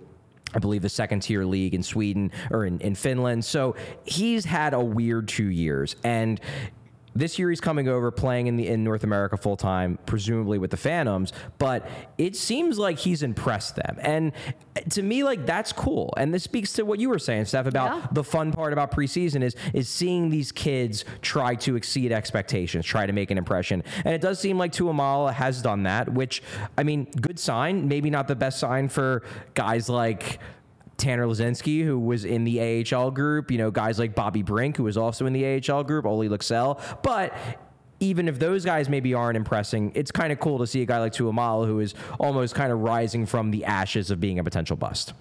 I 0.53 0.59
believe 0.59 0.83
the 0.83 0.89
second 0.89 1.21
tier 1.21 1.45
league 1.45 1.75
in 1.75 1.83
Sweden 1.83 2.33
or 2.51 2.65
in, 2.65 2.81
in 2.81 2.95
Finland. 2.95 3.45
So 3.45 3.77
he's 4.05 4.45
had 4.45 4.75
a 4.75 4.81
weird 4.81 5.29
two 5.29 5.49
years. 5.49 5.95
And 6.03 6.41
this 7.15 7.39
year 7.39 7.51
he's 7.51 7.61
coming 7.61 7.89
over 7.89 8.11
playing 8.11 8.47
in 8.47 8.57
the 8.57 8.69
in 8.69 8.85
North 8.85 9.05
America 9.05 9.37
full 9.37 9.57
time, 9.57 9.99
presumably 10.07 10.59
with 10.59 10.71
the 10.71 10.77
Phantoms, 10.77 11.33
but 11.59 11.89
it 12.19 12.37
seems 12.37 12.79
like 12.79 12.99
he's 12.99 13.23
impressed 13.23 13.77
them. 13.77 13.99
And 14.01 14.33
to 14.91 15.03
me, 15.03 15.25
like 15.25 15.45
that's 15.47 15.73
cool. 15.73 16.15
And 16.17 16.33
this 16.33 16.45
speaks 16.45 16.73
to 16.75 16.85
what 16.85 16.99
you 17.01 17.09
were 17.09 17.19
saying, 17.19 17.47
Steph, 17.47 17.67
about 17.67 17.97
Yeah. 17.97 18.07
the 18.13 18.25
fun 18.25 18.53
part 18.53 18.73
about 18.73 18.91
preseason 18.93 19.43
is 19.43 19.57
is 19.75 19.89
seeing 19.89 20.31
these 20.31 20.53
kids 20.53 21.05
try 21.23 21.55
to 21.57 21.77
exceed 21.77 22.13
expectations, 22.13 22.87
try 22.87 23.07
to 23.07 23.13
make 23.13 23.31
an 23.31 23.39
impression. 23.39 23.83
And 24.05 24.15
it 24.15 24.21
does 24.21 24.39
seem 24.39 24.59
like 24.59 24.73
Tuomaala 24.73 25.33
has 25.33 25.63
done 25.63 25.83
that, 25.85 26.13
which 26.13 26.43
I 26.79 26.83
mean, 26.85 27.07
good 27.21 27.39
sign. 27.39 27.89
Maybe 27.89 28.11
not 28.11 28.29
the 28.29 28.37
best 28.37 28.59
sign 28.59 28.89
for 28.89 29.23
guys 29.55 29.89
like 29.89 30.39
Tanner 31.01 31.27
Laczynski, 31.27 31.83
who 31.85 31.99
was 31.99 32.25
in 32.25 32.45
the 32.45 32.85
AHL 32.95 33.11
group, 33.11 33.51
you 33.51 33.59
know, 33.59 33.71
guys 33.71 33.99
like 33.99 34.15
Bobby 34.15 34.43
Brink, 34.43 34.77
who 34.77 34.85
was 34.85 34.97
also 34.97 35.27
in 35.27 35.33
the 35.33 35.45
AHL 35.69 35.83
group, 35.83 36.05
Olle 36.07 36.25
Lycksell. 36.29 36.81
But 37.03 37.35
even 37.99 38.29
if 38.29 38.39
those 38.39 38.65
guys 38.65 38.89
maybe 38.89 39.13
aren't 39.15 39.37
impressing, 39.37 39.93
it's 39.95 40.11
kind 40.11 40.33
of 40.33 40.39
cool 40.41 40.59
to 40.59 40.67
see 40.67 40.83
a 40.83 40.87
guy 40.87 40.99
like 41.01 41.13
Tuomaala 41.13 41.67
who 41.67 41.81
is 41.81 41.95
almost 42.19 42.55
kind 42.55 42.71
of 42.73 42.81
rising 42.81 43.27
from 43.27 43.51
the 43.51 43.65
ashes 43.65 44.11
of 44.11 44.21
being 44.21 44.39
a 44.39 44.45
potential 44.45 44.77
bust. 44.77 45.13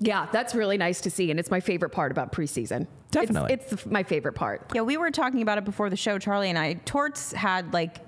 Yeah, 0.00 0.28
that's 0.32 0.54
really 0.54 0.78
nice 0.78 1.00
to 1.02 1.10
see, 1.10 1.30
and 1.32 1.40
it's 1.40 1.50
my 1.50 1.58
favorite 1.60 1.90
part 1.90 2.12
about 2.12 2.30
preseason. 2.32 2.82
It's- 2.82 2.88
Definitely. 3.10 3.52
it's, 3.54 3.82
the- 3.82 3.90
my 3.90 4.04
favorite 4.04 4.34
part. 4.34 4.62
Yeah, 4.72 4.82
we 4.82 4.96
were 4.96 5.10
talking 5.10 5.42
about 5.42 5.58
it 5.58 5.64
before 5.64 5.90
the 5.90 5.96
show, 5.96 6.18
Charlie 6.18 6.48
and 6.50 6.58
I. 6.58 6.74
Torts 6.84 7.32
had 7.32 7.72
like 7.72 7.98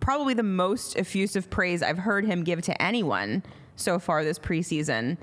probably 0.00 0.34
the 0.34 0.42
most 0.42 0.98
effusive 0.98 1.48
praise 1.48 1.82
I've 1.82 1.96
heard 1.98 2.26
him 2.26 2.44
give 2.44 2.60
to 2.62 2.82
anyone 2.82 3.42
so 3.76 3.98
far 3.98 4.22
this 4.22 4.38
preseason 4.38 5.16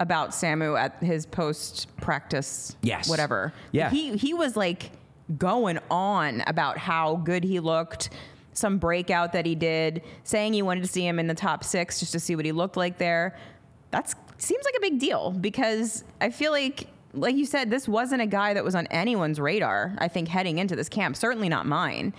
about 0.00 0.30
Samu 0.30 0.78
at 0.78 1.02
his 1.02 1.26
post 1.26 1.94
practice 1.96 2.76
Yes. 2.82 3.08
whatever. 3.08 3.52
Yeah. 3.72 3.90
He 3.90 4.16
he 4.16 4.34
was 4.34 4.56
like 4.56 4.90
going 5.38 5.78
on 5.90 6.42
about 6.46 6.78
how 6.78 7.16
good 7.16 7.42
he 7.44 7.58
looked, 7.60 8.10
some 8.52 8.78
breakout 8.78 9.32
that 9.32 9.44
he 9.46 9.54
did, 9.54 10.02
saying 10.24 10.52
he 10.52 10.62
wanted 10.62 10.82
to 10.82 10.88
see 10.88 11.06
him 11.06 11.18
in 11.18 11.26
the 11.26 11.34
top 11.34 11.64
6 11.64 11.98
just 11.98 12.12
to 12.12 12.20
see 12.20 12.36
what 12.36 12.44
he 12.44 12.52
looked 12.52 12.76
like 12.76 12.98
there. 12.98 13.36
That's 13.90 14.14
seems 14.38 14.64
like 14.64 14.74
a 14.76 14.80
big 14.80 14.98
deal 14.98 15.30
because 15.32 16.04
I 16.20 16.30
feel 16.30 16.52
like 16.52 16.88
like 17.14 17.34
you 17.34 17.46
said 17.46 17.70
this 17.70 17.88
wasn't 17.88 18.20
a 18.20 18.26
guy 18.26 18.52
that 18.52 18.62
was 18.62 18.74
on 18.74 18.86
anyone's 18.88 19.40
radar, 19.40 19.94
I 19.98 20.08
think 20.08 20.28
heading 20.28 20.58
into 20.58 20.76
this 20.76 20.88
camp, 20.90 21.16
certainly 21.16 21.48
not 21.48 21.64
mine. 21.66 22.12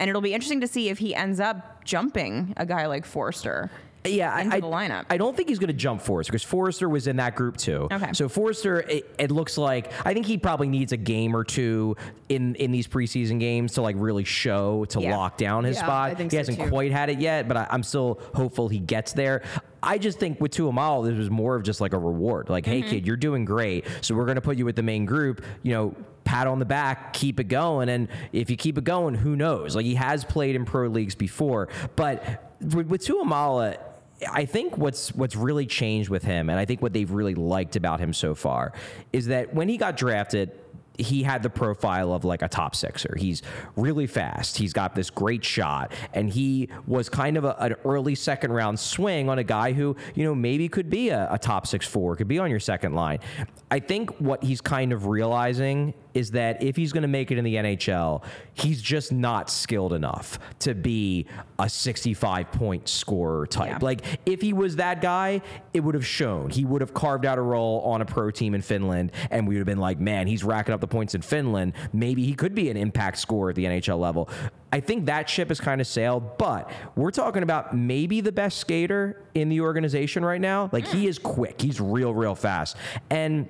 And 0.00 0.08
it'll 0.08 0.22
be 0.22 0.32
interesting 0.32 0.60
to 0.62 0.68
see 0.68 0.88
if 0.88 0.98
he 0.98 1.14
ends 1.14 1.40
up 1.40 1.84
jumping 1.84 2.54
a 2.56 2.64
guy 2.64 2.86
like 2.86 3.04
Foerster. 3.04 3.70
Yeah, 4.04 4.40
into 4.40 4.56
I, 4.56 4.60
the 4.60 4.66
lineup. 4.66 5.04
I 5.10 5.16
don't 5.18 5.36
think 5.36 5.48
he's 5.48 5.58
going 5.58 5.68
to 5.68 5.72
jump 5.74 6.00
Foerster 6.00 6.30
because 6.32 6.44
Foerster 6.44 6.88
was 6.88 7.06
in 7.06 7.16
that 7.16 7.34
group 7.36 7.56
too. 7.56 7.88
Okay. 7.90 8.12
So 8.14 8.28
Foerster, 8.28 8.80
it, 8.80 9.14
it 9.18 9.30
looks 9.30 9.58
like 9.58 9.92
I 10.06 10.14
think 10.14 10.24
he 10.24 10.38
probably 10.38 10.68
needs 10.68 10.92
a 10.92 10.96
game 10.96 11.36
or 11.36 11.44
two 11.44 11.96
in 12.28 12.54
in 12.54 12.70
these 12.70 12.86
preseason 12.86 13.38
games 13.40 13.74
to 13.74 13.82
like 13.82 13.96
really 13.98 14.24
show 14.24 14.84
to 14.86 15.00
Yeah. 15.00 15.16
lock 15.16 15.36
down 15.36 15.64
his 15.64 15.76
Yeah, 15.76 15.82
spot. 15.84 16.10
I 16.10 16.14
think 16.14 16.30
he 16.30 16.36
so, 16.36 16.38
hasn't 16.38 16.58
too. 16.60 16.68
quite 16.70 16.92
had 16.92 17.10
it 17.10 17.18
yet, 17.20 17.48
but 17.48 17.56
I, 17.56 17.66
I'm 17.70 17.82
still 17.82 18.20
hopeful 18.34 18.68
he 18.68 18.78
gets 18.78 19.12
there. 19.12 19.42
I 19.82 19.98
just 19.98 20.18
think 20.18 20.40
with 20.40 20.52
Tuamal, 20.52 21.06
this 21.08 21.16
was 21.16 21.30
more 21.30 21.54
of 21.54 21.62
just 21.62 21.80
like 21.80 21.92
a 21.92 21.98
reward. 21.98 22.48
Like, 22.48 22.64
Mm-hmm. 22.64 22.82
hey 22.82 22.90
kid, 22.90 23.06
you're 23.06 23.16
doing 23.16 23.44
great, 23.44 23.84
so 24.00 24.14
we're 24.14 24.24
going 24.26 24.34
to 24.36 24.40
put 24.42 24.56
you 24.58 24.64
with 24.64 24.76
the 24.76 24.82
main 24.82 25.04
group. 25.04 25.44
You 25.62 25.72
know. 25.72 25.94
Pat 26.24 26.46
on 26.46 26.58
the 26.58 26.66
back, 26.66 27.14
keep 27.14 27.40
it 27.40 27.44
going, 27.44 27.88
and 27.88 28.06
if 28.34 28.50
you 28.50 28.56
keep 28.58 28.76
it 28.76 28.84
going, 28.84 29.14
who 29.14 29.34
knows? 29.34 29.74
Like 29.74 29.86
he 29.86 29.94
has 29.94 30.26
played 30.26 30.56
in 30.56 30.66
pro 30.66 30.86
leagues 30.86 31.14
before, 31.14 31.70
but 31.96 32.52
with, 32.60 32.86
with 32.86 33.00
Tuomaala, 33.00 33.78
I 34.28 34.44
think 34.44 34.76
what's 34.76 35.14
what's 35.14 35.36
really 35.36 35.66
changed 35.66 36.08
with 36.08 36.24
him, 36.24 36.50
and 36.50 36.58
I 36.58 36.64
think 36.64 36.82
what 36.82 36.92
they've 36.92 37.10
really 37.10 37.34
liked 37.34 37.76
about 37.76 38.00
him 38.00 38.12
so 38.12 38.34
far, 38.34 38.72
is 39.12 39.26
that 39.26 39.54
when 39.54 39.68
he 39.68 39.76
got 39.76 39.96
drafted, 39.96 40.50
he 40.98 41.22
had 41.22 41.44
the 41.44 41.50
profile 41.50 42.12
of 42.12 42.24
like 42.24 42.42
a 42.42 42.48
top 42.48 42.74
sixer. 42.74 43.14
He's 43.16 43.42
really 43.76 44.08
fast. 44.08 44.58
He's 44.58 44.72
got 44.72 44.94
this 44.96 45.10
great 45.10 45.44
shot, 45.44 45.92
and 46.12 46.28
he 46.28 46.68
was 46.86 47.08
kind 47.08 47.36
of 47.36 47.44
a, 47.44 47.56
an 47.60 47.76
early 47.84 48.16
second 48.16 48.52
round 48.52 48.80
swing 48.80 49.28
on 49.28 49.38
a 49.38 49.44
guy 49.44 49.72
who 49.72 49.96
you 50.14 50.24
know 50.24 50.34
maybe 50.34 50.68
could 50.68 50.90
be 50.90 51.10
a, 51.10 51.28
a 51.30 51.38
top 51.38 51.66
six 51.66 51.86
four, 51.86 52.16
could 52.16 52.28
be 52.28 52.38
on 52.40 52.50
your 52.50 52.60
second 52.60 52.94
line. 52.94 53.20
I 53.70 53.78
think 53.78 54.10
what 54.18 54.42
he's 54.42 54.60
kind 54.60 54.92
of 54.92 55.06
realizing 55.06 55.94
is 56.14 56.32
that 56.32 56.62
if 56.62 56.76
he's 56.76 56.92
going 56.92 57.02
to 57.02 57.08
make 57.08 57.30
it 57.30 57.38
in 57.38 57.44
the 57.44 57.54
NHL, 57.54 58.22
he's 58.54 58.80
just 58.82 59.12
not 59.12 59.50
skilled 59.50 59.92
enough 59.92 60.38
to 60.60 60.74
be 60.74 61.26
a 61.58 61.68
65 61.68 62.50
point 62.52 62.88
scorer 62.88 63.46
type. 63.46 63.70
Yeah. 63.70 63.78
Like 63.80 64.04
if 64.26 64.40
he 64.40 64.52
was 64.52 64.76
that 64.76 65.00
guy, 65.00 65.42
it 65.72 65.80
would 65.80 65.94
have 65.94 66.06
shown. 66.06 66.50
He 66.50 66.64
would 66.64 66.80
have 66.80 66.94
carved 66.94 67.26
out 67.26 67.38
a 67.38 67.42
role 67.42 67.80
on 67.82 68.00
a 68.00 68.04
pro 68.04 68.30
team 68.30 68.54
in 68.54 68.62
Finland, 68.62 69.12
and 69.30 69.46
we 69.46 69.54
would 69.54 69.60
have 69.60 69.66
been 69.66 69.78
like, 69.78 70.00
man, 70.00 70.26
he's 70.26 70.44
racking 70.44 70.74
up 70.74 70.80
the 70.80 70.88
points 70.88 71.14
in 71.14 71.22
Finland. 71.22 71.74
Maybe 71.92 72.24
he 72.24 72.34
could 72.34 72.54
be 72.54 72.70
an 72.70 72.76
impact 72.76 73.18
scorer 73.18 73.50
at 73.50 73.56
the 73.56 73.64
NHL 73.64 73.98
level. 73.98 74.28
I 74.72 74.80
think 74.80 75.06
that 75.06 75.30
ship 75.30 75.48
has 75.48 75.60
kind 75.60 75.80
of 75.80 75.86
sailed, 75.86 76.36
but 76.36 76.70
we're 76.94 77.10
talking 77.10 77.42
about 77.42 77.74
maybe 77.74 78.20
the 78.20 78.32
best 78.32 78.58
skater 78.58 79.22
in 79.34 79.48
the 79.48 79.62
organization 79.62 80.24
right 80.24 80.40
now. 80.40 80.68
Like 80.72 80.86
he 80.86 81.02
hmm. 81.02 81.08
is 81.08 81.18
quick. 81.18 81.60
He's 81.60 81.80
real, 81.80 82.12
real 82.12 82.34
fast. 82.34 82.76
And 83.08 83.48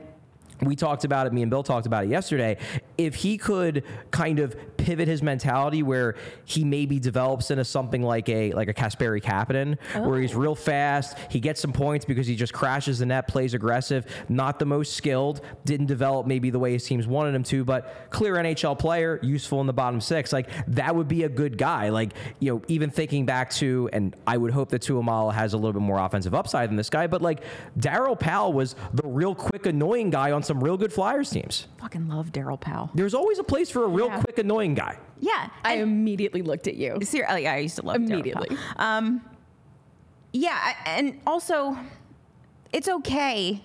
we 0.62 0.76
talked 0.76 1.04
about 1.04 1.26
it, 1.26 1.32
me 1.32 1.42
and 1.42 1.50
Bill 1.50 1.62
talked 1.62 1.86
about 1.86 2.04
it 2.04 2.10
yesterday. 2.10 2.56
If 2.96 3.14
he 3.14 3.38
could 3.38 3.84
kind 4.10 4.38
of 4.38 4.56
pivot 4.76 5.08
his 5.08 5.22
mentality 5.22 5.82
where 5.82 6.16
he 6.44 6.64
maybe 6.64 6.98
develops 6.98 7.50
into 7.50 7.64
something 7.64 8.02
like 8.02 8.28
a 8.28 8.52
like 8.52 8.68
a 8.68 8.74
Kasperi 8.74 9.22
Kapanen, 9.22 9.78
where 10.04 10.20
he's 10.20 10.34
oh. 10.34 10.38
real 10.38 10.54
fast, 10.54 11.16
he 11.30 11.40
gets 11.40 11.60
some 11.60 11.72
points 11.72 12.04
because 12.04 12.26
he 12.26 12.34
just 12.34 12.52
crashes 12.52 12.98
the 12.98 13.06
net, 13.06 13.28
plays 13.28 13.54
aggressive, 13.54 14.06
not 14.28 14.58
the 14.58 14.64
most 14.64 14.94
skilled, 14.94 15.40
didn't 15.64 15.86
develop 15.86 16.26
maybe 16.26 16.50
the 16.50 16.58
way 16.58 16.72
his 16.72 16.84
teams 16.84 17.06
wanted 17.06 17.34
him 17.34 17.42
to, 17.44 17.64
but 17.64 18.08
clear 18.10 18.34
NHL 18.34 18.78
player, 18.78 19.20
useful 19.22 19.60
in 19.60 19.66
the 19.66 19.72
bottom 19.72 20.00
six. 20.00 20.32
Like 20.32 20.48
that 20.68 20.94
would 20.94 21.08
be 21.08 21.24
a 21.24 21.28
good 21.28 21.58
guy. 21.58 21.90
Like, 21.90 22.14
you 22.40 22.54
know, 22.54 22.62
even 22.68 22.90
thinking 22.90 23.26
back 23.26 23.50
to, 23.54 23.88
and 23.92 24.16
I 24.26 24.36
would 24.36 24.52
hope 24.52 24.70
that 24.70 24.82
Tuomaala 24.82 25.34
has 25.34 25.52
a 25.52 25.56
little 25.56 25.72
bit 25.72 25.82
more 25.82 25.98
offensive 25.98 26.34
upside 26.34 26.70
than 26.70 26.76
this 26.76 26.90
guy, 26.90 27.06
but 27.06 27.22
like 27.22 27.42
Darroll 27.78 28.18
Powe 28.18 28.52
was 28.52 28.74
the 28.92 29.06
real 29.06 29.34
quick, 29.34 29.66
annoying 29.66 30.10
guy 30.10 30.32
on 30.32 30.42
some 30.48 30.64
real 30.64 30.76
good 30.76 30.92
Flyers 30.92 31.30
teams. 31.30 31.68
Fucking 31.78 32.08
love 32.08 32.32
Darroll 32.32 32.60
Powe. 32.60 32.90
There's 32.94 33.14
always 33.14 33.38
a 33.38 33.44
place 33.44 33.70
for 33.70 33.84
a 33.84 33.88
real 33.88 34.06
Yeah. 34.08 34.20
quick, 34.22 34.38
annoying 34.38 34.74
guy. 34.74 34.98
Yeah. 35.20 35.48
I 35.64 35.74
immediately 35.76 36.42
looked 36.42 36.66
at 36.66 36.74
you. 36.74 36.98
Seriously, 37.02 37.46
I 37.46 37.58
used 37.58 37.76
to 37.76 37.82
love 37.86 37.96
Immediately. 37.96 38.56
Um, 38.76 39.20
yeah, 40.32 40.74
and 40.86 41.20
also, 41.26 41.76
it's 42.72 42.88
okay 42.88 43.62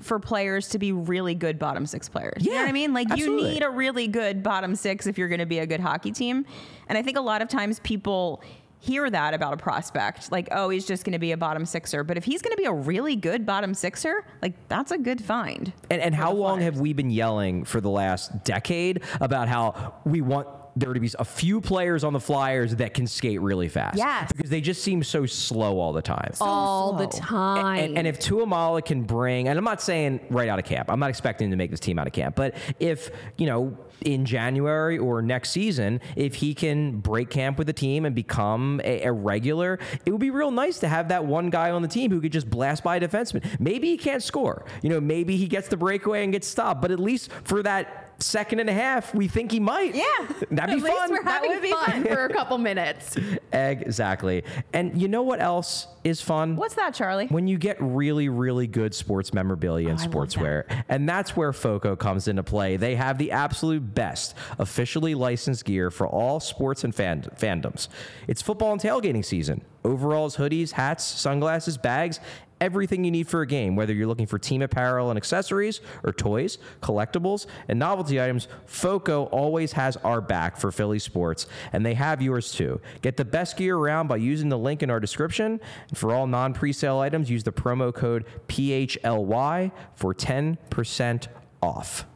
for 0.00 0.18
players 0.18 0.68
to 0.70 0.78
be 0.78 0.92
really 0.92 1.34
good 1.34 1.58
bottom 1.58 1.86
six 1.86 2.08
players. 2.08 2.44
you 2.44 2.50
know 2.50 2.56
Yeah, 2.56 2.62
what 2.62 2.68
I 2.68 2.72
mean? 2.72 2.92
Like 2.92 3.10
absolutely. 3.10 3.48
you 3.48 3.54
need 3.54 3.62
a 3.62 3.70
really 3.70 4.08
good 4.08 4.42
bottom 4.42 4.74
six 4.74 5.06
if 5.06 5.16
you're 5.16 5.28
going 5.28 5.38
to 5.40 5.46
be 5.46 5.60
a 5.60 5.66
good 5.66 5.80
hockey 5.80 6.10
team. 6.12 6.44
And 6.88 6.98
I 6.98 7.02
think 7.02 7.16
a 7.16 7.20
lot 7.22 7.42
of 7.42 7.48
times 7.48 7.78
people 7.80 8.42
hear 8.84 9.08
that 9.08 9.34
about 9.34 9.54
a 9.54 9.56
prospect, 9.56 10.30
like, 10.30 10.48
oh, 10.52 10.68
he's 10.68 10.86
just 10.86 11.04
going 11.04 11.14
to 11.14 11.18
be 11.18 11.32
a 11.32 11.36
bottom 11.36 11.64
sixer. 11.64 12.04
But 12.04 12.16
if 12.16 12.24
he's 12.24 12.42
going 12.42 12.52
to 12.52 12.60
be 12.60 12.66
a 12.66 12.72
really 12.72 13.16
good 13.16 13.46
bottom 13.46 13.72
sixer, 13.74 14.24
like 14.42 14.54
that's 14.68 14.90
a 14.90 14.98
good 14.98 15.22
find. 15.22 15.72
And, 15.90 16.02
and 16.02 16.14
how 16.14 16.32
long 16.32 16.60
have 16.60 16.78
we 16.78 16.92
been 16.92 17.10
yelling 17.10 17.64
for 17.64 17.80
the 17.80 17.90
last 17.90 18.44
decade 18.44 19.02
about 19.20 19.48
how 19.48 19.94
we 20.04 20.20
want 20.20 20.48
there 20.76 20.92
to 20.92 21.00
be 21.00 21.10
a 21.18 21.24
few 21.24 21.60
players 21.60 22.04
on 22.04 22.12
the 22.12 22.20
Flyers 22.20 22.76
that 22.76 22.94
can 22.94 23.06
skate 23.06 23.40
really 23.40 23.68
fast? 23.68 23.96
Yes. 23.96 24.32
Because 24.32 24.50
they 24.50 24.60
just 24.60 24.82
seem 24.82 25.02
so 25.02 25.26
slow 25.26 25.78
all 25.78 25.92
the 25.92 26.02
time. 26.02 26.32
all 26.40 26.94
the 26.94 27.06
time. 27.06 27.78
And, 27.78 27.98
and 27.98 28.06
if 28.06 28.18
Tuomaala 28.20 28.84
can 28.84 29.02
bring, 29.02 29.48
and 29.48 29.58
I'm 29.58 29.64
not 29.64 29.80
saying 29.80 30.20
right 30.30 30.48
out 30.48 30.58
of 30.58 30.64
camp, 30.64 30.90
I'm 30.90 31.00
not 31.00 31.10
expecting 31.10 31.46
him 31.46 31.50
to 31.52 31.56
make 31.56 31.70
this 31.70 31.80
team 31.80 31.98
out 31.98 32.06
of 32.06 32.12
camp, 32.12 32.36
but 32.36 32.54
if, 32.80 33.10
you 33.36 33.46
know, 33.46 33.76
in 34.02 34.24
January 34.24 34.98
or 34.98 35.22
next 35.22 35.50
season, 35.50 36.00
if 36.16 36.34
he 36.34 36.54
can 36.54 37.00
break 37.00 37.30
camp 37.30 37.58
with 37.58 37.66
the 37.66 37.72
team 37.72 38.04
and 38.04 38.14
become 38.14 38.80
a, 38.84 39.02
a 39.02 39.12
regular, 39.12 39.78
it 40.04 40.10
would 40.10 40.20
be 40.20 40.30
real 40.30 40.50
nice 40.50 40.78
to 40.80 40.88
have 40.88 41.08
that 41.08 41.24
one 41.24 41.50
guy 41.50 41.70
on 41.70 41.82
the 41.82 41.88
team 41.88 42.10
who 42.10 42.20
could 42.20 42.32
just 42.32 42.50
blast 42.50 42.82
by 42.82 42.96
a 42.96 43.00
defenseman. 43.00 43.44
Maybe 43.60 43.88
he 43.88 43.96
can't 43.96 44.22
score. 44.22 44.64
You 44.82 44.90
know, 44.90 45.00
maybe 45.00 45.36
he 45.36 45.46
gets 45.46 45.68
the 45.68 45.76
breakaway 45.76 46.24
and 46.24 46.32
gets 46.32 46.46
stopped, 46.46 46.82
but 46.82 46.90
at 46.90 46.98
least 46.98 47.30
for 47.44 47.62
that 47.62 48.03
second 48.24 48.60
and 48.60 48.68
a 48.70 48.72
half, 48.72 49.14
we 49.14 49.28
think 49.28 49.52
he 49.52 49.60
might. 49.60 49.94
Yeah. 49.94 50.04
That'd 50.50 50.76
be 50.76 50.80
At 50.80 50.82
least 50.82 50.86
fun. 50.98 51.10
we're 51.10 51.22
That 51.24 51.42
would 51.42 51.62
be 51.62 51.70
fun 51.70 52.04
for 52.04 52.24
a 52.24 52.32
couple 52.32 52.58
minutes. 52.58 53.16
exactly. 53.52 54.44
And 54.72 55.00
you 55.00 55.08
know 55.08 55.22
what 55.22 55.40
else 55.40 55.86
is 56.04 56.20
fun? 56.20 56.56
What's 56.56 56.74
that, 56.74 56.94
Charlie? 56.94 57.26
when 57.28 57.46
you 57.48 57.58
get 57.58 57.76
really, 57.80 58.28
really 58.28 58.66
good 58.66 58.94
sports 58.94 59.32
memorabilia 59.32 59.88
and 59.90 59.98
Oh, 60.00 60.02
sportswear. 60.06 60.64
And 60.88 61.08
that's 61.08 61.36
where 61.36 61.52
FOCO 61.52 61.96
comes 61.96 62.28
into 62.28 62.42
play. 62.42 62.76
They 62.76 62.94
have 62.96 63.18
the 63.18 63.30
absolute 63.32 63.94
best 63.94 64.34
officially 64.58 65.14
licensed 65.14 65.64
gear 65.64 65.90
for 65.90 66.06
all 66.06 66.40
sports 66.40 66.84
and 66.84 66.94
fan- 66.94 67.22
fandoms. 67.38 67.88
It's 68.28 68.42
football 68.42 68.72
and 68.72 68.80
tailgating 68.80 69.24
season. 69.24 69.62
Overalls, 69.84 70.36
hoodies, 70.36 70.72
hats, 70.72 71.04
sunglasses, 71.04 71.76
bags, 71.76 72.20
everything 72.60 73.04
you 73.04 73.10
need 73.10 73.28
for 73.28 73.42
a 73.42 73.46
game, 73.46 73.76
whether 73.76 73.92
you're 73.92 74.06
looking 74.06 74.26
for 74.26 74.38
team 74.38 74.62
apparel 74.62 75.10
and 75.10 75.16
accessories 75.16 75.80
or 76.02 76.12
toys, 76.12 76.58
collectibles, 76.80 77.46
and 77.68 77.78
novelty 77.78 78.20
items, 78.20 78.48
FOCO 78.66 79.24
always 79.24 79.72
has 79.72 79.96
our 79.98 80.20
back 80.20 80.56
for 80.56 80.72
Philly 80.72 80.98
sports, 80.98 81.46
and 81.72 81.84
they 81.84 81.94
have 81.94 82.22
yours 82.22 82.52
too. 82.52 82.80
Get 83.02 83.16
the 83.16 83.24
best 83.24 83.56
gear 83.56 83.76
around 83.76 84.06
by 84.06 84.16
using 84.16 84.48
the 84.48 84.58
link 84.58 84.82
in 84.82 84.90
our 84.90 85.00
description. 85.00 85.60
And 85.88 85.98
for 85.98 86.14
all 86.14 86.26
non 86.26 86.54
presale 86.54 87.00
items, 87.00 87.30
use 87.30 87.44
the 87.44 87.52
promo 87.52 87.94
code 87.94 88.24
PHLY 88.48 89.72
for 89.94 90.14
10% 90.14 91.28
off. 91.62 92.06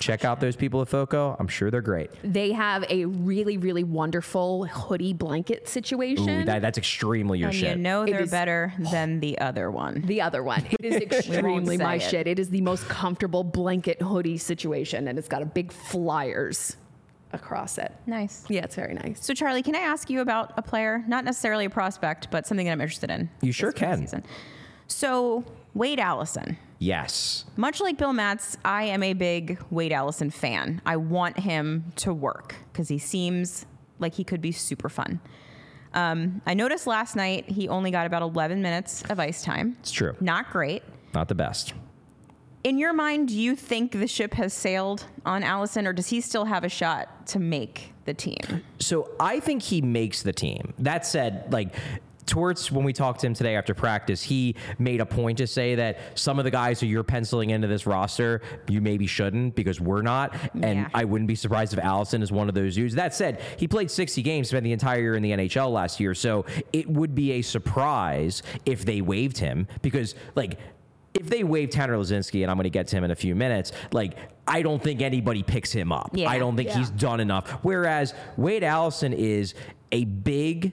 Check 0.00 0.24
out 0.24 0.40
those 0.40 0.54
people 0.56 0.80
at 0.80 0.88
FOCO. 0.88 1.36
I'm 1.38 1.48
sure 1.48 1.70
they're 1.70 1.80
great. 1.82 2.10
They 2.22 2.52
have 2.52 2.84
a 2.88 3.04
really, 3.06 3.58
really 3.58 3.82
wonderful 3.84 4.64
hoodie 4.66 5.12
blanket 5.12 5.68
situation. 5.68 6.42
Ooh, 6.42 6.44
that, 6.44 6.62
that's 6.62 6.78
extremely 6.78 7.40
your 7.40 7.48
and 7.48 7.56
shit. 7.58 7.76
you 7.76 7.82
know 7.82 8.06
they're 8.06 8.22
is- 8.22 8.30
better 8.30 8.72
than 8.78 9.18
the 9.20 9.38
other 9.38 9.70
one. 9.70 10.02
the 10.02 10.20
other 10.22 10.42
one. 10.42 10.64
It 10.70 10.84
is 10.84 10.96
extremely 11.02 11.76
my 11.76 11.96
it. 11.96 12.02
shit. 12.02 12.26
It 12.28 12.38
is 12.38 12.48
the 12.50 12.60
most 12.60 12.88
comfortable 12.88 13.42
blanket 13.42 14.00
hoodie 14.00 14.38
situation, 14.38 15.08
and 15.08 15.18
it's 15.18 15.28
got 15.28 15.42
a 15.42 15.46
big 15.46 15.72
flyers 15.72 16.76
across 17.32 17.76
it. 17.76 17.92
Nice. 18.06 18.44
Yeah, 18.48 18.62
it's 18.64 18.76
very 18.76 18.94
nice. 18.94 19.24
So, 19.24 19.34
Charlie, 19.34 19.62
can 19.62 19.74
I 19.74 19.80
ask 19.80 20.08
you 20.08 20.20
about 20.20 20.52
a 20.56 20.62
player? 20.62 21.04
Not 21.08 21.24
necessarily 21.24 21.64
a 21.64 21.70
prospect, 21.70 22.30
but 22.30 22.46
something 22.46 22.66
that 22.66 22.72
I'm 22.72 22.80
interested 22.80 23.10
in. 23.10 23.28
You 23.42 23.52
sure 23.52 23.72
can. 23.72 23.98
Season. 24.02 24.24
So, 24.86 25.44
Wade 25.74 26.00
Allison. 26.00 26.56
Yes. 26.78 27.44
Much 27.56 27.80
like 27.80 27.98
Bill 27.98 28.12
Matz, 28.12 28.56
I 28.64 28.84
am 28.84 29.02
a 29.02 29.12
big 29.12 29.58
Wade 29.70 29.92
Allison 29.92 30.30
fan. 30.30 30.80
I 30.86 30.96
want 30.96 31.38
him 31.38 31.92
to 31.96 32.12
work 32.12 32.56
because 32.72 32.88
he 32.88 32.98
seems 32.98 33.66
like 33.98 34.14
he 34.14 34.24
could 34.24 34.40
be 34.40 34.52
super 34.52 34.88
fun. 34.88 35.20
Um, 35.94 36.42
I 36.46 36.54
noticed 36.54 36.86
last 36.86 37.16
night 37.16 37.48
he 37.48 37.68
only 37.68 37.90
got 37.90 38.06
about 38.06 38.22
11 38.22 38.62
minutes 38.62 39.02
of 39.08 39.18
ice 39.18 39.42
time. 39.42 39.76
It's 39.80 39.90
true. 39.90 40.14
Not 40.20 40.50
great. 40.50 40.82
Not 41.14 41.28
the 41.28 41.34
best. 41.34 41.74
In 42.64 42.78
your 42.78 42.92
mind, 42.92 43.28
do 43.28 43.38
you 43.38 43.54
think 43.54 43.92
the 43.92 44.06
ship 44.08 44.34
has 44.34 44.52
sailed 44.52 45.04
on 45.24 45.42
Allison, 45.42 45.86
or 45.86 45.92
does 45.92 46.08
he 46.08 46.20
still 46.20 46.44
have 46.44 46.64
a 46.64 46.68
shot 46.68 47.26
to 47.28 47.38
make 47.38 47.94
the 48.04 48.12
team? 48.12 48.64
So 48.80 49.10
I 49.20 49.40
think 49.40 49.62
he 49.62 49.80
makes 49.80 50.22
the 50.22 50.32
team. 50.32 50.74
That 50.78 51.06
said, 51.06 51.52
like 51.52 51.74
towards 52.28 52.70
when 52.70 52.84
we 52.84 52.92
talked 52.92 53.20
to 53.20 53.26
him 53.26 53.34
today 53.34 53.56
after 53.56 53.74
practice, 53.74 54.22
he 54.22 54.54
made 54.78 55.00
a 55.00 55.06
point 55.06 55.38
to 55.38 55.46
say 55.46 55.74
that 55.74 55.98
some 56.14 56.38
of 56.38 56.44
the 56.44 56.50
guys 56.50 56.78
who 56.78 56.86
you're 56.86 57.02
penciling 57.02 57.50
into 57.50 57.66
this 57.66 57.86
roster, 57.86 58.40
you 58.68 58.80
maybe 58.80 59.06
shouldn't 59.06 59.54
because 59.56 59.80
we're 59.80 60.02
not. 60.02 60.34
And 60.54 60.80
Yeah. 60.80 60.88
I 60.94 61.04
wouldn't 61.04 61.26
be 61.28 61.34
surprised 61.34 61.72
if 61.72 61.78
Allison 61.80 62.22
is 62.22 62.30
one 62.30 62.48
of 62.48 62.54
those 62.54 62.74
dudes. 62.76 62.94
That 62.94 63.14
said, 63.14 63.40
he 63.56 63.66
played 63.66 63.90
60 63.90 64.22
games, 64.22 64.48
spent 64.50 64.62
the 64.64 64.72
entire 64.72 65.00
year 65.00 65.14
in 65.16 65.22
the 65.22 65.32
NHL 65.32 65.72
last 65.72 65.98
year. 65.98 66.14
So 66.14 66.44
it 66.72 66.88
would 66.88 67.14
be 67.14 67.32
a 67.32 67.42
surprise 67.42 68.42
if 68.66 68.84
they 68.84 69.00
waived 69.00 69.38
him 69.38 69.66
because 69.82 70.14
like 70.34 70.58
if 71.14 71.28
they 71.30 71.42
waive 71.42 71.70
Tanner 71.70 71.96
Laczynski, 71.96 72.42
and 72.42 72.50
I'm 72.50 72.56
going 72.56 72.64
to 72.64 72.70
get 72.70 72.86
to 72.88 72.96
him 72.96 73.02
in 73.02 73.10
a 73.10 73.16
few 73.16 73.34
minutes, 73.34 73.72
like 73.92 74.16
I 74.46 74.62
don't 74.62 74.80
think 74.82 75.00
anybody 75.00 75.42
picks 75.42 75.72
him 75.72 75.90
up. 75.90 76.10
Yeah. 76.12 76.28
I 76.28 76.38
don't 76.38 76.56
think 76.56 76.68
Yeah. 76.68 76.78
he's 76.78 76.90
done 76.90 77.20
enough. 77.20 77.50
Whereas 77.62 78.14
Wade 78.36 78.62
Allison 78.62 79.12
is 79.14 79.54
a 79.90 80.04
big 80.04 80.72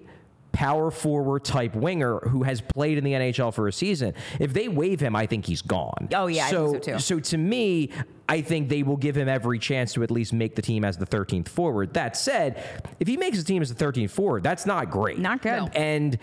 power 0.55 0.89
forward 0.89 1.43
type 1.43 1.75
winger 1.75 2.19
who 2.19 2.43
has 2.43 2.61
played 2.61 2.97
in 2.97 3.03
the 3.03 3.11
NHL 3.11 3.53
for 3.53 3.67
a 3.67 3.73
season. 3.73 4.13
If 4.39 4.53
they 4.53 4.69
waive 4.69 5.01
him, 5.01 5.13
I 5.13 5.25
think 5.25 5.45
he's 5.45 5.61
gone. 5.61 6.07
Oh, 6.15 6.27
yeah, 6.27 6.45
I 6.45 6.51
so, 6.51 6.71
think 6.71 6.83
so, 6.83 6.91
too. 6.93 6.99
So 6.99 7.19
to 7.19 7.37
me, 7.37 7.91
I 8.29 8.41
think 8.41 8.69
they 8.69 8.81
will 8.81 8.95
give 8.95 9.17
him 9.17 9.27
every 9.27 9.59
chance 9.59 9.91
to 9.93 10.03
at 10.03 10.11
least 10.11 10.31
make 10.31 10.55
the 10.55 10.61
team 10.61 10.85
as 10.85 10.97
the 10.97 11.05
13th 11.05 11.49
forward. 11.49 11.93
That 11.93 12.15
said, 12.15 12.63
if 13.01 13.07
he 13.07 13.17
makes 13.17 13.37
the 13.37 13.43
team 13.43 13.61
as 13.61 13.73
the 13.73 13.85
13th 13.85 14.11
forward, 14.11 14.43
that's 14.43 14.65
not 14.65 14.89
great. 14.89 15.19
Not 15.19 15.41
good. 15.41 15.57
No. 15.57 15.67
And 15.75 16.17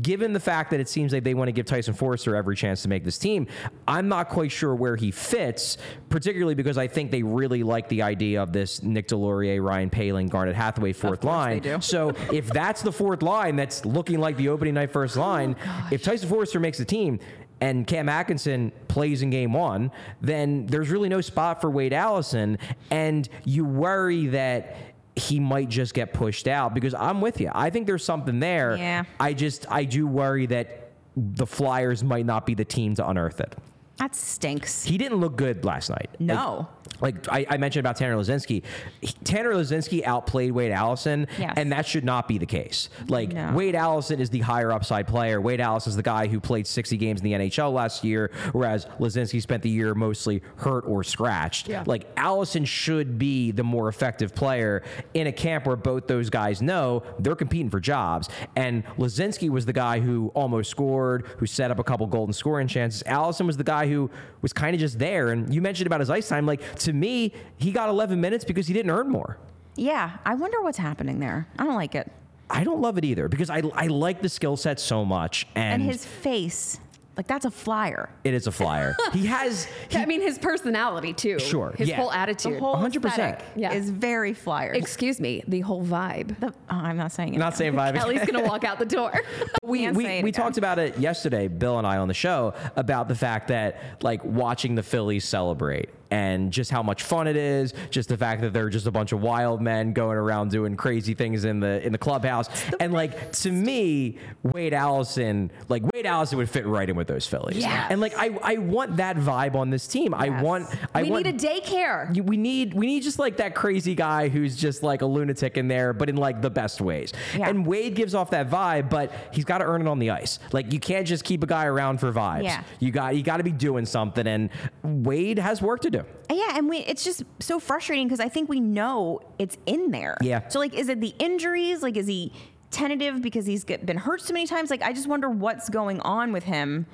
given 0.00 0.32
the 0.32 0.40
fact 0.40 0.70
that 0.70 0.80
it 0.80 0.88
seems 0.88 1.12
like 1.12 1.24
they 1.24 1.34
want 1.34 1.48
to 1.48 1.52
give 1.52 1.66
Tyson 1.66 1.92
Foerster 1.94 2.34
every 2.34 2.56
chance 2.56 2.82
to 2.82 2.88
make 2.88 3.04
this 3.04 3.18
team, 3.18 3.46
I'm 3.86 4.08
not 4.08 4.28
quite 4.28 4.50
sure 4.50 4.74
where 4.74 4.96
he 4.96 5.10
fits, 5.10 5.78
particularly 6.08 6.54
because 6.54 6.78
I 6.78 6.88
think 6.88 7.10
they 7.10 7.22
really 7.22 7.62
like 7.62 7.88
the 7.88 8.02
idea 8.02 8.42
of 8.42 8.52
this 8.52 8.82
Nick 8.82 9.08
Deslauriers, 9.08 9.62
Ryan 9.62 9.90
Poehling, 9.90 10.30
Garnet 10.30 10.54
Hathaway 10.54 10.92
fourth 10.92 11.24
line. 11.24 11.80
So 11.82 12.14
if 12.32 12.48
that's 12.48 12.82
the 12.82 12.92
fourth 12.92 13.22
line 13.22 13.56
that's 13.56 13.84
looking 13.84 14.18
like 14.18 14.36
the 14.36 14.48
opening 14.48 14.74
night 14.74 14.90
first 14.90 15.16
line, 15.16 15.56
if 15.90 16.02
Tyson 16.02 16.28
Foerster 16.28 16.60
makes 16.60 16.78
the 16.78 16.84
team, 16.84 17.18
and 17.60 17.86
Cam 17.86 18.08
Atkinson 18.08 18.72
plays 18.88 19.22
in 19.22 19.30
game 19.30 19.52
one, 19.52 19.92
then 20.20 20.66
there's 20.66 20.90
really 20.90 21.08
no 21.08 21.20
spot 21.20 21.60
for 21.60 21.70
Wade 21.70 21.92
Allison. 21.92 22.58
And 22.90 23.28
you 23.44 23.64
worry 23.64 24.26
that 24.26 24.76
he 25.14 25.38
might 25.40 25.68
just 25.68 25.94
get 25.94 26.12
pushed 26.12 26.48
out 26.48 26.74
because 26.74 26.94
I'm 26.94 27.20
with 27.20 27.40
you. 27.40 27.50
I 27.54 27.70
think 27.70 27.86
there's 27.86 28.04
something 28.04 28.40
there. 28.40 28.76
Yeah. 28.76 29.04
I 29.20 29.34
just, 29.34 29.66
I 29.70 29.84
do 29.84 30.06
worry 30.06 30.46
that 30.46 30.90
the 31.16 31.46
Flyers 31.46 32.02
might 32.02 32.24
not 32.24 32.46
be 32.46 32.54
the 32.54 32.64
team 32.64 32.94
to 32.94 33.06
unearth 33.06 33.40
it. 33.40 33.54
That 33.98 34.14
stinks. 34.16 34.84
He 34.84 34.98
didn't 34.98 35.18
look 35.18 35.36
good 35.36 35.64
last 35.64 35.90
night. 35.90 36.10
No. 36.18 36.66
Like, 37.00 37.26
like 37.28 37.48
I, 37.50 37.54
I 37.54 37.56
mentioned 37.58 37.84
about 37.84 37.96
Tanner 37.96 38.16
Laczynski. 38.16 38.62
He- 39.00 39.12
Tanner 39.24 39.52
Laczynski 39.54 40.02
outplayed 40.04 40.52
Wade 40.52 40.72
Allison, 40.72 41.26
Yes. 41.38 41.54
and 41.56 41.70
that 41.72 41.86
should 41.86 42.04
not 42.04 42.26
be 42.26 42.38
the 42.38 42.46
case. 42.46 42.88
Like, 43.08 43.32
No. 43.32 43.52
Wade 43.52 43.74
Allison 43.74 44.20
is 44.20 44.30
the 44.30 44.40
higher 44.40 44.72
upside 44.72 45.06
player. 45.06 45.40
Wade 45.40 45.60
Allison 45.60 45.90
is 45.90 45.96
the 45.96 46.02
guy 46.02 46.26
who 46.26 46.40
played 46.40 46.66
60 46.66 46.96
games 46.96 47.20
in 47.20 47.24
the 47.24 47.32
NHL 47.32 47.72
last 47.72 48.02
year, 48.02 48.30
whereas 48.52 48.86
Laczynski 48.98 49.40
spent 49.42 49.62
the 49.62 49.70
year 49.70 49.94
mostly 49.94 50.42
hurt 50.56 50.84
or 50.86 51.04
scratched. 51.04 51.68
Yeah. 51.68 51.84
Like, 51.86 52.06
Allison 52.16 52.64
should 52.64 53.18
be 53.18 53.50
the 53.52 53.64
more 53.64 53.88
effective 53.88 54.34
player 54.34 54.82
in 55.14 55.26
a 55.26 55.32
camp 55.32 55.66
where 55.66 55.76
both 55.76 56.06
those 56.06 56.30
guys 56.30 56.62
know 56.62 57.02
they're 57.18 57.36
competing 57.36 57.70
for 57.70 57.78
jobs. 57.80 58.28
And 58.56 58.84
Laczynski 58.96 59.48
was 59.50 59.66
the 59.66 59.72
guy 59.72 60.00
who 60.00 60.28
almost 60.34 60.70
scored, 60.70 61.26
who 61.38 61.46
set 61.46 61.70
up 61.70 61.78
a 61.78 61.84
couple 61.84 62.06
golden 62.06 62.32
scoring 62.32 62.68
chances. 62.68 63.02
Allison 63.06 63.46
was 63.46 63.56
the 63.56 63.64
guy 63.64 63.81
who 63.88 64.10
was 64.40 64.52
kind 64.52 64.74
of 64.74 64.80
just 64.80 64.98
there. 64.98 65.30
And 65.30 65.52
you 65.54 65.60
mentioned 65.60 65.86
about 65.86 66.00
his 66.00 66.10
ice 66.10 66.28
time. 66.28 66.46
Like, 66.46 66.74
to 66.80 66.92
me, 66.92 67.32
he 67.56 67.72
got 67.72 67.88
11 67.88 68.20
minutes 68.20 68.44
because 68.44 68.66
he 68.66 68.74
didn't 68.74 68.90
earn 68.90 69.08
more. 69.08 69.38
Yeah, 69.76 70.18
I 70.24 70.34
wonder 70.34 70.60
what's 70.62 70.78
happening 70.78 71.18
there. 71.20 71.46
I 71.58 71.64
don't 71.64 71.76
like 71.76 71.94
it. 71.94 72.10
I 72.50 72.64
don't 72.64 72.80
love 72.82 72.98
it 72.98 73.04
either 73.04 73.28
because 73.28 73.48
I, 73.48 73.62
I 73.74 73.86
like 73.86 74.20
the 74.20 74.28
skill 74.28 74.56
set 74.58 74.78
so 74.78 75.04
much. 75.04 75.46
And, 75.54 75.82
And 75.82 75.90
his 75.90 76.04
face, 76.04 76.78
like 77.16 77.26
that's 77.26 77.44
a 77.44 77.50
flyer. 77.50 78.08
it 78.24 78.32
is 78.34 78.46
a 78.46 78.52
flyer. 78.52 78.94
he 79.12 79.26
has. 79.36 79.66
He, 79.90 79.98
I 79.98 80.06
mean, 80.06 80.22
his 80.22 80.38
personality 80.38 81.12
too. 81.12 81.38
Sure, 81.38 81.72
His 81.76 81.88
yeah. 81.88 81.96
whole 81.96 82.08
The 82.10 82.16
attitude. 82.16 82.58
whole 82.58 82.74
100%. 82.76 83.40
Yeah. 83.56 83.72
is 83.72 83.90
very 83.90 84.32
flyer. 84.32 84.72
Excuse 84.72 85.20
me, 85.20 85.42
the 85.46 85.60
whole 85.60 85.84
vibe. 85.84 86.38
The- 86.40 86.48
oh, 86.48 86.52
I'm 86.70 86.96
not 86.96 87.12
saying 87.12 87.34
it. 87.34 87.38
not 87.38 87.56
saying 87.56 87.74
vibe. 87.74 87.94
Kelly's 87.96 88.24
gonna 88.24 88.46
walk 88.48 88.64
out 88.64 88.78
the 88.78 88.86
door. 88.86 89.12
we 89.62 89.88
we, 89.90 90.04
we 90.04 90.18
again. 90.18 90.32
talked 90.32 90.58
about 90.58 90.78
it 90.78 90.98
yesterday, 90.98 91.48
Bill 91.48 91.78
and 91.78 91.86
I 91.86 91.98
on 91.98 92.08
the 92.08 92.14
show, 92.14 92.54
about 92.76 93.08
the 93.08 93.14
fact 93.14 93.48
that 93.48 93.80
like 94.02 94.24
watching 94.24 94.74
the 94.74 94.82
Phillies 94.82 95.24
celebrate 95.24 95.90
and 96.12 96.52
just 96.52 96.70
how 96.70 96.82
much 96.82 97.02
fun 97.02 97.26
it 97.26 97.36
is, 97.36 97.72
just 97.90 98.10
the 98.10 98.18
fact 98.18 98.42
that 98.42 98.52
they're 98.52 98.68
just 98.68 98.86
a 98.86 98.90
bunch 98.90 99.12
of 99.12 99.22
wild 99.22 99.62
men 99.62 99.94
going 99.94 100.18
around 100.18 100.50
doing 100.50 100.76
crazy 100.76 101.14
things 101.14 101.46
in 101.46 101.58
the 101.58 101.84
in 101.84 101.90
the 101.90 101.98
clubhouse. 101.98 102.50
And 102.78 102.92
like 102.92 103.32
to 103.32 103.50
me, 103.50 104.18
Wade 104.42 104.74
Allison, 104.74 105.50
like 105.70 105.82
Wade 105.94 106.04
Allison 106.04 106.36
would 106.36 106.50
fit 106.50 106.66
right 106.66 106.88
in 106.88 106.96
with 106.96 107.08
those 107.08 107.26
Phillies. 107.26 107.56
Yes. 107.56 107.86
And 107.90 107.98
like 107.98 108.12
I 108.18 108.38
I 108.42 108.56
want 108.58 108.98
that 108.98 109.16
vibe 109.16 109.54
on 109.54 109.70
this 109.70 109.86
team. 109.86 110.12
I 110.12 110.42
want 110.42 110.66
I 110.94 111.02
we 111.02 111.10
want 111.10 111.24
need 111.24 111.42
a 111.42 111.46
daycare. 111.46 112.22
we 112.26 112.36
need 112.36 112.74
we 112.74 112.86
need 112.86 113.02
just 113.02 113.18
like 113.18 113.38
that 113.38 113.54
crazy 113.54 113.94
guy 113.94 114.28
who's 114.28 114.54
just 114.54 114.82
like 114.82 115.00
a 115.00 115.06
lunatic 115.06 115.56
in 115.56 115.66
there, 115.66 115.94
but 115.94 116.10
in 116.10 116.16
like 116.16 116.42
the 116.42 116.50
best 116.50 116.82
ways. 116.82 117.14
Yeah. 117.34 117.48
And 117.48 117.64
Wade 117.64 117.94
gives 117.94 118.14
off 118.14 118.30
that 118.32 118.50
vibe, 118.50 118.90
but 118.90 119.12
he's 119.32 119.46
got 119.46 119.58
to 119.58 119.64
earn 119.64 119.80
it 119.80 119.88
on 119.88 119.98
the 119.98 120.10
ice. 120.10 120.40
Like 120.52 120.74
you 120.74 120.78
can't 120.78 121.06
just 121.06 121.24
keep 121.24 121.42
a 121.42 121.46
guy 121.46 121.64
around 121.64 122.00
for 122.00 122.12
vibes. 122.12 122.44
Yeah. 122.44 122.62
You 122.80 122.90
got 122.90 123.16
you 123.16 123.22
got 123.22 123.38
to 123.38 123.44
be 123.44 123.52
doing 123.52 123.86
something, 123.86 124.26
and 124.26 124.50
Wade 124.82 125.38
has 125.38 125.62
work 125.62 125.80
to 125.80 125.90
do. 125.90 126.01
Uh, 126.30 126.34
yeah, 126.34 126.56
and 126.56 126.68
we 126.68 126.78
it's 126.78 127.04
just 127.04 127.24
so 127.40 127.58
frustrating 127.58 128.06
because 128.06 128.20
I 128.20 128.28
think 128.28 128.48
we 128.48 128.60
know 128.60 129.20
it's 129.38 129.56
in 129.66 129.90
there. 129.90 130.16
Yeah. 130.20 130.48
So 130.48 130.58
like, 130.58 130.74
is 130.74 130.88
it 130.88 131.00
the 131.00 131.14
injuries? 131.18 131.82
Like, 131.82 131.96
is 131.96 132.06
he 132.06 132.32
tentative 132.70 133.22
because 133.22 133.46
he's 133.46 133.64
get, 133.64 133.84
been 133.84 133.98
hurt 133.98 134.22
so 134.22 134.32
many 134.32 134.46
times? 134.46 134.70
Like, 134.70 134.82
I 134.82 134.92
just 134.92 135.06
wonder 135.06 135.28
what's 135.28 135.68
going 135.68 136.00
on 136.00 136.32
with 136.32 136.44
him 136.44 136.86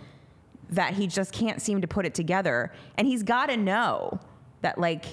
that 0.71 0.95
he 0.95 1.07
just 1.07 1.33
can't 1.33 1.63
seem 1.63 1.81
to 1.81 1.89
put 1.89 2.05
it 2.05 2.15
together. 2.15 2.73
And 2.97 3.07
he's 3.07 3.23
got 3.23 3.47
to 3.47 3.57
know 3.57 4.21
that 4.61 4.79
like 4.79 5.07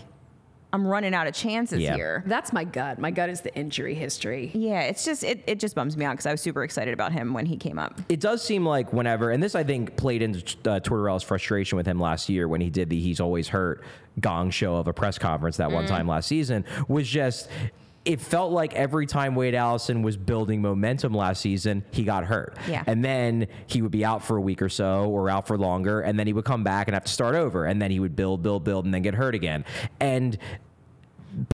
I'm 0.76 0.86
running 0.86 1.14
out 1.16 1.26
of 1.26 1.34
chances 1.34 1.80
Yeah. 1.80 1.96
here. 1.96 2.24
That's 2.28 2.52
my 2.52 2.66
gut. 2.66 3.00
My 3.00 3.10
gut 3.10 3.30
is 3.30 3.42
the 3.42 3.56
injury 3.56 3.96
history. 3.96 4.52
Yeah, 4.54 4.82
it's 4.82 5.06
just 5.06 5.24
it, 5.24 5.42
it 5.48 5.60
just 5.60 5.74
bums 5.74 5.96
me 5.96 6.04
out 6.06 6.12
because 6.12 6.26
I 6.26 6.32
was 6.32 6.42
super 6.42 6.64
excited 6.64 6.94
about 6.94 7.14
him 7.14 7.34
when 7.34 7.46
he 7.46 7.56
came 7.58 7.80
up. 7.80 8.00
It 8.10 8.20
does 8.20 8.44
seem 8.44 8.66
like 8.66 8.92
whenever, 8.92 9.32
and 9.32 9.42
this 9.42 9.56
I 9.56 9.64
think 9.64 9.96
played 9.96 10.22
into 10.22 10.44
uh, 10.70 10.80
Tortorella's 10.82 11.24
frustration 11.24 11.78
with 11.78 11.86
him 11.88 12.00
last 12.00 12.28
year 12.30 12.48
when 12.50 12.60
he 12.62 12.70
did 12.70 12.90
the 12.90 13.00
"he's 13.00 13.20
always 13.22 13.48
hurt" 13.48 13.84
gong 14.20 14.50
show 14.52 14.76
of 14.76 14.88
a 14.88 14.94
press 14.94 15.18
conference 15.18 15.58
that 15.58 15.70
Mm. 15.70 15.74
one 15.74 15.86
time 15.88 16.08
last 16.08 16.28
season 16.28 16.66
was 16.88 17.08
just. 17.08 17.50
It 18.06 18.22
felt 18.22 18.52
like 18.52 18.74
every 18.76 19.08
time 19.08 19.34
Wade 19.34 19.56
Allison 19.56 20.04
was 20.04 20.16
building 20.16 20.62
momentum 20.62 21.14
last 21.14 21.42
season, 21.42 21.84
he 21.92 22.04
got 22.04 22.24
hurt. 22.26 22.56
Yeah. 22.70 22.84
And 22.86 23.04
then 23.04 23.48
he 23.66 23.82
would 23.82 23.92
be 23.92 24.06
out 24.06 24.24
for 24.24 24.38
a 24.38 24.42
week 24.42 24.62
or 24.62 24.70
so 24.70 25.10
or 25.10 25.28
out 25.30 25.48
for 25.48 25.58
longer, 25.58 26.02
and 26.02 26.18
then 26.20 26.28
he 26.28 26.34
would 26.34 26.46
come 26.46 26.64
back 26.64 26.88
and 26.88 26.94
have 26.94 27.06
to 27.06 27.12
start 27.12 27.34
over. 27.34 27.66
And 27.66 27.82
then 27.82 27.90
he 27.90 28.00
would 28.00 28.16
build, 28.16 28.44
build, 28.44 28.64
build, 28.64 28.86
and 28.86 28.94
then 28.94 29.02
get 29.02 29.16
hurt 29.16 29.34
again. 29.34 29.66
And 30.00 30.38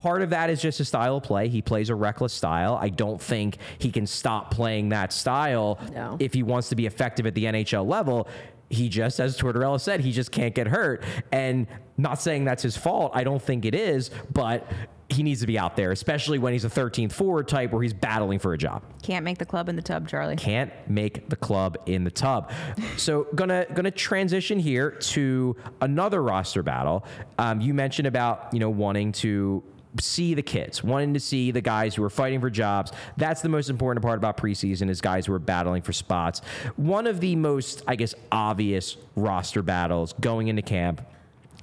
part 0.02 0.22
of 0.22 0.30
that 0.32 0.50
is 0.50 0.62
just 0.62 0.78
his 0.78 0.90
style 0.90 1.18
of 1.18 1.24
play. 1.24 1.48
He 1.48 1.62
plays 1.62 1.90
a 1.90 1.96
reckless 1.96 2.34
style. 2.34 2.78
I 2.80 2.90
don't 2.90 3.22
think 3.22 3.58
he 3.80 3.90
can 3.90 4.06
stop 4.06 4.52
playing 4.52 4.90
that 4.90 5.14
style 5.14 5.80
No. 5.94 6.18
if 6.20 6.34
he 6.34 6.44
wants 6.44 6.70
to 6.70 6.76
be 6.76 6.86
effective 6.86 7.26
at 7.26 7.34
the 7.34 7.46
NHL 7.46 7.88
level. 7.88 8.28
He 8.70 8.90
just, 8.90 9.20
as 9.20 9.38
Tortorella 9.38 9.80
said, 9.82 10.02
he 10.02 10.12
just 10.12 10.32
can't 10.32 10.54
get 10.56 10.68
hurt. 10.68 11.04
And 11.32 11.68
not 11.98 12.22
saying 12.22 12.46
that's 12.46 12.64
his 12.64 12.78
fault. 12.78 13.12
I 13.16 13.24
don't 13.24 13.42
think 13.42 13.66
it 13.66 13.74
is, 13.76 14.12
but 14.34 14.66
he 15.12 15.24
needs 15.24 15.42
to 15.42 15.48
be 15.48 15.60
out 15.60 15.76
there, 15.76 15.92
especially 15.92 16.40
when 16.40 16.54
he's 16.54 16.66
a 16.66 16.70
13th 16.70 17.12
forward 17.12 17.48
type 17.48 17.72
where 17.72 17.82
he's 17.84 17.94
battling 17.94 18.40
for 18.40 18.54
a 18.54 18.58
job 18.58 18.84
Can't 19.04 19.26
make 19.26 19.38
the 19.38 19.46
club 19.46 19.70
in 19.70 19.76
the 19.76 19.82
tub, 19.82 20.08
Charlie. 20.08 20.36
can't 20.36 20.72
make 20.88 21.30
the 21.30 21.36
club 21.36 21.78
in 21.86 22.04
the 22.04 22.12
tub. 22.12 22.52
So 22.98 23.28
gonna 23.36 23.66
gonna 23.74 23.92
transition 23.92 24.60
here 24.60 24.92
to 24.92 25.56
another 25.82 26.22
roster 26.22 26.64
battle. 26.64 27.06
Um, 27.38 27.62
you 27.62 27.74
mentioned 27.74 28.08
about 28.08 28.50
you 28.54 28.60
know 28.60 28.70
wanting 28.70 29.12
to 29.14 29.64
see 30.00 30.34
the 30.34 30.42
kids, 30.42 30.84
wanting 30.84 31.14
to 31.14 31.20
see 31.20 31.52
the 31.52 31.62
guys 31.62 31.96
who 31.96 32.04
are 32.04 32.10
fighting 32.10 32.40
for 32.40 32.50
jobs. 32.50 32.92
That's 33.18 33.42
the 33.42 33.50
most 33.50 33.70
important 33.70 34.04
part 34.06 34.18
about 34.18 34.38
preseason 34.38 34.90
is 34.90 35.02
guys 35.02 35.26
who 35.26 35.34
are 35.34 35.40
battling 35.40 35.82
for 35.82 35.92
spots. 35.94 36.40
One 36.78 37.08
of 37.08 37.20
the 37.20 37.36
most, 37.36 37.84
I 37.88 37.96
guess, 37.96 38.16
obvious 38.32 38.96
roster 39.16 39.62
battles 39.62 40.14
going 40.14 40.48
into 40.48 40.62
camp 40.62 41.02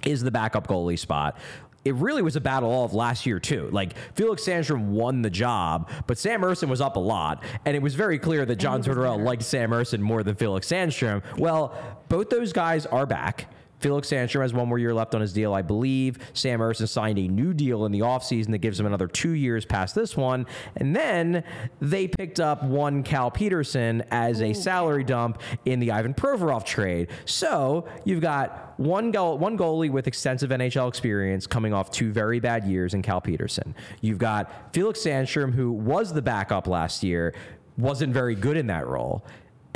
is 0.05 0.22
the 0.22 0.30
backup 0.30 0.66
goalie 0.66 0.99
spot. 0.99 1.38
It 1.85 1.95
really 1.95 2.22
was 2.22 2.37
a 2.37 2.41
battle 2.41 2.70
all 2.70 2.85
of 2.85 2.93
last 2.93 3.24
year 3.24 3.39
too. 3.39 3.68
Like 3.72 3.95
Felix 4.14 4.43
Sandstrom 4.45 4.89
won 4.89 5.22
the 5.22 5.31
job, 5.31 5.89
but 6.07 6.18
Sam 6.18 6.43
Ersson 6.43 6.68
was 6.68 6.81
up 6.81 6.97
a 6.97 7.01
lot, 7.01 7.43
and 7.64 7.76
it 7.76 7.83
was 7.83 7.95
very 7.95 8.18
clear 8.18 8.45
that 8.45 8.57
John 8.57 8.83
Tortorella 8.83 9.22
liked 9.22 9.43
Sam 9.43 9.70
Ersson 9.70 10.01
more 10.01 10.22
than 10.22 10.35
Felix 10.35 10.66
Sandstrom. 10.66 11.22
Well, 11.39 11.74
both 12.09 12.31
those 12.31 12.53
guys 12.53 12.85
are 12.87 13.07
back. 13.07 13.53
Felix 13.81 14.09
Sandstrom 14.09 14.43
has 14.43 14.53
one 14.53 14.68
more 14.68 14.79
year 14.79 14.95
left 14.95 15.14
on 15.14 15.20
his 15.20 15.33
deal, 15.33 15.55
I 15.55 15.62
believe. 15.62 16.18
Sam 16.33 16.61
Ersson 16.61 16.89
signed 16.89 17.18
a 17.18 17.29
new 17.29 17.55
deal 17.55 17.85
in 17.85 17.93
the 17.93 18.01
offseason 18.01 18.51
that 18.51 18.59
gives 18.59 18.79
him 18.79 18.87
another 18.87 19.07
two 19.07 19.33
years 19.33 19.64
past 19.64 19.95
this 19.95 20.16
one. 20.16 20.47
And 20.76 20.95
then 20.95 21.45
they 21.81 22.09
picked 22.09 22.41
up 22.41 22.62
one 22.62 23.03
Cal 23.03 23.31
Petersen 23.31 24.03
as 24.11 24.43
a 24.43 24.53
salary 24.53 25.05
dump 25.05 25.41
in 25.64 25.81
the 25.81 25.93
Ivan 25.93 26.14
Provorov 26.14 26.64
trade. 26.64 27.09
So 27.24 27.87
you've 28.05 28.20
got 28.20 28.74
one 28.79 29.11
goal, 29.11 29.39
one 29.39 29.59
goalie 29.59 29.91
with 29.91 30.07
extensive 30.07 30.51
NHL 30.51 30.89
experience 30.89 31.47
coming 31.47 31.72
off 31.72 31.91
two 31.91 32.12
very 32.12 32.41
bad 32.41 32.64
years 32.64 32.95
in 32.95 33.03
Cal 33.03 33.20
Petersen. 33.20 33.74
You've 34.01 34.18
got 34.18 34.72
Felix 34.72 35.01
Sandstrom, 35.01 35.53
who 35.53 35.72
was 35.72 36.12
the 36.12 36.22
backup 36.22 36.66
last 36.66 37.03
year, 37.03 37.35
wasn't 37.76 38.12
very 38.12 38.35
good 38.35 38.57
in 38.57 38.66
that 38.68 38.87
role. 38.87 39.24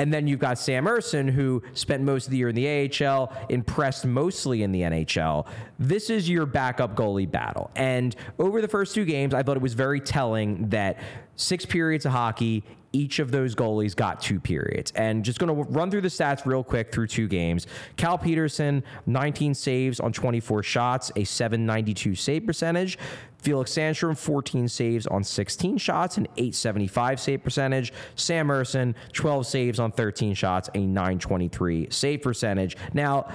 And 0.03 0.13
then 0.13 0.27
you've 0.27 0.41
got 0.41 0.59
Sam 0.59 0.87
Ersson, 0.87 1.31
who 1.31 1.63
spent 1.75 2.03
most 2.03 2.25
of 2.25 2.33
the 2.33 2.37
year 2.37 2.49
in 2.49 2.57
the 2.57 2.91
AHL, 3.07 3.33
impressed 3.49 4.05
mostly 4.05 4.65
in 4.65 4.73
the 4.73 4.81
NHL. 4.81 5.47
This 5.79 6.11
is 6.11 6.29
your 6.29 6.45
backup 6.45 6.97
goalie 6.97 7.31
battle. 7.31 7.71
And 7.77 8.17
over 8.37 8.61
the 8.61 8.67
first 8.67 8.97
two 8.97 9.05
games, 9.05 9.33
I 9.33 9.45
thought 9.45 9.57
it 9.57 9.63
was 9.63 9.75
very 9.75 10.01
telling 10.01 10.71
that 10.71 10.99
six 11.37 11.65
periods 11.65 12.05
of 12.05 12.11
hockey, 12.11 12.65
each 12.93 13.19
of 13.19 13.31
those 13.31 13.55
goalies 13.55 13.97
got 13.97 14.21
two 14.21 14.39
periods. 14.39 14.93
And 14.95 15.25
just 15.25 15.39
going 15.39 15.55
to 15.55 15.71
run 15.71 15.91
through 15.91 16.03
the 16.03 16.09
stats 16.09 16.45
real 16.45 16.63
quick 16.63 16.93
through 16.93 17.07
two 17.09 17.29
games. 17.29 17.67
Cal 17.97 18.19
Petersen, 18.19 18.83
19 19.07 19.55
saves 19.55 20.01
on 20.01 20.13
24 20.13 20.63
shots, 20.63 21.11
a 21.17 21.25
792 21.25 22.15
save 22.15 22.47
percentage. 22.47 22.99
Felix 23.39 23.73
Sandstrom, 23.73 24.17
14 24.17 24.69
saves 24.69 25.07
on 25.09 25.25
16 25.25 25.77
shots, 25.77 26.17
an 26.17 26.29
875 26.37 27.19
save 27.19 27.43
percentage. 27.43 27.93
Sam 28.15 28.49
Ersson, 28.49 28.95
12 29.13 29.47
saves 29.47 29.81
on 29.81 29.91
13 29.91 30.35
shots, 30.35 30.71
a 30.75 30.79
923 30.79 31.89
save 31.91 32.23
percentage. 32.23 32.77
Now, 32.95 33.27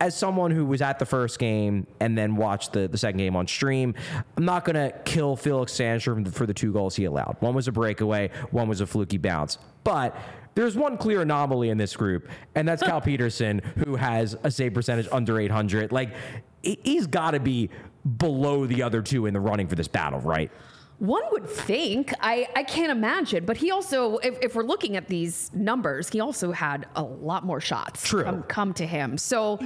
as 0.00 0.16
someone 0.16 0.50
who 0.50 0.64
was 0.66 0.82
at 0.82 0.98
the 0.98 1.06
first 1.06 1.38
game 1.38 1.86
and 2.00 2.16
then 2.18 2.36
watched 2.36 2.72
the, 2.72 2.88
the 2.88 2.98
second 2.98 3.18
game 3.18 3.36
on 3.36 3.46
stream, 3.46 3.94
I'm 4.36 4.44
not 4.44 4.64
going 4.64 4.74
to 4.76 4.96
kill 5.04 5.36
Felix 5.36 5.72
Sandstrom 5.72 6.30
for 6.32 6.46
the 6.46 6.54
two 6.54 6.72
goals 6.72 6.96
he 6.96 7.04
allowed. 7.04 7.36
One 7.40 7.54
was 7.54 7.68
a 7.68 7.72
breakaway, 7.72 8.30
one 8.50 8.68
was 8.68 8.80
a 8.80 8.86
fluky 8.86 9.18
bounce. 9.18 9.58
But 9.84 10.16
there's 10.54 10.76
one 10.76 10.96
clear 10.98 11.22
anomaly 11.22 11.70
in 11.70 11.78
this 11.78 11.96
group, 11.96 12.28
and 12.54 12.66
that's 12.66 12.82
Cal 12.82 13.00
Petersen, 13.00 13.60
who 13.84 13.96
has 13.96 14.36
a 14.44 14.50
save 14.50 14.74
percentage 14.74 15.08
under 15.10 15.38
800. 15.40 15.90
Like, 15.92 16.14
he- 16.62 16.78
he's 16.82 17.06
got 17.06 17.32
to 17.32 17.40
be 17.40 17.70
below 18.18 18.66
the 18.66 18.82
other 18.82 19.00
two 19.02 19.26
in 19.26 19.34
the 19.34 19.40
running 19.40 19.66
for 19.68 19.74
this 19.74 19.88
battle, 19.88 20.20
right? 20.20 20.50
One 20.98 21.22
would 21.32 21.48
think. 21.48 22.12
I, 22.20 22.48
I 22.54 22.62
can't 22.62 22.90
imagine. 22.92 23.44
But 23.44 23.56
he 23.56 23.70
also, 23.70 24.18
if, 24.18 24.38
if 24.40 24.54
we're 24.54 24.62
looking 24.64 24.96
at 24.96 25.08
these 25.08 25.50
numbers, 25.52 26.08
he 26.08 26.20
also 26.20 26.52
had 26.52 26.86
a 26.94 27.02
lot 27.02 27.44
more 27.44 27.60
shots 27.60 28.06
True. 28.08 28.22
Come, 28.24 28.42
come 28.44 28.74
to 28.74 28.86
him. 28.86 29.18
So 29.18 29.58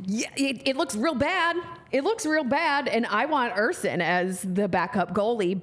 yeah, 0.00 0.28
it, 0.36 0.62
it 0.68 0.76
looks 0.76 0.96
real 0.96 1.14
bad. 1.14 1.56
It 1.92 2.02
looks 2.04 2.26
real 2.26 2.44
bad. 2.44 2.88
And 2.88 3.06
I 3.06 3.26
want 3.26 3.54
Ersson 3.54 4.00
as 4.00 4.42
the 4.42 4.68
backup 4.68 5.14
goalie. 5.14 5.60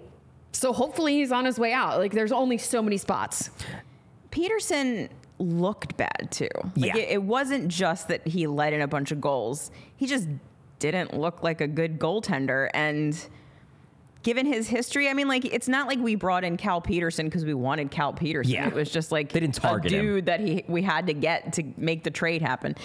So 0.53 0.73
hopefully 0.73 1.15
he's 1.17 1.31
on 1.31 1.45
his 1.45 1.59
way 1.59 1.73
out. 1.73 1.97
Like 1.99 2.13
there's 2.13 2.31
only 2.31 2.57
so 2.57 2.81
many 2.81 2.97
spots. 2.97 3.49
Petersen 4.31 5.09
looked 5.39 5.97
bad 5.97 6.29
too. 6.31 6.47
Like 6.75 6.95
Yeah. 6.95 6.97
it, 6.97 7.09
it 7.11 7.23
wasn't 7.23 7.67
just 7.67 8.07
that 8.07 8.25
he 8.27 8.47
let 8.47 8.73
in 8.73 8.81
a 8.81 8.87
bunch 8.87 9.11
of 9.11 9.19
goals. 9.19 9.71
He 9.97 10.07
just 10.07 10.27
didn't 10.79 11.13
look 11.17 11.43
like 11.43 11.61
a 11.61 11.67
good 11.67 11.99
goaltender. 11.99 12.69
And 12.73 13.17
given 14.23 14.45
his 14.45 14.67
history, 14.67 15.09
I 15.09 15.13
mean, 15.13 15.27
like 15.27 15.45
it's 15.45 15.67
not 15.67 15.87
like 15.87 15.99
we 15.99 16.15
brought 16.15 16.43
in 16.43 16.57
Cal 16.57 16.81
Petersen 16.81 17.27
because 17.27 17.45
we 17.45 17.53
wanted 17.53 17.91
Cal 17.91 18.13
Petersen. 18.13 18.53
Yeah. 18.53 18.67
It 18.67 18.73
was 18.73 18.89
just 18.89 19.11
like 19.11 19.31
They 19.31 19.39
didn't 19.39 19.55
target 19.55 19.91
a 19.91 19.95
him. 19.95 20.05
dude 20.05 20.25
that 20.27 20.39
he 20.39 20.63
we 20.67 20.81
had 20.81 21.07
to 21.07 21.13
get 21.13 21.53
to 21.53 21.63
make 21.77 22.03
the 22.03 22.11
trade 22.11 22.41
happen. 22.41 22.75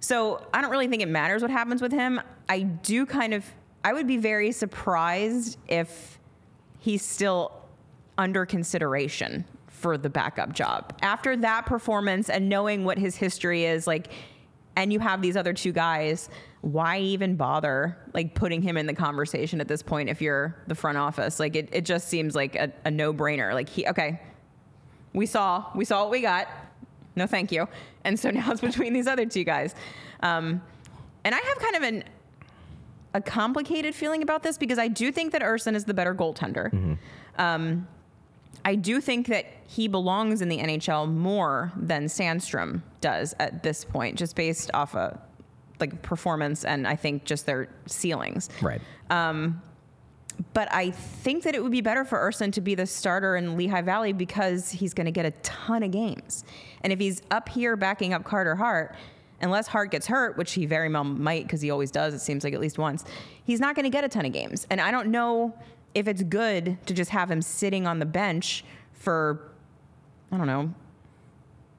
So 0.00 0.46
I 0.54 0.60
don't 0.60 0.70
really 0.70 0.88
think 0.88 1.02
it 1.02 1.08
matters 1.08 1.42
what 1.42 1.50
happens 1.50 1.82
with 1.82 1.92
him. 1.92 2.20
I 2.48 2.60
do 2.60 3.06
kind 3.06 3.34
of 3.34 3.44
I 3.84 3.92
would 3.92 4.06
be 4.06 4.16
very 4.16 4.52
surprised 4.52 5.58
if 5.68 6.18
he's 6.78 7.02
still 7.02 7.52
under 8.18 8.46
consideration 8.46 9.44
for 9.68 9.98
the 9.98 10.08
backup 10.08 10.52
job. 10.52 10.96
After 11.02 11.36
that 11.36 11.66
performance 11.66 12.30
and 12.30 12.48
knowing 12.48 12.84
what 12.84 12.98
his 12.98 13.14
history 13.16 13.64
is, 13.64 13.86
like, 13.86 14.08
and 14.76 14.92
you 14.92 15.00
have 15.00 15.22
these 15.22 15.36
other 15.36 15.52
two 15.52 15.72
guys, 15.72 16.28
why 16.60 16.98
even 16.98 17.36
bother 17.36 17.96
like 18.12 18.34
putting 18.34 18.60
him 18.60 18.76
in 18.76 18.86
the 18.86 18.94
conversation 18.94 19.60
at 19.60 19.68
this 19.68 19.82
point 19.82 20.08
if 20.08 20.20
you're 20.20 20.54
the 20.66 20.74
front 20.74 20.98
office? 20.98 21.40
Like, 21.40 21.56
it, 21.56 21.70
it 21.72 21.84
just 21.84 22.08
seems 22.08 22.34
like 22.34 22.54
a, 22.54 22.70
a 22.84 22.90
no 22.90 23.12
brainer. 23.12 23.54
Like, 23.54 23.68
he, 23.68 23.86
okay, 23.86 24.20
we 25.12 25.26
saw, 25.26 25.64
we 25.74 25.84
saw 25.84 26.02
what 26.02 26.10
we 26.10 26.20
got. 26.20 26.48
No, 27.16 27.26
thank 27.26 27.50
you. 27.50 27.66
And 28.04 28.20
so 28.20 28.30
now 28.32 28.52
it's 28.52 28.60
between 28.60 28.92
these 28.92 29.06
other 29.06 29.26
two 29.26 29.44
guys. 29.44 29.74
Um, 30.20 30.62
and 31.24 31.34
I 31.34 31.38
have 31.38 31.58
kind 31.58 31.76
of 31.76 31.82
an, 31.82 32.04
a 33.14 33.20
complicated 33.20 33.94
feeling 33.94 34.22
about 34.22 34.42
this 34.42 34.58
because 34.58 34.78
I 34.78 34.88
do 34.88 35.10
think 35.10 35.32
that 35.32 35.40
Ersson 35.40 35.74
is 35.74 35.86
the 35.86 35.94
better 35.94 36.14
goaltender. 36.14 36.98
Um, 37.38 37.88
I 38.66 38.74
do 38.74 39.00
think 39.00 39.28
that 39.28 39.46
he 39.68 39.86
belongs 39.86 40.42
in 40.42 40.48
the 40.48 40.58
NHL 40.58 41.08
more 41.08 41.72
than 41.76 42.06
Sandstrom 42.06 42.82
does 43.00 43.32
at 43.38 43.62
this 43.62 43.84
point, 43.84 44.18
just 44.18 44.34
based 44.34 44.72
off 44.74 44.92
of 44.96 45.16
like 45.78 46.02
performance 46.02 46.64
and 46.64 46.84
I 46.84 46.96
think 46.96 47.24
just 47.24 47.46
their 47.46 47.68
ceilings. 47.86 48.48
Right. 48.60 48.80
Um, 49.08 49.62
but 50.52 50.66
I 50.72 50.90
think 50.90 51.44
that 51.44 51.54
it 51.54 51.62
would 51.62 51.70
be 51.70 51.80
better 51.80 52.04
for 52.04 52.18
Ersson 52.18 52.52
to 52.54 52.60
be 52.60 52.74
the 52.74 52.86
starter 52.86 53.36
in 53.36 53.56
Lehigh 53.56 53.82
Valley 53.82 54.12
because 54.12 54.72
he's 54.72 54.92
going 54.92 55.04
to 55.04 55.12
get 55.12 55.24
a 55.26 55.30
ton 55.42 55.84
of 55.84 55.92
games. 55.92 56.44
And 56.80 56.92
if 56.92 56.98
he's 56.98 57.22
up 57.30 57.48
here 57.48 57.76
backing 57.76 58.14
up 58.14 58.24
Carter 58.24 58.56
Hart, 58.56 58.96
unless 59.40 59.68
Hart 59.68 59.92
gets 59.92 60.08
hurt, 60.08 60.36
which 60.36 60.54
he 60.54 60.66
very 60.66 60.88
well 60.88 61.04
might 61.04 61.44
because 61.44 61.60
he 61.60 61.70
always 61.70 61.92
does, 61.92 62.14
it 62.14 62.18
seems 62.18 62.42
like 62.42 62.52
at 62.52 62.60
least 62.60 62.78
once, 62.78 63.04
he's 63.44 63.60
not 63.60 63.76
going 63.76 63.84
to 63.84 63.90
get 63.90 64.02
a 64.02 64.08
ton 64.08 64.26
of 64.26 64.32
games. 64.32 64.66
And 64.70 64.80
I 64.80 64.90
don't 64.90 65.12
know 65.12 65.54
if 65.96 66.06
it's 66.06 66.22
good 66.22 66.76
to 66.84 66.92
just 66.92 67.10
have 67.10 67.30
him 67.30 67.40
sitting 67.40 67.86
on 67.86 67.98
the 67.98 68.04
bench 68.04 68.64
for, 68.92 69.50
I 70.30 70.36
don't 70.36 70.46
know, 70.46 70.74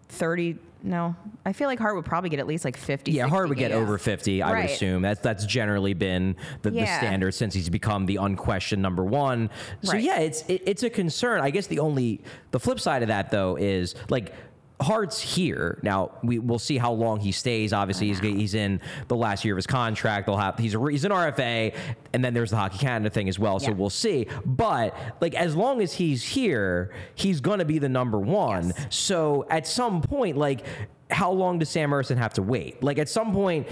30. 0.09 0.57
No, 0.83 1.15
I 1.45 1.53
feel 1.53 1.67
like 1.67 1.77
Hart 1.79 1.95
would 1.95 2.05
probably 2.05 2.29
get 2.29 2.39
at 2.39 2.47
least 2.47 2.63
like 2.65 2.77
50. 2.77 3.11
Yeah, 3.11 3.27
Hart 3.27 3.49
would 3.49 3.57
get 3.59 3.71
over 3.71 3.97
50, 3.97 4.41
I 4.41 4.51
would 4.61 4.69
assume. 4.69 5.01
That's 5.01 5.19
that's 5.19 5.45
generally 5.45 5.93
been 5.93 6.35
the, 6.61 6.71
the 6.71 6.85
standard 6.85 7.33
since 7.33 7.53
he's 7.53 7.69
become 7.69 8.05
the 8.05 8.15
unquestioned 8.17 8.81
number 8.81 9.03
one. 9.03 9.49
So 9.83 9.93
Right. 9.93 10.03
yeah, 10.03 10.19
it's 10.19 10.43
it, 10.47 10.61
it's 10.65 10.83
a 10.83 10.89
concern. 10.89 11.41
I 11.41 11.49
guess 11.49 11.67
the 11.67 11.79
only 11.79 12.21
the 12.51 12.59
flip 12.59 12.79
side 12.79 13.01
of 13.01 13.07
that 13.09 13.31
though 13.31 13.55
is 13.57 13.95
like 14.09 14.33
Hart's 14.79 15.19
here 15.19 15.79
now. 15.81 16.11
We 16.23 16.37
will 16.37 16.59
see 16.59 16.77
how 16.77 16.91
long 16.91 17.19
he 17.19 17.31
stays. 17.31 17.73
Obviously, 17.73 18.07
he's 18.07 18.19
he's 18.19 18.53
in 18.53 18.79
the 19.07 19.15
last 19.15 19.43
year 19.43 19.55
of 19.55 19.57
his 19.57 19.65
contract. 19.65 20.27
They'll 20.27 20.37
have 20.37 20.59
he's 20.59 20.75
a, 20.75 20.91
he's 20.91 21.03
an 21.03 21.11
RFA, 21.11 21.75
and 22.13 22.23
then 22.23 22.33
there's 22.35 22.51
the 22.51 22.57
Hockey 22.57 22.77
Canada 22.77 23.09
thing 23.09 23.27
as 23.27 23.39
well. 23.39 23.59
So 23.59 23.69
Yeah. 23.69 23.73
we'll 23.73 23.89
see. 23.89 24.27
But 24.45 24.95
like 25.19 25.33
as 25.33 25.55
long 25.55 25.81
as 25.81 25.93
he's 25.93 26.23
here, 26.23 26.93
he's 27.15 27.41
gonna 27.41 27.65
be 27.65 27.79
the 27.79 27.89
number 27.89 28.19
one. 28.19 28.71
So 28.91 29.47
at 29.49 29.65
some 29.65 30.01
point, 30.01 30.37
like 30.37 30.63
how 31.09 31.31
long 31.31 31.57
does 31.57 31.69
Sam 31.69 31.89
Ersson 31.89 32.17
have 32.17 32.33
to 32.33 32.43
wait? 32.43 32.83
Like 32.83 32.99
at 32.99 33.09
some 33.09 33.33
point. 33.33 33.67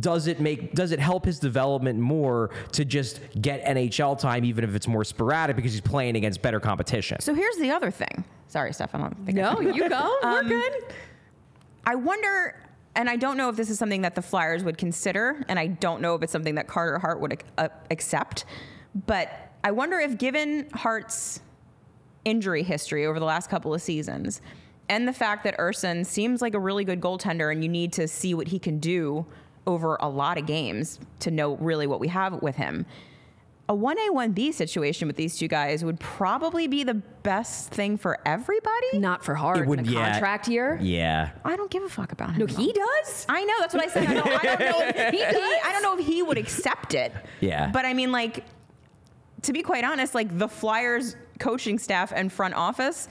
Does 0.00 0.26
it 0.26 0.40
make 0.40 0.74
does 0.74 0.90
it 0.90 0.98
help 0.98 1.26
his 1.26 1.38
development 1.38 1.98
more 1.98 2.50
to 2.72 2.84
just 2.84 3.20
get 3.40 3.62
NHL 3.64 4.18
time 4.18 4.44
even 4.44 4.64
if 4.64 4.74
it's 4.74 4.88
more 4.88 5.04
sporadic 5.04 5.54
because 5.54 5.72
he's 5.72 5.82
playing 5.82 6.16
against 6.16 6.40
better 6.40 6.60
competition? 6.60 7.20
So 7.20 7.34
here's 7.34 7.56
the 7.56 7.70
other 7.70 7.90
thing. 7.90 8.24
Sorry, 8.48 8.72
Steph. 8.72 8.94
I 8.94 8.98
don't 8.98 9.26
think 9.26 9.38
I 9.38 9.42
No, 9.52 9.60
you 9.60 9.88
go. 9.88 10.18
We're 10.22 10.40
Um, 10.40 10.48
good. 10.48 10.72
I 11.84 11.94
wonder, 11.94 12.54
and 12.94 13.10
I 13.10 13.16
don't 13.16 13.36
know 13.36 13.48
if 13.50 13.56
this 13.56 13.68
is 13.68 13.78
something 13.78 14.02
that 14.02 14.14
the 14.14 14.22
Flyers 14.22 14.62
would 14.64 14.78
consider, 14.78 15.42
and 15.48 15.58
I 15.58 15.66
don't 15.66 16.00
know 16.00 16.14
if 16.14 16.22
it's 16.22 16.32
something 16.32 16.54
that 16.54 16.68
Carter 16.68 16.98
Hart 16.98 17.20
would 17.20 17.42
uh, 17.58 17.68
accept, 17.90 18.44
but 19.06 19.50
I 19.64 19.72
wonder 19.72 19.98
if, 19.98 20.16
given 20.16 20.68
Hart's 20.74 21.40
injury 22.24 22.62
history 22.62 23.04
over 23.04 23.18
the 23.18 23.24
last 23.26 23.50
couple 23.50 23.74
of 23.74 23.82
seasons, 23.82 24.40
and 24.88 25.08
the 25.08 25.12
fact 25.12 25.44
that 25.44 25.58
Ersson 25.58 26.06
seems 26.06 26.40
like 26.40 26.54
a 26.54 26.58
really 26.60 26.84
good 26.84 27.00
goaltender, 27.00 27.50
and 27.50 27.62
you 27.64 27.68
need 27.68 27.92
to 27.94 28.06
see 28.06 28.32
what 28.34 28.48
he 28.48 28.58
can 28.58 28.78
do 28.78 29.26
over 29.66 29.96
a 30.00 30.08
lot 30.08 30.38
of 30.38 30.46
games 30.46 30.98
to 31.20 31.30
know 31.30 31.56
really 31.56 31.86
what 31.86 32.00
we 32.00 32.08
have 32.08 32.42
with 32.42 32.56
him. 32.56 32.84
A 33.68 33.74
1A, 33.74 34.10
1B 34.10 34.52
situation 34.52 35.06
with 35.06 35.16
these 35.16 35.38
two 35.38 35.46
guys 35.46 35.84
would 35.84 35.98
probably 36.00 36.66
be 36.66 36.82
the 36.82 36.94
best 36.94 37.70
thing 37.70 37.96
for 37.96 38.18
everybody. 38.26 38.98
Not 38.98 39.24
for 39.24 39.34
Hart 39.36 39.58
It 39.58 39.62
in 39.62 39.68
would- 39.68 39.88
a 39.88 39.90
yeah. 39.90 40.10
contract 40.12 40.48
year. 40.48 40.78
Yeah. 40.82 41.30
I 41.44 41.56
don't 41.56 41.70
give 41.70 41.82
a 41.84 41.88
fuck 41.88 42.10
about 42.12 42.32
him. 42.32 42.40
No, 42.40 42.46
he 42.46 42.72
does. 42.72 43.24
I 43.28 43.44
know 43.44 43.54
that's 43.60 43.72
what 43.72 43.84
I 43.84 43.86
said. 43.86 44.08
I, 44.08 44.14
know, 44.14 44.22
I 44.24 44.42
don't 44.42 44.60
know 44.60 44.82
if 44.96 45.14
he, 45.14 45.22
I 45.64 45.70
don't 45.72 45.82
know 45.82 45.96
if 45.98 46.04
he 46.04 46.22
would 46.22 46.38
accept 46.38 46.94
it. 46.94 47.12
Yeah. 47.40 47.70
But 47.72 47.84
I 47.86 47.94
mean, 47.94 48.10
like, 48.10 48.44
to 49.42 49.52
be 49.52 49.62
quite 49.62 49.84
honest, 49.84 50.14
like 50.14 50.36
the 50.38 50.48
Flyers 50.48 51.16
coaching 51.38 51.78
staff 51.78 52.12
and 52.14 52.32
front 52.32 52.54
office 52.54 53.08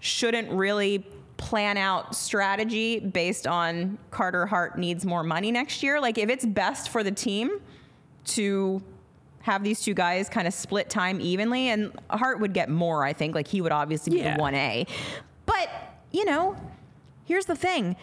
shouldn't 0.00 0.50
really 0.50 1.06
plan 1.42 1.76
out 1.76 2.14
strategy 2.14 3.00
based 3.00 3.46
on 3.48 3.98
Carter 4.12 4.46
Hart 4.46 4.78
needs 4.78 5.04
more 5.04 5.24
money 5.24 5.50
next 5.50 5.82
year. 5.82 6.00
Like, 6.00 6.16
if 6.16 6.30
it's 6.30 6.46
best 6.46 6.88
for 6.90 7.02
the 7.02 7.10
team 7.10 7.60
to 8.26 8.80
have 9.40 9.64
these 9.64 9.80
two 9.80 9.92
guys 9.92 10.28
kind 10.28 10.46
of 10.46 10.54
split 10.54 10.88
time 10.88 11.20
evenly, 11.20 11.68
and 11.68 11.92
Hart 12.10 12.38
would 12.38 12.52
get 12.54 12.68
more, 12.70 13.04
I 13.04 13.12
think. 13.12 13.34
Like, 13.34 13.48
he 13.48 13.60
would 13.60 13.72
obviously 13.72 14.18
Yeah. 14.18 14.30
be 14.30 14.36
the 14.36 14.42
1A. 14.42 14.86
But, 15.44 15.68
you 16.12 16.24
know, 16.24 16.54
here's 17.24 17.46
the 17.46 17.56
thing 17.56 17.96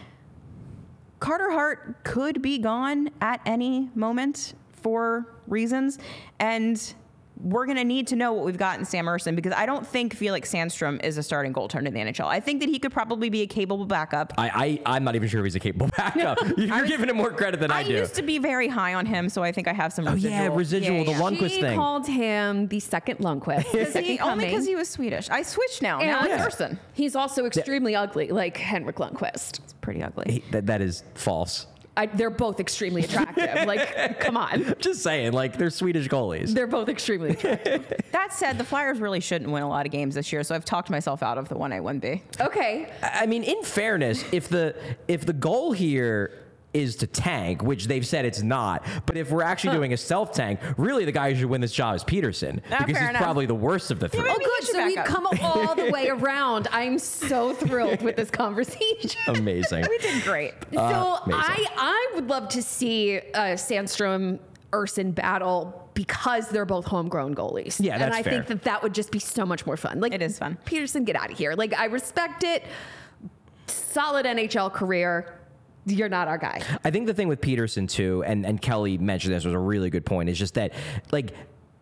Carter 1.19 1.51
Hart 1.51 2.03
could 2.03 2.41
be 2.41 2.57
gone 2.57 3.09
at 3.21 3.39
any 3.45 3.89
moment 3.95 4.53
for 4.73 5.25
reasons. 5.47 5.97
And 6.39 6.93
we're 7.39 7.65
going 7.65 7.77
to 7.77 7.83
need 7.85 8.07
to 8.07 8.15
know 8.15 8.33
what 8.33 8.45
we've 8.45 8.57
got 8.57 8.79
in 8.79 8.85
Sam 8.85 9.05
Ersson 9.05 9.35
because 9.35 9.53
I 9.53 9.65
don't 9.65 9.87
think 9.87 10.13
Felix 10.13 10.51
Sandstrom 10.51 11.01
is 11.03 11.17
a 11.17 11.23
starting 11.23 11.53
goaltender 11.53 11.87
in 11.87 11.93
the 11.93 11.99
NHL. 12.01 12.25
I 12.25 12.39
think 12.41 12.59
that 12.59 12.67
he 12.69 12.79
could 12.79 12.91
probably 12.91 13.29
be 13.29 13.41
a 13.41 13.47
capable 13.47 13.85
backup. 13.85 14.33
I, 14.37 14.79
I 14.85 14.95
I'm 14.97 15.03
not 15.05 15.15
even 15.15 15.29
sure 15.29 15.39
if 15.39 15.45
he's 15.45 15.55
a 15.55 15.59
capable 15.59 15.87
backup. 15.97 16.37
You're 16.57 16.85
giving 16.85 17.09
him 17.09 17.15
more 17.15 17.31
credit 17.31 17.59
than 17.61 17.71
I, 17.71 17.79
I 17.79 17.83
do. 17.83 17.95
I 17.95 17.99
used 17.99 18.15
to 18.15 18.23
be 18.23 18.39
very 18.39 18.67
high 18.67 18.93
on 18.93 19.05
him, 19.05 19.29
so 19.29 19.41
I 19.41 19.51
think 19.53 19.67
I 19.67 19.73
have 19.73 19.93
some 19.93 20.07
oh 20.07 20.13
residual. 20.13 20.37
yeah, 20.37 20.47
residual 20.55 21.05
the 21.05 21.11
yeah. 21.11 21.19
Lundqvist 21.19 21.49
She 21.51 21.61
thing. 21.61 21.77
called 21.77 22.07
him 22.07 22.67
the 22.67 22.79
second 22.81 23.19
Lundqvist. 23.19 23.71
Because 23.71 23.93
he, 24.05 24.19
only 24.19 24.45
because 24.45 24.65
he 24.65 24.75
was 24.75 24.89
Swedish. 24.89 25.29
I 25.29 25.41
switched 25.43 25.81
now. 25.81 25.99
now 25.99 26.19
And 26.21 26.31
it's 26.31 26.55
Ersson. 26.55 26.77
He's 26.93 27.15
also 27.15 27.45
extremely 27.45 27.95
ugly, 27.95 28.27
like 28.29 28.57
Henrik 28.57 28.97
Lundqvist. 28.97 29.59
It's 29.59 29.73
pretty 29.79 30.03
ugly. 30.03 30.25
He- 30.33 30.43
that, 30.51 30.65
that 30.65 30.81
is 30.81 31.03
false. 31.15 31.67
I, 31.99 32.05
they're 32.05 32.29
both 32.29 32.61
extremely 32.61 33.03
attractive. 33.03 33.67
like, 33.67 34.19
come 34.21 34.37
on. 34.37 34.73
Just 34.79 35.03
saying, 35.03 35.33
like 35.33 35.57
they're 35.57 35.69
Swedish 35.69 36.07
goalies. 36.07 36.53
They're 36.53 36.65
both 36.65 36.87
extremely 36.87 37.31
attractive. 37.31 37.93
That 38.11 38.33
said, 38.33 38.57
the 38.57 38.63
Flyers 38.63 38.99
really 38.99 39.19
shouldn't 39.19 39.51
win 39.51 39.63
a 39.63 39.69
lot 39.69 39.85
of 39.85 39.91
games 39.91 40.15
this 40.15 40.31
year, 40.31 40.43
so 40.43 40.55
I've 40.55 40.65
talked 40.65 40.89
myself 40.89 41.21
out 41.21 41.37
of 41.37 41.47
the 41.47 41.55
1A, 41.55 41.81
1B. 41.81 42.21
Okay. 42.41 42.91
I 43.03 43.25
mean, 43.25 43.43
in 43.43 43.63
fairness, 43.63 44.23
if 44.31 44.47
the 44.49 44.75
if 45.07 45.25
the 45.25 45.33
goal 45.33 45.71
here 45.73 46.31
is 46.73 46.95
to 46.97 47.07
tank, 47.07 47.63
which 47.63 47.87
they've 47.87 48.05
said 48.05 48.25
it's 48.25 48.43
not, 48.43 48.85
but 49.07 49.17
if 49.17 49.31
we're 49.31 49.41
actually 49.41 49.75
doing 49.75 49.91
a 49.93 49.97
self 49.97 50.31
tank, 50.33 50.59
really 50.77 51.03
the 51.03 51.11
guy 51.11 51.31
who 51.33 51.39
should 51.39 51.49
win 51.49 51.61
this 51.61 51.71
job 51.73 51.95
is 51.95 52.03
Petersen 52.03 52.61
Ah, 52.71 52.77
because 52.85 52.99
he's 53.01 53.09
enough. 53.09 53.21
probably 53.21 53.45
the 53.47 53.55
worst 53.55 53.89
of 53.89 53.99
the 53.99 54.07
three. 54.07 54.29
Oh, 54.29 54.37
good. 54.37 54.67
So 54.67 54.85
we've 54.85 54.97
up. 54.97 55.05
come 55.05 55.27
all 55.41 55.73
the 55.75 55.89
way 55.91 56.09
around. 56.09 56.67
I'm 56.71 56.99
so 56.99 57.53
thrilled 57.53 58.01
with 58.03 58.15
this 58.15 58.29
conversation. 58.29 59.19
Amazing. 59.27 59.85
We 59.89 59.97
did 59.97 60.23
great. 60.23 60.53
So 60.71 60.79
amazing. 61.25 61.33
I 61.33 61.65
I 61.75 62.11
would 62.15 62.27
love 62.29 62.49
to 62.49 62.61
see 62.61 63.17
uh, 63.17 63.55
Sandstrom 63.55 64.37
Ersson 64.71 65.15
battle 65.15 65.89
because 65.95 66.49
they're 66.49 66.65
both 66.65 66.85
homegrown 66.85 67.33
goalies. 67.33 67.77
Yeah, 67.83 67.97
that's 67.97 68.03
and 68.05 68.13
I 68.13 68.21
fair. 68.21 68.33
think 68.33 68.45
that 68.47 68.61
that 68.63 68.83
would 68.83 68.93
just 68.93 69.11
be 69.11 69.17
so 69.19 69.43
much 69.45 69.65
more 69.65 69.75
fun. 69.75 69.99
Like 69.99 70.13
It 70.13 70.21
is 70.21 70.37
fun. 70.37 70.57
Petersen, 70.65 71.03
get 71.03 71.15
out 71.15 71.31
of 71.31 71.37
here. 71.37 71.55
Like 71.55 71.73
I 71.73 71.85
respect 71.85 72.43
it. 72.43 72.63
Solid 73.65 74.25
NHL 74.25 74.71
career. 74.71 75.38
You're 75.91 76.09
not 76.09 76.27
our 76.27 76.37
guy. 76.37 76.61
I 76.83 76.91
think 76.91 77.07
the 77.07 77.13
thing 77.13 77.27
with 77.27 77.41
Petersen 77.41 77.87
too, 77.87 78.23
and, 78.25 78.45
and 78.45 78.61
Kelly 78.61 78.97
mentioned 78.97 79.33
this 79.33 79.45
was 79.45 79.53
a 79.53 79.59
really 79.59 79.89
good 79.89 80.05
point, 80.05 80.29
is 80.29 80.37
just 80.37 80.53
that 80.55 80.73
like 81.11 81.33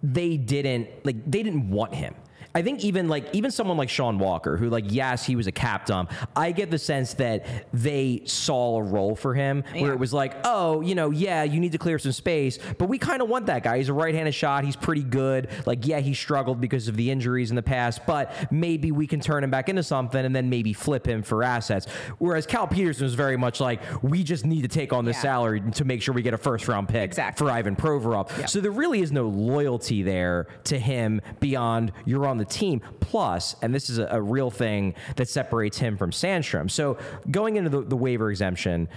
they 0.03 0.37
didn't 0.37 0.87
like 1.05 1.29
they 1.29 1.43
didn't 1.43 1.69
want 1.69 1.93
him. 1.93 2.15
I 2.55 2.61
think 2.61 2.83
even 2.83 3.07
like 3.07 3.25
even 3.33 3.51
someone 3.51 3.77
like 3.77 3.89
Sean 3.89 4.17
Walker, 4.19 4.57
who 4.57 4.69
like 4.69 4.85
yes 4.87 5.25
he 5.25 5.35
was 5.35 5.47
a 5.47 5.51
cap 5.51 5.85
dump, 5.85 6.11
I 6.35 6.51
get 6.51 6.71
the 6.71 6.79
sense 6.79 7.13
that 7.15 7.45
they 7.73 8.21
saw 8.25 8.77
a 8.77 8.83
role 8.83 9.15
for 9.15 9.33
him 9.33 9.63
where 9.77 9.91
it 9.93 9.99
was 9.99 10.13
like, 10.13 10.35
oh, 10.43 10.81
you 10.81 10.95
know, 10.95 11.11
yeah, 11.11 11.43
you 11.43 11.59
need 11.59 11.71
to 11.73 11.77
clear 11.77 11.99
some 11.99 12.11
space, 12.11 12.57
but 12.77 12.87
we 12.89 12.97
kind 12.97 13.21
of 13.21 13.29
want 13.29 13.45
that 13.47 13.63
guy. 13.63 13.77
He's 13.77 13.89
a 13.89 13.93
right-handed 13.93 14.33
shot. 14.33 14.63
He's 14.63 14.75
pretty 14.75 15.03
good. 15.03 15.49
Like 15.65 15.85
yeah, 15.85 15.99
he 15.99 16.13
struggled 16.13 16.59
because 16.61 16.87
of 16.87 16.95
the 16.97 17.11
injuries 17.11 17.49
in 17.49 17.55
the 17.55 17.63
past, 17.63 18.05
but 18.05 18.33
maybe 18.51 18.91
we 18.91 19.07
can 19.07 19.19
turn 19.19 19.43
him 19.43 19.51
back 19.51 19.69
into 19.69 19.83
something 19.83 20.23
and 20.25 20.35
then 20.35 20.49
maybe 20.49 20.73
flip 20.73 21.05
him 21.07 21.23
for 21.23 21.43
assets. 21.43 21.87
Whereas 22.17 22.45
Cal 22.45 22.67
Petersen 22.67 23.03
was 23.03 23.13
very 23.15 23.37
much 23.37 23.59
like, 23.59 23.81
we 24.01 24.23
just 24.23 24.45
need 24.45 24.61
to 24.63 24.67
take 24.67 24.93
on 24.93 25.05
this 25.05 25.17
Yeah. 25.17 25.21
salary 25.21 25.61
to 25.71 25.85
make 25.85 26.01
sure 26.01 26.13
we 26.13 26.21
get 26.21 26.33
a 26.33 26.37
first-round 26.37 26.87
pick 26.89 27.03
Exactly. 27.05 27.45
for 27.45 27.51
Ivan 27.51 27.75
Provorov. 27.75 28.47
So 28.49 28.59
there 28.61 28.71
really 28.71 29.01
is 29.01 29.11
no 29.11 29.27
loyalty 29.27 30.03
there 30.03 30.47
to 30.65 30.77
him 30.79 31.21
beyond 31.39 31.91
you're 32.05 32.25
on 32.25 32.36
the 32.37 32.45
team. 32.45 32.81
Plus, 32.99 33.55
and 33.61 33.73
this 33.73 33.89
is 33.89 33.97
a, 33.99 34.07
a 34.11 34.21
real 34.21 34.51
thing 34.51 34.95
that 35.15 35.29
separates 35.29 35.77
him 35.77 35.97
from 35.97 36.11
Sandstrom. 36.11 36.69
So 36.69 36.97
going 37.31 37.55
into 37.55 37.69
the, 37.69 37.81
the 37.81 37.97
waiver 37.97 38.29
exemption, 38.29 38.89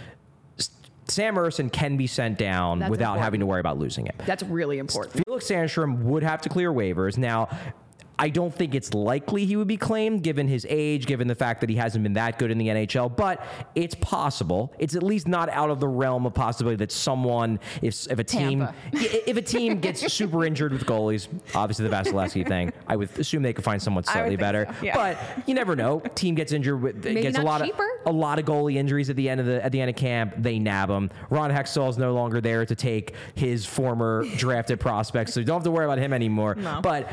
Sam 1.06 1.34
Ersson 1.34 1.72
can 1.72 1.96
be 1.96 2.06
sent 2.06 2.38
down 2.38 2.78
That's 2.78 2.90
without 2.90 3.14
important. 3.14 3.24
having 3.24 3.40
to 3.40 3.46
worry 3.46 3.60
about 3.60 3.78
losing 3.78 4.06
him. 4.06 4.14
That's 4.26 4.42
really 4.44 4.78
important. 4.78 5.24
Felix 5.24 5.46
Sandstrom 5.48 6.02
would 6.02 6.22
have 6.22 6.40
to 6.42 6.48
clear 6.48 6.72
waivers. 6.72 7.18
Now, 7.18 7.48
I 8.20 8.28
don't 8.28 8.54
think 8.54 8.74
it's 8.74 8.92
likely 8.92 9.46
he 9.46 9.56
would 9.56 9.66
be 9.66 9.78
claimed 9.78 10.22
given 10.22 10.46
his 10.46 10.66
age, 10.68 11.06
given 11.06 11.26
the 11.26 11.34
fact 11.34 11.62
that 11.62 11.70
he 11.70 11.76
hasn't 11.76 12.02
been 12.02 12.12
that 12.12 12.38
good 12.38 12.50
in 12.50 12.58
the 12.58 12.68
NHL, 12.68 13.16
but 13.16 13.42
it's 13.74 13.94
possible. 13.94 14.74
It's 14.78 14.94
at 14.94 15.02
least 15.02 15.26
not 15.26 15.48
out 15.48 15.70
of 15.70 15.80
the 15.80 15.88
realm 15.88 16.26
of 16.26 16.34
possibility 16.34 16.76
that 16.76 16.92
someone, 16.92 17.58
if, 17.80 18.06
if 18.10 18.18
a 18.18 18.24
team, 18.24 18.68
if 18.92 19.38
a 19.38 19.42
team 19.42 19.80
gets 19.80 20.12
super 20.12 20.44
injured 20.44 20.74
with 20.74 20.84
goalies, 20.84 21.28
obviously 21.54 21.88
the 21.88 21.96
Vasilevskiy 21.96 22.46
thing, 22.46 22.74
I 22.86 22.96
would 22.96 23.08
assume 23.18 23.42
they 23.42 23.54
could 23.54 23.64
find 23.64 23.80
someone 23.80 24.04
slightly 24.04 24.36
better. 24.36 24.66
so, 24.68 24.84
yeah. 24.84 24.94
But 24.94 25.48
you 25.48 25.54
never 25.54 25.74
know. 25.74 26.00
Team 26.14 26.34
gets 26.34 26.52
injured 26.52 26.82
with 26.82 27.02
Maybe 27.02 27.22
gets 27.22 27.38
a 27.38 27.42
lot 27.42 27.62
cheaper? 27.62 27.88
of 28.04 28.14
a 28.14 28.16
lot 28.16 28.38
of 28.38 28.44
goalie 28.44 28.74
injuries 28.74 29.08
at 29.08 29.16
the 29.16 29.30
end 29.30 29.40
of 29.40 29.46
the 29.46 29.64
at 29.64 29.72
the 29.72 29.80
end 29.80 29.88
of 29.88 29.96
camp. 29.96 30.34
They 30.36 30.58
nab 30.58 30.90
him. 30.90 31.10
Ron 31.30 31.50
Hextall 31.50 31.88
is 31.88 31.96
no 31.96 32.12
longer 32.12 32.42
there 32.42 32.66
to 32.66 32.74
take 32.74 33.14
his 33.34 33.64
former 33.64 34.26
drafted 34.36 34.78
prospects, 34.78 35.32
so 35.32 35.40
you 35.40 35.46
don't 35.46 35.56
have 35.56 35.64
to 35.64 35.70
worry 35.70 35.86
about 35.86 35.98
him 35.98 36.12
anymore. 36.12 36.54
But 36.82 37.08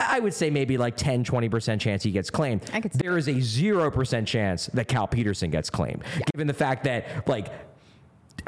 I 0.00 0.18
would 0.18 0.34
say 0.34 0.50
maybe 0.50 0.78
like 0.78 0.96
10, 0.96 1.24
20% 1.24 1.78
chance 1.80 2.02
he 2.02 2.10
gets 2.10 2.30
claimed. 2.30 2.62
I 2.72 2.80
could 2.80 2.92
see 2.92 3.00
there 3.02 3.18
is 3.18 3.28
a 3.28 3.34
0% 3.34 4.26
chance 4.26 4.66
that 4.66 4.88
Cal 4.88 5.06
Petersen 5.06 5.50
gets 5.50 5.70
claimed, 5.70 6.02
given 6.32 6.46
the 6.46 6.54
fact 6.54 6.84
that, 6.84 7.28
like, 7.28 7.52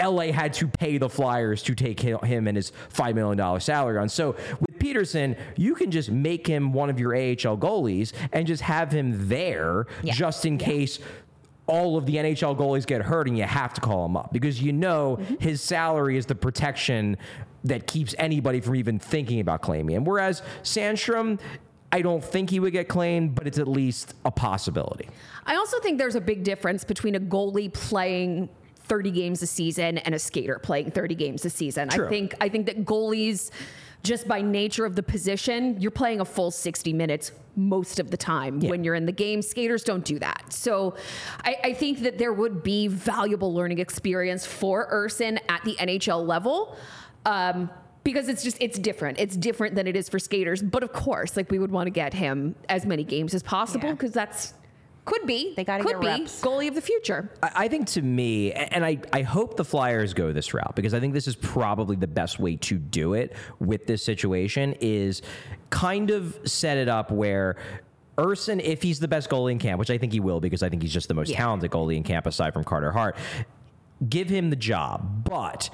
LA 0.00 0.32
had 0.32 0.54
to 0.54 0.68
pay 0.68 0.98
the 0.98 1.08
Flyers 1.08 1.62
to 1.64 1.74
take 1.74 2.00
him 2.00 2.48
and 2.48 2.56
his 2.56 2.72
$5 2.94 3.14
million 3.14 3.60
salary 3.60 3.98
on. 3.98 4.08
So 4.08 4.36
with 4.60 4.78
Petersen, 4.78 5.36
you 5.56 5.74
can 5.74 5.90
just 5.90 6.10
make 6.10 6.46
him 6.46 6.72
one 6.72 6.88
of 6.88 6.98
your 6.98 7.14
AHL 7.14 7.58
goalies 7.58 8.12
and 8.32 8.46
just 8.46 8.62
have 8.62 8.90
him 8.90 9.28
there 9.28 9.86
Yeah. 10.02 10.14
just 10.14 10.46
in 10.46 10.58
case 10.58 10.98
all 11.66 11.96
of 11.96 12.06
the 12.06 12.16
NHL 12.16 12.56
goalies 12.56 12.86
get 12.86 13.02
hurt 13.02 13.28
and 13.28 13.38
you 13.38 13.44
have 13.44 13.72
to 13.74 13.80
call 13.80 14.04
him 14.04 14.16
up 14.16 14.32
because 14.32 14.60
you 14.60 14.72
know 14.72 15.18
mm-hmm. 15.20 15.34
his 15.38 15.60
salary 15.60 16.16
is 16.16 16.26
the 16.26 16.34
protection 16.34 17.16
that 17.64 17.86
keeps 17.86 18.14
anybody 18.18 18.60
from 18.60 18.76
even 18.76 18.98
thinking 18.98 19.40
about 19.40 19.62
claiming 19.62 19.96
him. 19.96 20.04
Whereas 20.04 20.42
Sandstrom, 20.62 21.38
I 21.92 22.02
don't 22.02 22.24
think 22.24 22.50
he 22.50 22.58
would 22.58 22.72
get 22.72 22.88
claimed, 22.88 23.34
but 23.34 23.46
it's 23.46 23.58
at 23.58 23.68
least 23.68 24.14
a 24.24 24.30
possibility. 24.30 25.08
I 25.46 25.56
also 25.56 25.78
think 25.80 25.98
there's 25.98 26.14
a 26.14 26.20
big 26.20 26.42
difference 26.42 26.84
between 26.84 27.14
a 27.14 27.20
goalie 27.20 27.72
playing 27.72 28.48
30 28.84 29.10
games 29.10 29.42
a 29.42 29.46
season 29.46 29.98
and 29.98 30.14
a 30.14 30.18
skater 30.18 30.58
playing 30.58 30.90
30 30.90 31.14
games 31.14 31.44
a 31.44 31.50
season. 31.50 31.88
True. 31.88 32.06
I 32.06 32.08
think 32.08 32.34
I 32.40 32.48
think 32.48 32.66
that 32.66 32.84
goalies 32.84 33.50
just 34.02 34.26
by 34.26 34.42
nature 34.42 34.84
of 34.84 34.96
the 34.96 35.02
position, 35.02 35.80
you're 35.80 35.92
playing 35.92 36.20
a 36.20 36.24
full 36.24 36.50
60 36.50 36.92
minutes 36.92 37.30
most 37.54 38.00
of 38.00 38.10
the 38.10 38.16
time 38.16 38.58
when 38.60 38.82
you're 38.82 38.96
in 38.96 39.06
the 39.06 39.12
game. 39.12 39.42
Skaters 39.42 39.84
don't 39.84 40.04
do 40.04 40.18
that. 40.18 40.52
So 40.52 40.96
I, 41.44 41.56
I 41.64 41.72
think 41.72 42.00
that 42.00 42.18
there 42.18 42.32
would 42.32 42.62
be 42.62 42.88
valuable 42.88 43.54
learning 43.54 43.78
experience 43.78 44.44
for 44.44 44.90
Ersson 44.90 45.38
at 45.48 45.62
the 45.62 45.76
NHL 45.76 46.26
level. 46.26 46.76
Um, 47.26 47.70
because 48.04 48.28
it's 48.28 48.42
just 48.42 48.56
it's 48.60 48.78
different. 48.78 49.20
It's 49.20 49.36
different 49.36 49.74
than 49.76 49.86
it 49.86 49.94
is 49.94 50.08
for 50.08 50.18
skaters. 50.18 50.60
But 50.62 50.82
of 50.82 50.92
course, 50.92 51.36
like 51.36 51.50
we 51.50 51.58
would 51.60 51.70
want 51.70 51.86
to 51.86 51.90
get 51.92 52.12
him 52.14 52.56
as 52.68 52.84
many 52.84 53.04
games 53.04 53.32
as 53.34 53.42
possible 53.44 53.86
Yeah. 53.88 53.92
because 53.92 54.12
that's 54.12 54.54
could 55.04 55.26
be 55.26 55.52
They 55.56 55.64
gotta 55.64 55.82
could 55.82 55.92
get 55.94 56.00
be 56.00 56.06
reps. 56.06 56.40
goalie 56.40 56.68
of 56.68 56.74
the 56.76 56.80
future. 56.80 57.28
I 57.42 57.50
I 57.64 57.68
think 57.68 57.86
to 57.88 58.02
me, 58.02 58.52
and 58.52 58.84
I, 58.84 58.98
I 59.12 59.22
hope 59.22 59.56
the 59.56 59.64
Flyers 59.64 60.14
go 60.14 60.32
this 60.32 60.52
route 60.54 60.74
because 60.76 60.94
I 60.94 61.00
think 61.00 61.12
this 61.14 61.26
is 61.28 61.34
probably 61.36 61.96
the 61.96 62.06
best 62.06 62.38
way 62.40 62.54
to 62.56 62.76
do 62.78 63.14
it 63.14 63.34
with 63.60 63.86
this 63.86 64.04
situation 64.04 64.74
is 64.80 65.22
kind 65.70 66.10
of 66.10 66.38
set 66.44 66.76
it 66.78 66.88
up 66.88 67.10
where 67.10 67.56
Ersson, 68.18 68.60
if 68.62 68.82
he's 68.82 69.00
the 69.00 69.08
best 69.08 69.28
goalie 69.30 69.52
in 69.52 69.58
camp, 69.58 69.78
which 69.80 69.90
I 69.90 69.98
think 69.98 70.12
he 70.12 70.20
will 70.20 70.38
because 70.40 70.62
I 70.62 70.68
think 70.68 70.82
he's 70.82 70.92
just 70.92 71.08
the 71.08 71.14
most 71.14 71.30
Yeah. 71.30 71.38
talented 71.38 71.70
goalie 71.72 71.96
in 71.96 72.02
camp 72.04 72.26
aside 72.26 72.52
from 72.52 72.62
Carter 72.62 72.92
Hart, 72.92 73.16
give 74.08 74.28
him 74.28 74.50
the 74.50 74.56
job. 74.56 75.24
But 75.24 75.68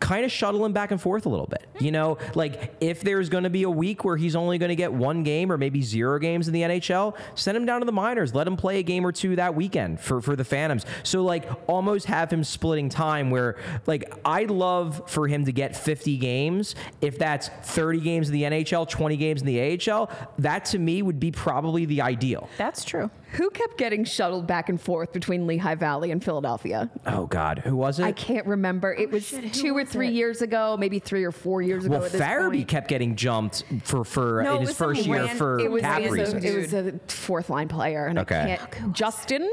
kind 0.00 0.24
of 0.24 0.32
shuttle 0.32 0.64
him 0.64 0.72
back 0.72 0.90
and 0.90 1.00
forth 1.00 1.26
a 1.26 1.28
little 1.28 1.46
bit. 1.46 1.66
You 1.78 1.92
know, 1.92 2.18
like 2.34 2.74
if 2.80 3.02
there's 3.02 3.28
going 3.28 3.44
to 3.44 3.50
be 3.50 3.62
a 3.62 3.70
week 3.70 4.04
where 4.04 4.16
he's 4.16 4.34
only 4.34 4.58
going 4.58 4.70
to 4.70 4.76
get 4.76 4.92
one 4.92 5.22
game 5.22 5.52
or 5.52 5.58
maybe 5.58 5.82
zero 5.82 6.18
games 6.18 6.48
in 6.48 6.54
the 6.54 6.62
NHL, 6.62 7.16
send 7.34 7.56
him 7.56 7.66
down 7.66 7.80
to 7.80 7.84
the 7.84 7.92
minors. 7.92 8.34
Let 8.34 8.46
him 8.46 8.56
play 8.56 8.78
a 8.78 8.82
game 8.82 9.06
or 9.06 9.12
two 9.12 9.36
that 9.36 9.54
weekend 9.54 10.00
for, 10.00 10.20
for 10.20 10.34
the 10.36 10.44
Phantoms. 10.44 10.84
So, 11.02 11.22
like, 11.22 11.48
almost 11.68 12.06
have 12.06 12.32
him 12.32 12.42
splitting 12.42 12.88
time 12.88 13.30
where, 13.30 13.56
like, 13.86 14.12
I'd 14.24 14.50
love 14.50 15.02
for 15.06 15.28
him 15.28 15.44
to 15.44 15.52
get 15.52 15.76
50 15.76 16.16
games. 16.16 16.74
If 17.00 17.18
that's 17.18 17.48
30 17.48 18.00
games 18.00 18.28
in 18.28 18.34
the 18.34 18.42
NHL, 18.42 18.88
20 18.88 19.16
games 19.16 19.42
in 19.42 19.46
the 19.46 19.90
AHL, 19.90 20.10
that 20.38 20.64
to 20.66 20.78
me 20.78 21.02
would 21.02 21.20
be 21.20 21.30
probably 21.30 21.84
the 21.84 22.00
ideal. 22.02 22.48
That's 22.56 22.84
true. 22.84 23.10
Who 23.32 23.48
kept 23.50 23.78
getting 23.78 24.04
shuttled 24.04 24.46
back 24.46 24.68
and 24.68 24.80
forth 24.80 25.12
between 25.12 25.46
Lehigh 25.46 25.76
Valley 25.76 26.10
and 26.10 26.22
Philadelphia? 26.22 26.90
Oh, 27.06 27.26
God. 27.26 27.60
Who 27.60 27.76
was 27.76 27.98
it? 28.00 28.04
I 28.04 28.12
can't 28.12 28.46
remember. 28.46 28.92
It 28.92 29.10
was 29.10 29.32
two 29.52 29.76
or 29.76 29.84
three 29.84 30.10
years 30.10 30.42
ago, 30.42 30.76
maybe 30.78 30.98
three 30.98 31.24
or 31.24 31.32
four 31.32 31.62
years 31.62 31.84
ago. 31.84 31.98
well, 31.98 32.04
at 32.04 32.12
Farabee 32.12 32.50
point. 32.58 32.68
kept 32.68 32.88
getting 32.88 33.14
jumped 33.16 33.64
for, 33.84 34.04
for 34.04 34.42
No, 34.42 34.56
in 34.56 34.62
his 34.62 34.76
first 34.76 35.06
year 35.06 35.24
ran- 35.26 35.36
for 35.36 35.60
It 35.60 35.70
was, 35.70 35.82
cap 35.82 36.00
it 36.00 36.10
was, 36.10 36.18
reasons. 36.34 36.44
a, 36.44 36.48
it 36.48 36.56
was 36.56 36.74
a 36.74 36.98
fourth 37.08 37.50
line 37.50 37.68
player, 37.68 38.06
and 38.06 38.18
Okay. 38.18 38.54
I 38.60 38.66
can't. 38.66 38.92
Justin. 38.92 39.48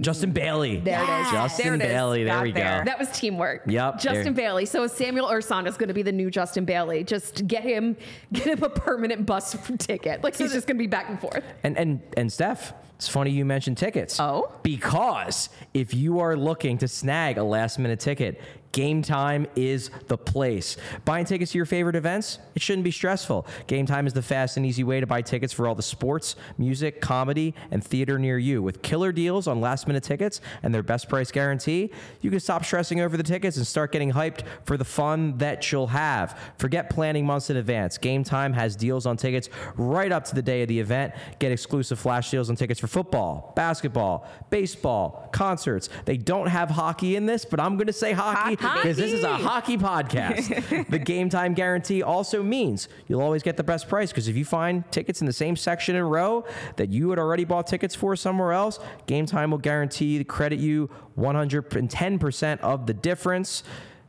Justin 0.00 0.32
Bailey. 0.32 0.78
There 0.80 0.98
it 1.00 1.20
is. 1.26 1.30
Justin 1.30 1.64
There 1.66 1.74
it 1.74 1.82
is. 1.82 1.86
Bailey. 1.88 2.24
There 2.24 2.34
Got 2.34 2.42
we 2.42 2.52
there. 2.52 2.78
go. 2.80 2.84
That 2.90 2.98
was 2.98 3.08
teamwork. 3.10 3.62
Yep, 3.66 4.00
Justin 4.00 4.24
there- 4.24 4.32
Bailey. 4.32 4.66
So 4.66 4.86
Samuel 4.86 5.28
Ersson 5.28 5.66
is 5.68 5.76
going 5.76 5.88
to 5.88 5.94
be 5.94 6.02
the 6.02 6.10
new 6.12 6.30
Justin 6.30 6.64
Bailey. 6.64 7.04
Just 7.04 7.46
get 7.46 7.62
him, 7.62 7.96
get 8.32 8.46
him 8.46 8.62
a 8.64 8.70
permanent 8.70 9.24
bus 9.24 9.56
ticket. 9.78 10.24
Like 10.24 10.36
he's 10.36 10.52
just 10.52 10.66
going 10.66 10.76
to 10.78 10.82
be 10.82 10.88
back 10.88 11.08
and 11.10 11.20
forth. 11.20 11.44
And 11.62 11.76
and 11.78 12.00
and 12.16 12.32
Steph, 12.32 12.72
it's 12.96 13.08
funny 13.08 13.30
you 13.30 13.44
mentioned 13.44 13.76
tickets. 13.76 14.18
Oh? 14.20 14.52
Because 14.62 15.48
if 15.72 15.94
you 15.94 16.20
are 16.20 16.36
looking 16.36 16.78
to 16.78 16.88
snag 16.88 17.38
a 17.38 17.42
last 17.42 17.78
minute 17.78 18.00
ticket, 18.00 18.40
Game 18.74 19.02
Time 19.02 19.46
is 19.54 19.90
the 20.08 20.18
place. 20.18 20.76
Buying 21.04 21.24
tickets 21.24 21.52
to 21.52 21.58
your 21.58 21.64
favorite 21.64 21.94
events, 21.94 22.40
it 22.56 22.60
shouldn't 22.60 22.82
be 22.82 22.90
stressful. 22.90 23.46
Game 23.68 23.86
Time 23.86 24.04
is 24.06 24.12
the 24.12 24.20
fast 24.20 24.56
and 24.56 24.66
easy 24.66 24.82
way 24.82 24.98
to 24.98 25.06
buy 25.06 25.22
tickets 25.22 25.52
for 25.52 25.68
all 25.68 25.76
the 25.76 25.82
sports, 25.82 26.34
music, 26.58 27.00
comedy, 27.00 27.54
and 27.70 27.84
theater 27.84 28.18
near 28.18 28.36
you. 28.36 28.62
With 28.62 28.82
killer 28.82 29.12
deals 29.12 29.46
on 29.46 29.60
last 29.60 29.86
minute 29.86 30.02
tickets 30.02 30.40
and 30.64 30.74
their 30.74 30.82
best 30.82 31.08
price 31.08 31.30
guarantee, 31.30 31.92
you 32.20 32.30
can 32.30 32.40
stop 32.40 32.64
stressing 32.64 33.00
over 33.00 33.16
the 33.16 33.22
tickets 33.22 33.56
and 33.56 33.64
start 33.64 33.92
getting 33.92 34.10
hyped 34.10 34.42
for 34.64 34.76
the 34.76 34.84
fun 34.84 35.38
that 35.38 35.70
you'll 35.70 35.86
have. 35.86 36.36
Forget 36.58 36.90
planning 36.90 37.24
months 37.24 37.50
in 37.50 37.56
advance. 37.56 37.96
Game 37.96 38.24
Time 38.24 38.52
has 38.52 38.74
deals 38.74 39.06
on 39.06 39.16
tickets 39.16 39.50
right 39.76 40.10
up 40.10 40.24
to 40.24 40.34
the 40.34 40.42
day 40.42 40.62
of 40.62 40.68
the 40.68 40.80
event. 40.80 41.14
Get 41.38 41.52
exclusive 41.52 42.00
flash 42.00 42.28
deals 42.28 42.50
on 42.50 42.56
tickets 42.56 42.80
for 42.80 42.88
football, 42.88 43.52
basketball, 43.54 44.28
baseball, 44.50 45.28
concerts. 45.32 45.90
They 46.06 46.16
don't 46.16 46.48
have 46.48 46.70
hockey 46.70 47.14
in 47.14 47.26
this, 47.26 47.44
but 47.44 47.60
I'm 47.60 47.76
going 47.76 47.86
to 47.86 47.92
say 47.92 48.10
hockey 48.10 48.56
Hockey. 48.63 48.63
Because 48.72 48.96
this 48.96 49.12
is 49.12 49.22
a 49.24 49.36
hockey 49.36 49.76
podcast. 49.76 50.88
the 50.90 50.98
game 50.98 51.28
time 51.28 51.54
guarantee 51.54 52.02
also 52.02 52.42
means 52.42 52.88
you'll 53.06 53.20
always 53.20 53.42
get 53.42 53.56
the 53.56 53.64
best 53.64 53.88
price 53.88 54.10
because 54.10 54.28
if 54.28 54.36
you 54.36 54.44
find 54.44 54.90
tickets 54.90 55.20
in 55.20 55.26
the 55.26 55.32
same 55.32 55.56
section 55.56 55.96
and 55.96 56.10
row 56.10 56.44
that 56.76 56.90
you 56.90 57.10
had 57.10 57.18
already 57.18 57.44
bought 57.44 57.66
tickets 57.66 57.94
for 57.94 58.16
somewhere 58.16 58.52
else, 58.52 58.78
game 59.06 59.26
time 59.26 59.50
will 59.50 59.58
guarantee 59.58 60.18
to 60.18 60.24
credit 60.24 60.58
you 60.58 60.90
110% 61.18 62.60
of 62.60 62.86
the 62.86 62.94
difference. 62.94 63.62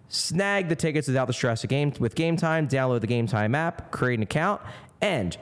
Snag 0.08 0.70
the 0.70 0.76
tickets 0.76 1.08
without 1.08 1.28
the 1.28 1.34
stress 1.34 1.64
of 1.64 1.70
game 1.70 1.92
with 2.00 2.16
Game 2.16 2.38
Time. 2.38 2.68
Download 2.68 3.02
the 3.02 3.08
Game 3.08 3.28
Time 3.28 3.56
app, 3.56 3.92
create 3.92 4.18
an 4.20 4.24
account, 4.24 4.62
and 5.02 5.36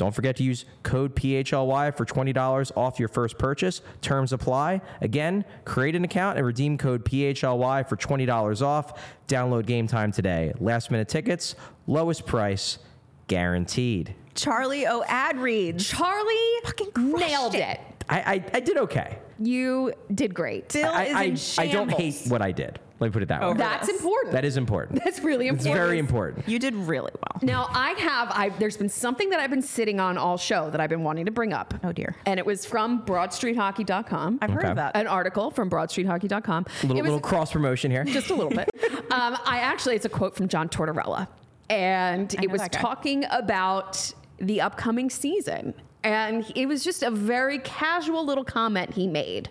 don't 0.00 0.14
forget 0.14 0.34
to 0.34 0.42
use 0.42 0.64
code 0.82 1.14
PHLY 1.14 1.94
for 1.94 2.06
$20 2.06 2.72
off 2.74 2.98
your 2.98 3.08
first 3.08 3.36
purchase. 3.36 3.82
Terms 4.00 4.32
apply. 4.32 4.80
Again, 5.02 5.44
create 5.66 5.94
an 5.94 6.04
account 6.04 6.38
and 6.38 6.46
redeem 6.46 6.78
code 6.78 7.04
PHLY 7.04 7.86
for 7.86 7.96
$20 7.96 8.62
off. 8.62 8.98
Download 9.28 9.66
Game 9.66 9.86
Time 9.86 10.10
today. 10.10 10.54
Last 10.58 10.90
minute 10.90 11.08
tickets, 11.08 11.54
lowest 11.86 12.24
price, 12.24 12.78
guaranteed. 13.26 14.14
Charlie 14.34 14.86
O. 14.86 15.04
ad 15.06 15.36
reads. 15.38 15.86
Charlie 15.86 16.34
Fucking 16.64 16.92
nailed 16.96 17.54
it. 17.54 17.60
it. 17.60 17.80
I, 18.08 18.20
I, 18.20 18.44
I 18.54 18.60
did 18.60 18.78
okay. 18.78 19.18
You 19.38 19.92
did 20.14 20.32
great. 20.32 20.72
Bill 20.72 20.90
I, 20.90 21.04
is 21.26 21.58
I, 21.58 21.62
in 21.64 21.68
I 21.68 21.72
don't 21.72 21.90
hate 21.90 22.22
what 22.28 22.40
I 22.40 22.52
did. 22.52 22.80
Let 23.00 23.08
me 23.08 23.12
put 23.12 23.22
it 23.22 23.28
that 23.28 23.40
way. 23.40 23.46
Over 23.48 23.58
That's 23.58 23.86
this. 23.86 23.96
important. 23.98 24.32
That 24.32 24.44
is 24.44 24.56
important. 24.58 25.02
That's 25.02 25.20
really 25.20 25.48
important. 25.48 25.60
It's 25.60 25.66
important. 25.66 25.86
very 25.88 25.98
important. 25.98 26.48
You 26.48 26.58
did 26.58 26.74
really 26.74 27.10
well. 27.14 27.40
Now 27.42 27.66
I 27.70 27.92
have 27.92 28.28
I 28.30 28.50
there's 28.58 28.76
been 28.76 28.90
something 28.90 29.30
that 29.30 29.40
I've 29.40 29.48
been 29.50 29.62
sitting 29.62 29.98
on 29.98 30.18
all 30.18 30.36
show 30.36 30.68
that 30.70 30.80
I've 30.80 30.90
been 30.90 31.02
wanting 31.02 31.24
to 31.24 31.30
bring 31.30 31.52
up. 31.54 31.72
Oh, 31.82 31.92
dear. 31.92 32.14
And 32.26 32.38
it 32.38 32.44
was 32.44 32.66
from 32.66 33.02
BroadStreetHockey.com. 33.06 34.38
I've 34.42 34.50
heard 34.50 34.60
Okay. 34.64 34.70
of 34.70 34.76
that. 34.76 34.96
an 34.96 35.06
article 35.06 35.50
from 35.50 35.70
BroadStreetHockey.com. 35.70 36.66
Little, 36.82 36.96
it 36.98 37.02
was 37.02 37.10
little 37.10 37.20
cross 37.20 37.52
promotion 37.52 37.90
here. 37.90 38.04
just 38.04 38.30
a 38.30 38.34
little 38.34 38.50
bit. 38.50 38.68
Um, 39.10 39.36
I 39.44 39.58
actually 39.58 39.96
it's 39.96 40.04
a 40.04 40.08
quote 40.08 40.36
from 40.36 40.46
John 40.46 40.68
Tortorella, 40.68 41.26
and 41.68 42.32
I 42.38 42.42
it 42.44 42.46
know 42.46 42.52
was 42.52 42.60
that 42.60 42.70
guy. 42.70 42.80
talking 42.80 43.24
about 43.32 44.12
the 44.38 44.60
upcoming 44.60 45.10
season, 45.10 45.74
and 46.04 46.44
it 46.54 46.66
was 46.66 46.84
just 46.84 47.02
a 47.02 47.10
very 47.10 47.58
casual 47.58 48.24
little 48.24 48.44
comment 48.44 48.94
he 48.94 49.08
made 49.08 49.48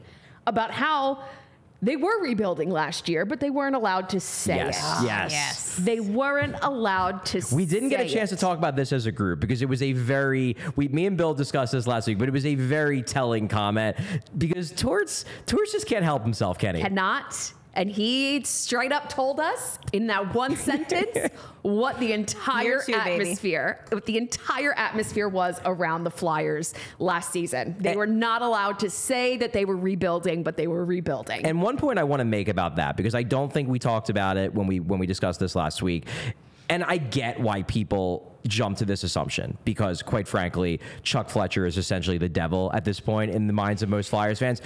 about 0.47 0.71
how. 0.71 1.23
They 1.82 1.95
were 1.95 2.21
rebuilding 2.21 2.69
last 2.69 3.07
year, 3.07 3.25
but 3.25 3.39
they 3.39 3.49
weren't 3.49 3.75
allowed 3.75 4.09
to 4.09 4.19
say 4.19 4.57
Yes. 4.57 5.01
it. 5.01 5.05
yes. 5.05 5.75
Ah, 5.80 5.82
they 5.86 5.99
weren't 6.01 6.55
allowed 6.61 7.25
to 7.27 7.41
We 7.53 7.65
didn't 7.65 7.89
get 7.89 8.01
a 8.01 8.09
chance 8.09 8.32
it. 8.32 8.36
to 8.36 8.41
talk 8.41 8.57
about 8.57 8.75
this 8.75 8.91
as 8.91 9.05
a 9.05 9.11
group 9.11 9.39
because 9.39 9.61
it 9.61 9.69
was 9.69 9.82
a 9.82 9.93
very 9.93 10.57
we 10.75 10.89
me 10.89 11.05
and 11.05 11.15
Bill 11.15 11.34
discussed 11.34 11.71
this 11.71 11.88
last 11.88 12.07
week, 12.07 12.17
but 12.17 12.27
it 12.27 12.32
was 12.32 12.45
a 12.45 12.55
very 12.55 13.01
telling 13.01 13.47
comment 13.47 13.95
because 14.38 14.71
Torts 14.71 15.23
Torts 15.45 15.71
just 15.71 15.88
can't 15.88 16.03
help 16.03 16.23
himself, 16.23 16.57
can 16.57 16.75
he? 16.75 16.82
had 16.82 16.91
not. 16.93 17.53
And 17.74 17.89
he 17.89 18.43
straight 18.43 18.91
up 18.91 19.09
told 19.09 19.39
us 19.39 19.80
in 19.93 20.07
that 20.07 20.34
one 20.34 20.55
sentence 20.70 21.30
what 21.61 21.99
the 21.99 22.13
entire 22.13 22.63
Year 22.63 22.84
two, 22.86 22.91
baby. 22.93 23.24
atmosphere, 23.24 23.86
what 23.89 24.05
the 24.05 24.17
entire 24.17 24.74
atmosphere 24.74 25.30
was 25.30 25.59
around 25.65 26.03
the 26.03 26.11
Flyers 26.11 26.74
last 26.97 27.32
season. 27.32 27.76
They 27.80 27.95
were 27.95 28.07
not 28.07 28.41
allowed 28.41 28.80
to 28.80 28.89
say 28.89 29.38
that 29.38 29.53
they 29.53 29.65
were 29.65 29.78
rebuilding, 29.78 30.43
but 30.43 30.57
they 30.57 30.67
were 30.67 30.84
rebuilding. 30.84 31.45
And 31.45 31.61
one 31.61 31.78
point 31.78 31.99
I 31.99 32.03
want 32.03 32.22
to 32.22 32.26
make 32.26 32.47
about 32.47 32.76
that 32.78 32.97
because 32.97 33.15
I 33.15 33.24
don't 33.24 33.51
think 33.51 33.70
we 33.70 33.80
talked 33.80 34.09
about 34.09 34.38
it 34.38 34.53
when 34.53 34.67
we 34.67 34.80
when 34.80 34.99
we 34.99 35.05
discussed 35.05 35.39
this 35.39 35.55
last 35.55 35.82
week. 35.82 36.07
And 36.70 36.84
I 36.84 36.97
get 36.97 37.39
why 37.39 37.63
people 37.63 38.38
jump 38.47 38.78
to 38.78 38.86
this 38.86 39.03
assumption 39.03 39.57
because 39.65 40.01
quite 40.01 40.28
frankly, 40.28 40.80
Chuck 41.03 41.30
Fletcher 41.30 41.65
is 41.65 41.78
essentially 41.78 42.17
the 42.17 42.30
devil 42.30 42.72
at 42.74 42.86
this 42.86 42.99
point 42.99 43.32
in 43.32 43.47
the 43.47 43.53
minds 43.53 43.82
of 43.84 43.89
most 43.89 44.09
Flyers 44.09 44.39
fans. 44.39 44.61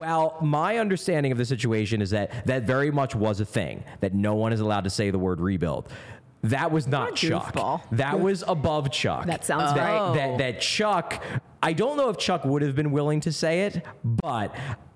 Well, 0.00 0.38
my 0.40 0.78
understanding 0.78 1.30
of 1.32 1.38
the 1.38 1.44
situation 1.44 2.00
is 2.00 2.10
that 2.10 2.46
that 2.46 2.62
very 2.62 2.90
much 2.90 3.14
was 3.14 3.40
a 3.40 3.44
thing 3.44 3.84
that 4.00 4.14
no 4.14 4.34
one 4.34 4.52
is 4.52 4.60
allowed 4.60 4.84
to 4.84 4.90
say 4.90 5.10
the 5.10 5.18
word 5.18 5.40
rebuild. 5.40 5.88
That 6.42 6.70
was 6.70 6.86
not 6.86 7.16
Chuck. 7.16 7.54
That 7.92 8.20
was 8.20 8.44
above 8.46 8.90
Chuck. 8.90 9.26
That 9.26 9.44
sounds 9.44 9.74
that, 9.74 9.88
right. 9.88 10.14
That, 10.14 10.38
that 10.38 10.60
Chuck, 10.60 11.22
I 11.62 11.72
don't 11.72 11.96
know 11.96 12.10
if 12.10 12.18
Chuck 12.18 12.44
would 12.44 12.60
have 12.62 12.74
been 12.74 12.92
willing 12.92 13.20
to 13.20 13.32
say 13.32 13.62
it, 13.62 13.82
but 14.04 14.54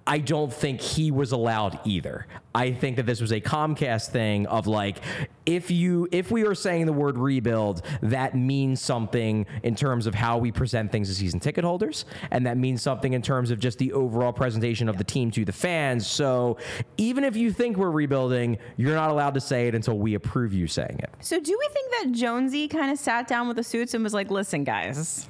I 0.09 0.19
don't 0.21 0.51
think 0.51 0.81
he 0.81 1.11
was 1.11 1.33
allowed 1.33 1.79
either. 1.85 2.27
I 2.55 2.73
think 2.73 2.97
that 2.97 3.05
this 3.05 3.21
was 3.21 3.31
a 3.31 3.43
Comcast 3.43 4.09
thing 4.09 4.47
of 4.47 4.67
like, 4.67 5.01
if 5.45 5.71
you 5.71 6.09
if 6.11 6.31
we 6.31 6.47
are 6.47 6.55
saying 6.55 6.87
the 6.87 6.95
word 6.95 7.19
rebuild, 7.19 7.83
that 8.01 8.35
means 8.35 8.81
something 8.81 9.45
in 9.63 9.75
terms 9.75 10.07
of 10.07 10.15
how 10.15 10.39
we 10.39 10.51
present 10.51 10.91
things 10.91 11.09
to 11.09 11.15
season 11.15 11.41
ticket 11.41 11.63
holders, 11.63 12.07
and 12.31 12.47
that 12.47 12.57
means 12.57 12.81
something 12.81 13.13
in 13.13 13.21
terms 13.21 13.51
of 13.51 13.61
just 13.61 13.77
the 13.77 13.93
overall 13.93 14.33
presentation 14.33 14.89
of 14.89 14.97
the 14.97 15.05
team 15.05 15.31
to 15.33 15.45
the 15.45 15.53
fans. 15.53 16.07
So 16.07 16.57
even 16.97 17.23
if 17.23 17.37
you 17.37 17.53
think 17.53 17.77
we're 17.77 17.91
rebuilding, 17.91 18.57
you're 18.79 18.95
not 18.95 19.11
allowed 19.11 19.35
to 19.35 19.41
say 19.41 19.69
it 19.69 19.75
until 19.75 19.99
we 19.99 20.15
approve 20.15 20.55
you 20.55 20.67
saying 20.67 21.01
it. 21.01 21.11
So 21.21 21.39
do 21.39 21.57
we 21.57 21.69
think 21.75 21.91
that 21.91 22.19
Jonesy 22.19 22.67
kind 22.67 22.91
of 22.91 22.99
sat 22.99 23.29
down 23.29 23.47
with 23.47 23.59
the 23.59 23.65
suits 23.65 23.93
and 23.93 24.03
was 24.03 24.15
like, 24.15 24.31
"Listen, 24.31 24.65
guys, 24.65 25.29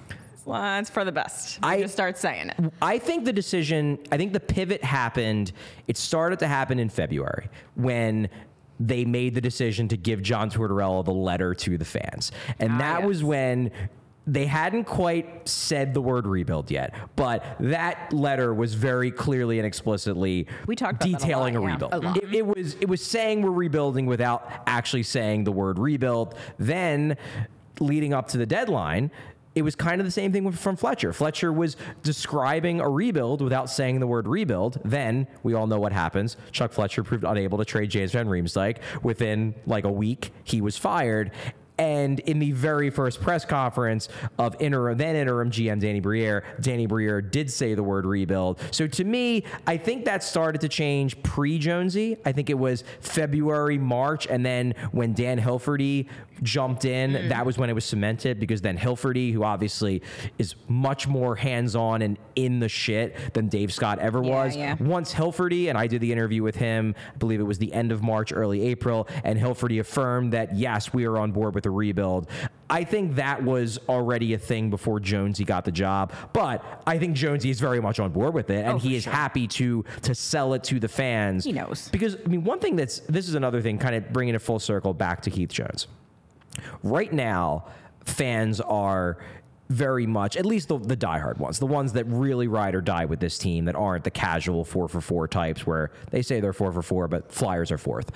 it's 0.55 0.90
for 0.90 1.05
the 1.05 1.12
best." 1.12 1.59
I- 1.62 1.80
just 1.80 1.94
start 1.94 2.18
saying 2.18 2.51
it. 2.51 2.72
I 2.82 2.99
think 2.99 3.24
the 3.24 3.32
decision, 3.32 3.99
I 4.11 4.16
think 4.16 4.32
the 4.32 4.40
pivot 4.40 4.82
happened, 4.82 5.53
it 5.86 5.96
started 5.96 6.38
to 6.40 6.46
happen 6.49 6.78
in 6.78 6.88
February 6.88 7.49
when 7.74 8.28
they 8.80 9.05
made 9.05 9.34
the 9.34 9.40
decision 9.40 9.88
to 9.88 9.96
give 9.96 10.22
John 10.22 10.51
Tortorella 10.51 11.05
the 11.05 11.12
letter 11.12 11.55
to 11.55 11.78
the 11.78 11.84
fans. 11.84 12.30
And 12.61 12.74
ah, 12.74 12.78
that 12.78 13.03
was 13.03 13.24
when 13.24 13.72
they 14.28 14.44
hadn't 14.44 14.84
quite 14.84 15.49
said 15.49 15.94
the 15.94 16.03
word 16.03 16.26
rebuild 16.26 16.70
yet, 16.70 16.94
but 17.16 17.44
that 17.61 18.12
letter 18.12 18.53
was 18.53 18.74
very 18.74 19.11
clearly 19.11 19.59
and 19.59 19.66
explicitly 19.66 20.46
We 20.66 20.76
talked 20.76 21.03
about 21.03 21.12
that 21.12 21.16
a 21.16 21.26
detailing 21.26 21.55
lot, 21.55 21.62
a 21.62 21.66
yeah. 21.66 21.72
rebuild. 21.72 22.05
A. 22.05 22.26
It, 22.26 22.34
it 22.34 22.46
was 22.46 22.74
it 22.74 22.88
was 22.88 23.05
saying 23.05 23.42
we're 23.42 23.51
rebuilding 23.51 24.05
without 24.07 24.51
actually 24.66 25.05
saying 25.05 25.44
the 25.44 25.53
word 25.53 25.78
rebuild. 25.78 26.34
Then 26.59 27.16
leading 27.80 28.12
up 28.12 28.28
to 28.28 28.38
the 28.38 28.46
deadline, 28.46 29.11
it 29.59 29.62
was 29.62 29.74
kind 29.74 30.00
of 30.00 30.06
the 30.06 30.11
same 30.11 30.32
thing 30.32 30.50
from 30.52 30.76
Fletcher. 30.76 31.12
Fletcher 31.12 31.52
was 31.52 31.76
describing 32.04 32.80
a 32.80 32.88
rebuild 32.88 33.42
without 33.42 33.68
saying 33.68 33.98
the 33.98 34.06
word 34.06 34.28
rebuild. 34.28 34.80
Then 34.84 35.26
we 35.42 35.54
all 35.54 35.66
know 35.66 35.80
what 35.80 35.92
happens. 35.92 36.36
Chuck 36.52 36.72
Fletcher 36.72 37.02
proved 37.02 37.24
unable 37.24 37.59
to 37.59 37.64
trade 37.64 37.90
James 37.90 38.12
Van 38.12 38.28
Riemsdyk. 38.28 38.78
Within 39.02 39.56
like 39.66 39.84
a 39.84 39.90
week, 39.90 40.30
he 40.44 40.61
was 40.61 40.76
fired. 40.78 41.32
And 41.79 42.18
in 42.20 42.39
the 42.41 42.53
very 42.53 42.91
first 42.91 43.20
press 43.20 43.45
conference 43.45 44.09
of 44.39 44.57
interim, 44.61 44.99
then 44.99 45.14
interim 45.16 45.51
GM 45.51 45.81
Danny 45.81 46.01
Briere, 46.01 46.45
Danny 46.61 46.87
Briere 46.87 47.20
did 47.22 47.51
say 47.51 47.74
the 47.74 47.83
word 47.83 48.05
rebuild. 48.05 48.61
So 48.72 48.87
to 48.89 49.05
me, 49.05 49.45
I 49.66 49.76
think 49.76 50.05
that 50.07 50.22
started 50.24 50.61
to 50.62 50.68
change 50.68 51.22
pre 51.22 51.59
Jonesy. 51.59 52.16
I 52.24 52.33
think 52.33 52.51
it 52.51 52.59
was 52.59 52.85
February, 53.01 53.79
March, 53.79 54.26
and 54.26 54.45
then 54.45 54.74
when 54.93 55.12
Dan 55.12 55.39
Hilferty 55.41 56.09
jumped 56.43 56.85
in, 56.85 57.12
Mm. 57.12 57.29
that 57.31 57.45
was 57.47 57.59
when 57.59 57.68
it 57.68 57.72
was 57.72 57.85
cemented 57.85 58.39
because 58.39 58.61
then 58.61 58.76
Hilferty, 58.79 59.33
who 59.33 59.43
obviously 59.43 60.03
is 60.39 60.55
much 60.68 61.09
more 61.09 61.35
hands 61.35 61.74
on 61.74 62.01
and 62.03 62.16
in 62.37 62.61
the 62.61 62.68
shit 62.68 63.16
than 63.35 63.49
Dave 63.49 63.72
Scott 63.72 63.99
ever 63.99 64.22
Yeah, 64.22 64.31
was. 64.31 64.57
yeah. 64.57 64.76
Once 64.79 65.12
Hilferty, 65.14 65.68
and 65.68 65.76
I 65.76 65.89
did 65.89 66.01
the 66.01 66.12
interview 66.12 66.43
with 66.45 66.55
him, 66.57 66.95
I 67.14 67.16
believe 67.18 67.41
it 67.41 67.45
was 67.45 67.59
the 67.59 67.72
end 67.72 67.91
of 67.91 68.03
March, 68.03 68.33
early 68.33 68.62
April, 68.62 69.09
and 69.24 69.39
Hilferty 69.39 69.81
affirmed 69.81 70.33
that 70.33 70.55
yes, 70.57 70.93
we 70.93 71.07
are 71.07 71.18
on 71.18 71.33
board 71.33 71.55
with 71.57 71.66
the 71.68 71.72
rebuild. 71.72 72.26
I 72.70 72.84
think 72.84 73.16
that 73.16 73.42
was 73.42 73.78
already 73.88 74.32
a 74.34 74.38
thing 74.38 74.70
before 74.70 75.00
Jonesy 75.00 75.44
got 75.44 75.64
the 75.66 75.72
job, 75.72 76.12
but 76.32 76.64
I 76.86 76.98
think 76.98 77.14
Jonesy 77.14 77.50
is 77.50 77.60
very 77.60 77.80
much 77.80 78.00
on 78.00 78.10
board 78.10 78.32
with 78.34 78.48
it, 78.50 78.64
and 78.64 78.74
Oh, 78.74 78.78
he 78.78 78.96
is 78.96 79.02
sure. 79.04 79.12
happy 79.12 79.46
to 79.48 79.84
to 80.02 80.14
sell 80.14 80.54
it 80.54 80.64
to 80.64 80.80
the 80.80 80.88
fans. 80.88 81.44
He 81.44 81.52
knows. 81.52 81.88
because 81.90 82.16
I 82.16 82.28
mean, 82.28 82.44
one 82.44 82.58
thing 82.58 82.76
that's 82.76 83.00
this 83.00 83.28
is 83.28 83.34
another 83.34 83.60
thing, 83.60 83.78
kind 83.78 83.94
of 83.94 84.12
bringing 84.12 84.34
it 84.34 84.40
full 84.42 84.58
circle 84.58 84.94
back 84.94 85.20
to 85.22 85.30
Keith 85.30 85.50
Jones 85.52 85.86
right 86.82 87.12
now, 87.12 87.66
fans 88.04 88.60
are 88.60 89.18
very 89.68 90.06
much, 90.06 90.36
at 90.36 90.44
least 90.46 90.68
the, 90.68 90.78
the 90.78 90.96
diehard 90.96 91.36
ones, 91.38 91.58
the 91.58 91.66
ones 91.66 91.92
that 91.92 92.04
really 92.06 92.48
ride 92.48 92.74
or 92.74 92.80
die 92.80 93.04
with 93.04 93.20
this 93.20 93.36
team 93.38 93.66
that 93.66 93.76
aren't 93.76 94.02
the 94.02 94.10
casual 94.10 94.64
four 94.64 94.88
for 94.88 95.00
four 95.00 95.28
types 95.28 95.66
where 95.66 95.90
they 96.10 96.22
say 96.22 96.40
they're 96.40 96.52
four 96.54 96.72
for 96.72 96.82
four, 96.82 97.06
but 97.06 97.30
Flyers 97.30 97.70
are 97.70 97.78
fourth. 97.78 98.10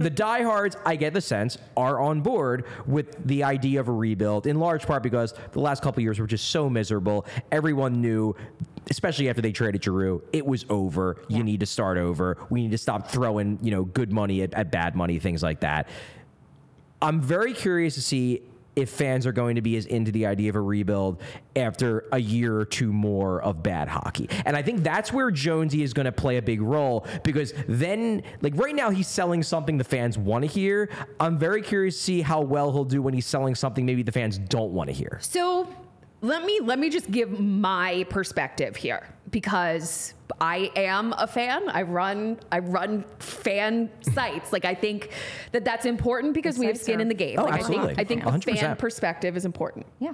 The 0.00 0.08
diehards, 0.08 0.78
I 0.86 0.96
get 0.96 1.12
the 1.12 1.20
sense, 1.20 1.58
are 1.76 2.00
on 2.00 2.22
board 2.22 2.64
with 2.86 3.22
the 3.26 3.44
idea 3.44 3.80
of 3.80 3.88
a 3.88 3.92
rebuild 3.92 4.46
in 4.46 4.58
large 4.58 4.86
part 4.86 5.02
because 5.02 5.34
the 5.52 5.60
last 5.60 5.82
couple 5.82 6.00
of 6.00 6.04
years 6.04 6.18
were 6.18 6.26
just 6.26 6.48
so 6.48 6.70
miserable. 6.70 7.26
Everyone 7.52 8.00
knew, 8.00 8.34
especially 8.88 9.28
after 9.28 9.42
they 9.42 9.52
traded 9.52 9.84
Giroux, 9.84 10.22
it 10.32 10.46
was 10.46 10.64
over. 10.70 11.22
You 11.28 11.44
need 11.44 11.60
to 11.60 11.66
start 11.66 11.98
over. 11.98 12.38
We 12.48 12.62
need 12.62 12.70
to 12.70 12.78
stop 12.78 13.08
throwing, 13.08 13.58
you 13.60 13.72
know, 13.72 13.84
good 13.84 14.10
money 14.10 14.40
at, 14.40 14.54
at 14.54 14.72
bad 14.72 14.96
money, 14.96 15.18
things 15.18 15.42
like 15.42 15.60
that. 15.60 15.86
I'm 17.02 17.20
very 17.20 17.52
curious 17.52 17.94
to 17.96 18.00
see 18.00 18.40
if 18.76 18.90
fans 18.90 19.26
are 19.26 19.32
going 19.32 19.56
to 19.56 19.62
be 19.62 19.76
as 19.76 19.86
into 19.86 20.12
the 20.12 20.26
idea 20.26 20.48
of 20.48 20.56
a 20.56 20.60
rebuild 20.60 21.20
after 21.56 22.06
a 22.12 22.18
year 22.18 22.56
or 22.56 22.64
two 22.64 22.92
more 22.92 23.42
of 23.42 23.62
bad 23.62 23.88
hockey. 23.88 24.28
And 24.44 24.56
I 24.56 24.62
think 24.62 24.82
that's 24.82 25.12
where 25.12 25.30
Jonesy 25.30 25.82
is 25.82 25.92
going 25.92 26.06
to 26.06 26.12
play 26.12 26.36
a 26.36 26.42
big 26.42 26.62
role 26.62 27.06
because 27.22 27.52
then, 27.68 28.22
like 28.40 28.56
right 28.56 28.74
now, 28.74 28.90
he's 28.90 29.08
selling 29.08 29.42
something 29.42 29.78
the 29.78 29.84
fans 29.84 30.16
want 30.16 30.42
to 30.42 30.48
hear. 30.48 30.88
I'm 31.18 31.38
very 31.38 31.62
curious 31.62 31.96
to 31.96 32.02
see 32.02 32.20
how 32.22 32.40
well 32.40 32.72
he'll 32.72 32.84
do 32.84 33.02
when 33.02 33.14
he's 33.14 33.26
selling 33.26 33.54
something 33.54 33.84
maybe 33.84 34.02
the 34.02 34.12
fans 34.12 34.38
don't 34.38 34.72
want 34.72 34.88
to 34.88 34.94
hear. 34.94 35.18
So 35.20 35.68
let 36.22 36.44
me 36.44 36.60
let 36.62 36.78
me 36.78 36.90
just 36.90 37.10
give 37.10 37.38
my 37.40 38.04
perspective 38.10 38.76
here 38.76 39.08
because 39.30 40.14
I 40.40 40.70
am 40.76 41.14
a 41.16 41.26
fan. 41.26 41.68
I 41.68 41.82
run 41.82 42.38
I 42.52 42.58
run 42.58 43.04
fan 43.18 43.90
sites. 44.02 44.52
Like 44.52 44.64
I 44.64 44.74
think 44.74 45.10
that 45.52 45.64
that's 45.64 45.86
important 45.86 46.34
because 46.34 46.58
we 46.58 46.66
have 46.66 46.76
skin 46.76 47.00
in 47.00 47.08
the 47.08 47.14
game. 47.14 47.38
Oh, 47.38 47.44
like 47.44 47.54
absolutely. 47.54 47.94
I 47.96 48.04
think 48.04 48.26
I 48.26 48.38
think 48.38 48.58
a 48.58 48.60
fan 48.60 48.76
perspective 48.76 49.36
is 49.36 49.44
important. 49.44 49.86
Yeah. 49.98 50.12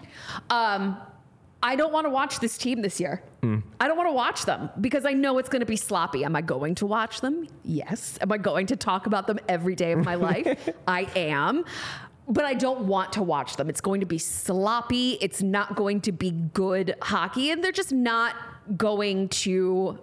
Um, 0.51 0.97
I 1.63 1.75
don't 1.75 1.93
want 1.93 2.05
to 2.05 2.11
watch 2.11 2.39
this 2.39 2.59
team 2.59 2.83
this 2.83 3.01
year. 3.01 3.23
I 3.81 3.87
don't 3.87 3.97
want 3.97 4.09
to 4.09 4.13
watch 4.13 4.45
them 4.45 4.71
because 4.81 5.05
I 5.05 5.13
know 5.13 5.39
it's 5.39 5.49
going 5.49 5.61
to 5.61 5.67
be 5.67 5.77
sloppy. 5.77 6.25
Am 6.25 6.35
I 6.35 6.41
going 6.41 6.75
to 6.77 6.87
watch 6.87 7.21
them? 7.21 7.47
Yes. 7.63 8.19
Am 8.21 8.31
I 8.33 8.39
going 8.39 8.67
to 8.67 8.77
talk 8.77 9.07
about 9.07 9.29
them 9.29 9.39
every 9.49 9.75
day 9.77 9.93
of 9.93 10.05
my 10.05 10.17
life? 10.17 10.69
I 10.89 11.09
am. 11.15 11.65
But 12.29 12.45
I 12.45 12.55
don't 12.55 12.87
want 12.87 13.13
to 13.13 13.23
watch 13.23 13.57
them. 13.57 13.69
It's 13.69 13.81
going 13.81 14.01
to 14.01 14.07
be 14.07 14.19
sloppy. 14.19 15.13
It's 15.21 15.43
not 15.43 15.77
going 15.77 16.01
to 16.03 16.13
be 16.13 16.33
good 16.33 16.97
hockey, 17.01 17.51
and 17.51 17.63
they're 17.63 17.73
just 17.73 17.93
not 17.93 18.35
going 18.77 19.29
to 19.29 19.99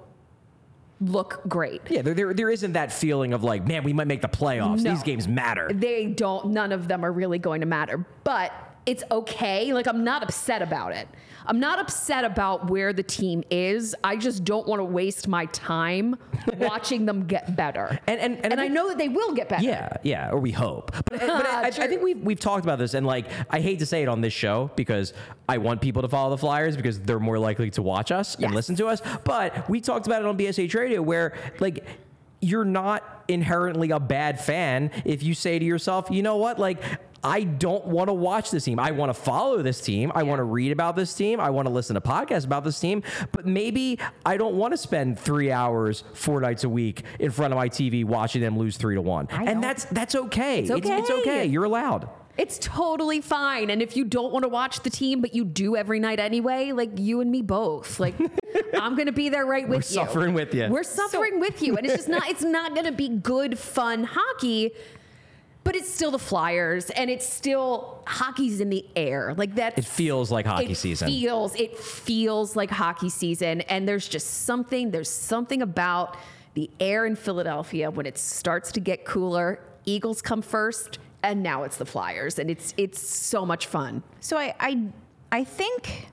look 1.02 1.42
great. 1.48 1.82
Yeah, 1.90 2.02
there, 2.02 2.14
there, 2.14 2.34
there 2.34 2.50
isn't 2.50 2.74
that 2.74 2.94
feeling 2.94 3.34
of 3.34 3.44
like, 3.44 3.68
man, 3.68 3.84
we 3.84 3.94
might 3.94 4.08
make 4.08 4.22
the 4.22 4.30
playoffs. 4.30 4.84
No. 4.84 4.94
These 4.94 5.04
games 5.04 5.28
matter. 5.28 5.70
They 5.74 6.08
don't, 6.08 6.52
none 6.52 6.72
of 6.72 6.88
them 6.88 7.04
are 7.04 7.12
really 7.12 7.40
going 7.40 7.62
to 7.62 7.68
matter. 7.68 8.06
But 8.24 8.54
it's 8.86 9.04
okay. 9.12 9.74
Like 9.74 9.88
I'm 9.88 10.04
not 10.04 10.24
upset 10.24 10.62
about 10.62 10.94
it. 10.94 11.08
I'm 11.46 11.60
not 11.60 11.80
upset 11.80 12.24
about 12.26 12.70
where 12.70 12.94
the 12.94 13.04
team 13.04 13.44
is. 13.50 13.96
I 14.04 14.16
just 14.18 14.44
don't 14.44 14.68
want 14.68 14.80
to 14.80 14.84
waste 14.86 15.28
my 15.28 15.46
time 15.48 16.16
watching 16.58 17.06
them 17.06 17.26
get 17.26 17.56
better. 17.56 18.00
And- 18.08 18.20
and- 18.20 18.36
and 18.44 18.54
and 18.54 18.62
I 18.62 18.66
I 18.66 18.68
know 18.70 18.88
that 18.90 18.98
they 18.98 19.10
will 19.10 19.34
get 19.34 19.50
better. 19.50 19.64
Yeah, 19.64 19.90
yeah, 20.04 20.30
or 20.32 20.40
we 20.40 20.52
hope. 20.52 20.92
But, 21.10 21.20
but 21.20 21.22
I, 21.46 21.68
I 21.68 21.72
think 21.72 22.02
we've 22.02 22.20
we've 22.20 22.40
talked 22.40 22.64
about 22.66 22.80
this, 22.80 22.94
and 22.94 23.06
like 23.06 23.26
I 23.50 23.60
hate 23.60 23.80
to 23.80 23.86
say 23.86 24.02
it 24.04 24.08
on 24.10 24.22
this 24.22 24.34
show 24.34 24.72
because 24.76 25.14
I 25.50 25.58
want 25.58 25.82
people 25.82 26.02
to 26.04 26.08
follow 26.08 26.30
the 26.30 26.38
Flyers 26.38 26.76
because 26.78 27.00
they're 27.02 27.20
more 27.20 27.38
likely 27.40 27.70
to 27.72 27.82
watch 27.82 28.12
us 28.12 28.36
and 28.36 28.54
listen 28.56 28.76
to 28.78 28.88
us. 28.88 29.02
But 29.24 29.70
we 29.70 29.82
talked 29.82 30.06
about 30.08 30.22
it 30.22 30.28
on 30.28 30.38
BSH 30.38 30.74
Radio 30.76 31.02
where 31.02 31.34
like. 31.60 31.86
You're 32.46 32.66
not 32.66 33.24
inherently 33.30 33.92
a 33.92 34.02
bad 34.02 34.38
fan 34.38 34.92
if 35.06 35.24
you 35.24 35.34
say 35.34 35.60
to 35.60 35.64
yourself, 35.64 36.10
you 36.12 36.22
know 36.22 36.36
what, 36.36 36.60
like 36.60 36.84
I 37.24 37.44
don't 37.44 37.86
want 37.86 38.10
to 38.10 38.14
watch 38.14 38.52
this 38.52 38.66
team. 38.66 38.80
I 38.80 38.92
want 38.92 39.10
to 39.10 39.14
follow 39.14 39.62
this 39.62 39.80
team. 39.80 40.12
I 40.14 40.24
want 40.24 40.40
to 40.40 40.44
read 40.44 40.72
about 40.72 40.96
this 40.96 41.14
team. 41.14 41.40
I 41.40 41.50
want 41.50 41.68
to 41.68 41.74
listen 41.74 41.94
to 41.94 42.02
podcasts 42.02 42.46
about 42.46 42.64
this 42.64 42.80
team. 42.80 43.04
But 43.32 43.46
maybe 43.46 44.00
I 44.26 44.38
don't 44.38 44.56
want 44.56 44.74
to 44.74 44.78
spend 44.78 45.20
three 45.20 45.52
hours, 45.52 46.04
four 46.14 46.42
nights 46.42 46.64
a 46.64 46.70
week 46.70 47.04
in 47.20 47.32
front 47.32 47.54
of 47.54 47.58
my 47.58 47.70
TV 47.70 48.04
watching 48.04 48.42
them 48.42 48.58
lose 48.58 48.78
three 48.78 48.96
to 48.96 49.02
one. 49.02 49.28
I 49.32 49.38
and 49.38 49.48
don't- 49.48 49.62
that's 49.62 49.86
that's 49.86 50.16
okay. 50.16 50.60
It's, 50.60 50.72
okay. 50.72 50.98
it's 50.98 51.10
okay. 51.10 51.46
You're 51.46 51.64
allowed. 51.64 52.10
It's 52.36 52.58
totally 52.58 53.22
fine. 53.22 53.70
And 53.70 53.80
if 53.80 53.96
you 53.96 54.04
don't 54.06 54.34
want 54.34 54.42
to 54.42 54.50
watch 54.50 54.80
the 54.82 54.90
team, 54.90 55.22
but 55.22 55.36
you 55.36 55.46
do 55.46 55.76
every 55.76 56.00
night 56.00 56.20
anyway, 56.20 56.72
like 56.72 56.98
you 56.98 57.22
and 57.22 57.30
me 57.30 57.44
both, 57.44 58.00
like 58.00 58.16
I'm 58.74 58.96
gonna 58.96 59.12
be 59.12 59.30
there 59.30 59.46
right 59.46 59.68
with 59.70 59.92
you. 59.92 60.00
We're 60.00 60.06
suffering 60.08 60.34
with 60.34 60.54
you. 60.54 60.68
We're 60.68 60.84
suffering 60.84 61.40
with 61.40 61.62
you, 61.62 61.78
and 61.78 61.86
it's 61.86 61.96
just 61.96 62.10
not. 62.10 62.28
It's 62.28 62.44
not 62.44 62.76
gonna 62.76 62.92
be 62.92 63.08
good, 63.08 63.60
fun 63.60 64.04
hockey. 64.04 64.72
But 65.74 65.82
it's 65.82 65.92
still 65.92 66.12
the 66.12 66.20
Flyers, 66.20 66.92
and 66.92 67.10
it's 67.10 67.28
still 67.28 68.04
hockey's 68.06 68.62
in 68.62 68.70
the 68.70 68.86
air. 68.96 69.34
Like 69.36 69.56
that. 69.56 69.76
It 69.76 69.86
feels 69.86 70.30
like 70.30 70.46
hockey 70.46 70.74
it 70.74 70.76
season. 70.76 71.08
Feels 71.08 71.56
it 71.56 71.80
feels 71.80 72.56
like 72.56 72.70
hockey 72.70 73.10
season, 73.10 73.62
and 73.62 73.88
there's 73.88 74.08
just 74.08 74.46
something. 74.46 74.92
There's 74.92 75.10
something 75.10 75.64
about 75.64 76.16
the 76.54 76.70
air 76.80 77.08
in 77.08 77.16
Philadelphia 77.16 77.90
when 77.90 78.06
it 78.06 78.20
starts 78.20 78.72
to 78.74 78.82
get 78.82 79.04
cooler. 79.04 79.62
Eagles 79.86 80.22
come 80.22 80.44
first, 80.44 81.00
and 81.24 81.42
now 81.42 81.64
it's 81.64 81.78
the 81.78 81.88
Flyers, 81.88 82.38
and 82.38 82.52
it's 82.52 82.76
it's 82.78 83.02
so 83.02 83.44
much 83.44 83.66
fun. 83.66 84.04
So 84.20 84.38
I, 84.38 84.54
I, 84.60 84.80
I 85.32 85.44
think, 85.44 86.10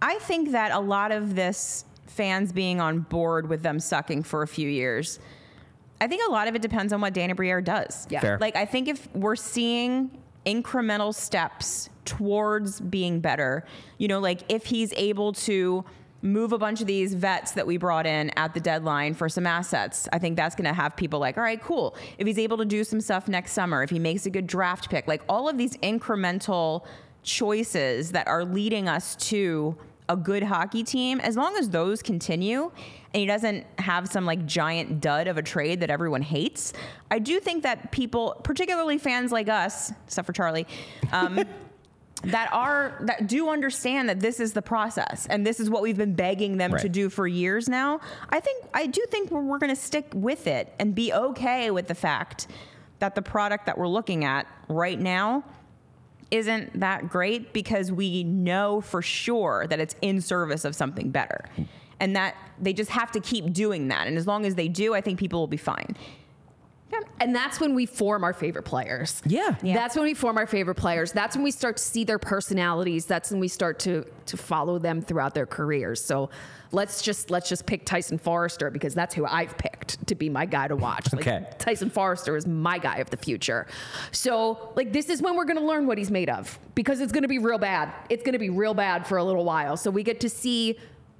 I 0.00 0.18
think 0.20 0.52
that 0.52 0.72
a 0.72 0.80
lot 0.80 1.12
of 1.12 1.34
this 1.34 1.84
fans 2.06 2.50
being 2.50 2.80
on 2.80 3.00
board 3.00 3.50
with 3.50 3.60
them 3.60 3.78
sucking 3.78 4.22
for 4.22 4.40
a 4.40 4.48
few 4.48 4.70
years. 4.70 5.18
I 6.00 6.06
think 6.08 6.22
a 6.26 6.30
lot 6.30 6.48
of 6.48 6.54
it 6.54 6.62
depends 6.62 6.92
on 6.92 7.00
what 7.00 7.14
Dana 7.14 7.34
Briere 7.34 7.60
does. 7.60 8.06
Yeah. 8.10 8.20
Fair. 8.20 8.38
Like 8.40 8.56
I 8.56 8.64
think 8.64 8.88
if 8.88 9.08
we're 9.14 9.36
seeing 9.36 10.10
incremental 10.44 11.14
steps 11.14 11.90
towards 12.04 12.80
being 12.80 13.20
better, 13.20 13.64
you 13.98 14.08
know, 14.08 14.20
like 14.20 14.42
if 14.48 14.66
he's 14.66 14.92
able 14.94 15.32
to 15.32 15.84
move 16.22 16.52
a 16.52 16.58
bunch 16.58 16.80
of 16.80 16.86
these 16.86 17.14
vets 17.14 17.52
that 17.52 17.66
we 17.66 17.76
brought 17.76 18.06
in 18.06 18.30
at 18.36 18.54
the 18.54 18.60
deadline 18.60 19.14
for 19.14 19.28
some 19.28 19.46
assets, 19.46 20.08
I 20.12 20.18
think 20.18 20.36
that's 20.36 20.54
going 20.54 20.66
to 20.66 20.72
have 20.72 20.96
people 20.96 21.20
like, 21.20 21.36
all 21.36 21.42
right, 21.42 21.62
cool. 21.62 21.96
If 22.18 22.26
he's 22.26 22.38
able 22.38 22.56
to 22.58 22.64
do 22.64 22.84
some 22.84 23.00
stuff 23.00 23.28
next 23.28 23.52
summer, 23.52 23.82
if 23.82 23.90
he 23.90 23.98
makes 23.98 24.26
a 24.26 24.30
good 24.30 24.46
draft 24.46 24.90
pick, 24.90 25.06
like 25.06 25.22
all 25.28 25.48
of 25.48 25.58
these 25.58 25.76
incremental 25.78 26.84
choices 27.22 28.12
that 28.12 28.26
are 28.28 28.44
leading 28.44 28.88
us 28.88 29.16
to 29.16 29.76
a 30.08 30.16
good 30.16 30.44
hockey 30.44 30.84
team, 30.84 31.20
as 31.20 31.36
long 31.36 31.56
as 31.56 31.70
those 31.70 32.02
continue 32.02 32.70
and 33.16 33.20
he 33.22 33.26
doesn't 33.26 33.64
have 33.78 34.08
some 34.08 34.26
like 34.26 34.44
giant 34.44 35.00
dud 35.00 35.26
of 35.26 35.38
a 35.38 35.42
trade 35.42 35.80
that 35.80 35.88
everyone 35.88 36.20
hates, 36.20 36.74
I 37.10 37.18
do 37.18 37.40
think 37.40 37.62
that 37.62 37.90
people, 37.90 38.38
particularly 38.44 38.98
fans 38.98 39.32
like 39.32 39.48
us, 39.48 39.90
except 40.04 40.26
for 40.26 40.34
Charlie, 40.34 40.66
um, 41.12 41.42
that 42.24 42.52
are 42.52 42.98
that 43.00 43.26
do 43.26 43.48
understand 43.48 44.10
that 44.10 44.20
this 44.20 44.38
is 44.38 44.52
the 44.52 44.60
process 44.60 45.26
and 45.30 45.46
this 45.46 45.60
is 45.60 45.70
what 45.70 45.80
we've 45.80 45.96
been 45.96 46.12
begging 46.12 46.58
them 46.58 46.76
to 46.76 46.90
do 46.90 47.08
for 47.08 47.26
years 47.26 47.70
now. 47.70 48.00
I 48.28 48.38
think 48.38 48.66
I 48.74 48.86
do 48.86 49.02
think 49.08 49.30
we're, 49.30 49.40
we're 49.40 49.60
going 49.60 49.74
to 49.74 49.80
stick 49.80 50.08
with 50.12 50.46
it 50.46 50.74
and 50.78 50.94
be 50.94 51.10
okay 51.10 51.70
with 51.70 51.88
the 51.88 51.94
fact 51.94 52.48
that 52.98 53.14
the 53.14 53.22
product 53.22 53.64
that 53.64 53.78
we're 53.78 53.88
looking 53.88 54.26
at 54.26 54.46
right 54.68 55.00
now 55.00 55.42
isn't 56.30 56.80
that 56.80 57.08
great 57.08 57.54
because 57.54 57.90
we 57.90 58.24
know 58.24 58.82
for 58.82 59.00
sure 59.00 59.66
that 59.68 59.80
it's 59.80 59.96
in 60.02 60.20
service 60.20 60.66
of 60.66 60.74
something 60.74 61.10
better. 61.10 61.46
And 62.00 62.14
that 62.16 62.36
they 62.60 62.72
just 62.72 62.90
have 62.90 63.10
to 63.12 63.20
keep 63.20 63.52
doing 63.52 63.88
that. 63.88 64.06
And 64.06 64.18
as 64.18 64.26
long 64.26 64.44
as 64.44 64.54
they 64.54 64.68
do, 64.68 64.94
I 64.94 65.00
think 65.00 65.18
people 65.18 65.40
will 65.40 65.46
be 65.46 65.56
fine. 65.56 65.96
Yeah. 66.92 67.00
And 67.20 67.34
that's 67.34 67.58
when 67.58 67.74
we 67.74 67.84
form 67.84 68.22
our 68.22 68.32
favorite 68.32 68.62
players. 68.62 69.20
Yeah. 69.26 69.56
Yeah. 69.62 69.74
That's 69.74 69.96
when 69.96 70.04
we 70.04 70.14
form 70.14 70.38
our 70.38 70.46
favorite 70.46 70.76
players. 70.76 71.10
That's 71.10 71.34
when 71.34 71.42
we 71.42 71.50
start 71.50 71.78
to 71.78 71.82
see 71.82 72.04
their 72.04 72.18
personalities. 72.18 73.06
That's 73.06 73.30
when 73.30 73.40
we 73.40 73.48
start 73.48 73.78
to 73.80 74.04
to 74.26 74.36
follow 74.36 74.78
them 74.78 75.00
throughout 75.02 75.34
their 75.34 75.46
careers. 75.46 76.04
So 76.04 76.30
let's 76.70 77.02
just 77.02 77.28
let's 77.30 77.48
just 77.48 77.66
pick 77.66 77.86
Tyson 77.86 78.18
Foerster 78.18 78.70
because 78.70 78.94
that's 78.94 79.14
who 79.16 79.26
I've 79.26 79.58
picked 79.58 80.06
to 80.06 80.14
be 80.14 80.28
my 80.28 80.46
guy 80.46 80.68
to 80.68 80.76
watch. 80.76 81.12
Like, 81.12 81.26
Okay. 81.26 81.46
Tyson 81.58 81.90
Foerster 81.90 82.36
is 82.36 82.46
my 82.46 82.78
guy 82.78 82.98
of 82.98 83.10
the 83.10 83.16
future. 83.16 83.66
So 84.12 84.72
like 84.76 84.92
this 84.92 85.08
is 85.08 85.20
when 85.20 85.34
we're 85.34 85.44
going 85.44 85.58
to 85.58 85.66
learn 85.66 85.88
what 85.88 85.98
he's 85.98 86.10
made 86.12 86.30
of 86.30 86.56
because 86.76 87.00
it's 87.00 87.12
going 87.12 87.22
to 87.22 87.28
be 87.28 87.38
real 87.38 87.58
bad. 87.58 87.92
It's 88.10 88.22
going 88.22 88.34
to 88.34 88.38
be 88.38 88.50
real 88.50 88.74
bad 88.74 89.08
for 89.08 89.18
a 89.18 89.24
little 89.24 89.44
while. 89.44 89.76
So 89.76 89.90
we 89.90 90.04
get 90.04 90.20
to 90.20 90.28
see 90.28 90.78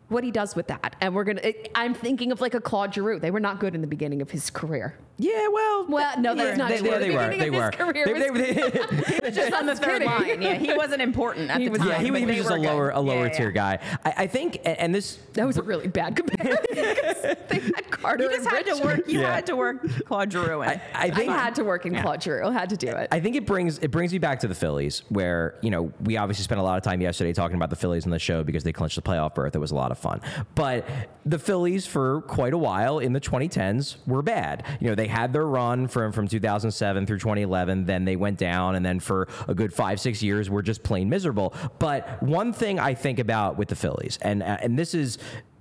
what 0.08 0.22
he 0.24 0.30
does 0.30 0.54
with 0.54 0.68
that. 0.68 0.94
And 1.00 1.14
we're 1.14 1.24
going 1.24 1.38
to 1.38 1.78
I'm 1.78 1.94
thinking 1.94 2.32
of 2.32 2.40
like 2.40 2.54
a 2.54 2.60
Claude 2.60 2.94
Giroux. 2.94 3.18
They 3.18 3.30
were 3.30 3.40
not 3.40 3.58
good 3.60 3.74
in 3.74 3.80
the 3.80 3.86
beginning 3.86 4.22
of 4.22 4.30
his 4.30 4.50
career. 4.50 4.96
Yeah, 5.18 5.48
well, 5.48 5.86
Well, 5.88 6.20
no, 6.20 6.34
that's 6.34 6.50
yeah, 6.50 6.56
not 6.56 6.68
they, 6.68 6.78
true. 6.78 6.88
Yeah, 6.90 6.98
The 6.98 7.04
they 7.06 7.10
were. 7.10 7.28
beginning 7.28 7.52
They 7.52 7.58
were. 7.58 7.70
career 7.70 8.04
They- 8.04 8.30
was- 8.30 8.40
they- 8.42 9.20
they- 9.20 9.30
Just 9.30 9.52
on 9.54 9.64
the 9.64 9.74
third 9.74 10.02
kidding. 10.02 10.08
line. 10.08 10.42
Yeah, 10.42 10.54
he 10.54 10.74
wasn't 10.74 11.00
important 11.00 11.50
at 11.50 11.58
He 11.58 11.64
the 11.66 11.70
was- 11.70 11.78
time. 11.80 11.88
yeah, 11.88 11.98
he 12.00 12.10
was, 12.10 12.20
he 12.20 12.26
was 12.26 12.36
just 12.36 12.50
a 12.50 12.52
were 12.52 12.58
good. 12.58 12.66
lower, 12.66 12.90
a 12.90 13.00
lower 13.00 13.16
Yeah, 13.20 13.22
yeah, 13.24 13.38
tier 13.38 13.46
yeah. 13.48 13.52
guy. 13.78 13.78
I, 14.04 14.14
I 14.18 14.26
think, 14.26 14.58
and 14.64 14.94
this 14.94 15.18
That 15.32 15.46
was 15.46 15.56
a 15.56 15.62
really 15.62 15.88
bad 15.88 16.16
comparison. 16.16 16.58
they 17.48 17.60
had 17.60 17.90
Carter. 17.90 18.24
You 18.24 18.30
just 18.30 18.46
had 18.50 18.66
to 18.66 18.84
work. 18.84 19.08
You 19.08 19.20
Yeah. 19.20 19.34
had 19.36 19.46
to 19.46 19.56
work 19.56 19.86
Claude 20.04 20.30
Giroux 20.30 20.60
in. 20.62 20.68
I, 20.68 20.80
I 20.94 21.04
I 21.16 21.22
had 21.24 21.54
to 21.54 21.64
work 21.64 21.86
in 21.86 21.94
Claude 21.98 22.22
Giroux. 22.22 22.50
Had 22.50 22.68
to 22.68 22.76
do 22.76 22.88
it. 22.88 23.08
I 23.10 23.18
think 23.20 23.36
it 23.36 23.46
brings 23.46 23.78
it 23.78 23.90
brings 23.90 24.12
me 24.12 24.18
back 24.18 24.40
to 24.40 24.48
the 24.48 24.54
Phillies, 24.54 25.02
where 25.08 25.54
you 25.62 25.70
know 25.70 25.92
we 26.04 26.18
obviously 26.18 26.44
spent 26.44 26.60
a 26.60 26.64
lot 26.64 26.76
of 26.76 26.84
time 26.84 27.00
yesterday 27.00 27.32
talking 27.32 27.56
about 27.56 27.70
the 27.70 27.76
Phillies 27.76 28.04
on 28.04 28.10
the 28.10 28.18
show 28.18 28.44
because 28.44 28.64
they 28.64 28.72
clinched 28.72 28.96
the 28.96 29.02
playoff 29.02 29.34
berth. 29.34 29.56
It 29.56 29.60
was 29.60 29.70
a 29.70 29.74
lot 29.74 29.90
of 29.92 29.95
fun, 29.98 30.20
but 30.54 30.86
the 31.24 31.38
Phillies 31.38 31.86
for 31.86 32.22
quite 32.22 32.52
a 32.52 32.58
while 32.58 32.98
in 32.98 33.12
the 33.12 33.20
2010s 33.20 33.96
were 34.06 34.22
bad. 34.22 34.64
You 34.80 34.88
know 34.88 34.94
they 34.94 35.08
had 35.08 35.32
their 35.32 35.46
run 35.46 35.88
from 35.88 36.12
from 36.12 36.28
2007 36.28 37.06
through 37.06 37.18
2011, 37.18 37.84
then 37.84 38.04
they 38.04 38.16
went 38.16 38.38
down, 38.38 38.76
and 38.76 38.84
then 38.84 39.00
for 39.00 39.28
a 39.48 39.54
good 39.54 39.72
five 39.72 40.00
six 40.00 40.22
years 40.22 40.48
were 40.48 40.62
just 40.62 40.82
plain 40.82 41.08
miserable. 41.08 41.54
But 41.78 42.22
one 42.22 42.52
thing 42.52 42.78
I 42.78 42.94
think 42.94 43.18
about 43.18 43.56
with 43.56 43.68
the 43.68 43.76
Phillies, 43.76 44.18
and 44.22 44.42
uh, 44.42 44.58
and 44.60 44.78
this 44.78 44.94
is. 44.94 45.18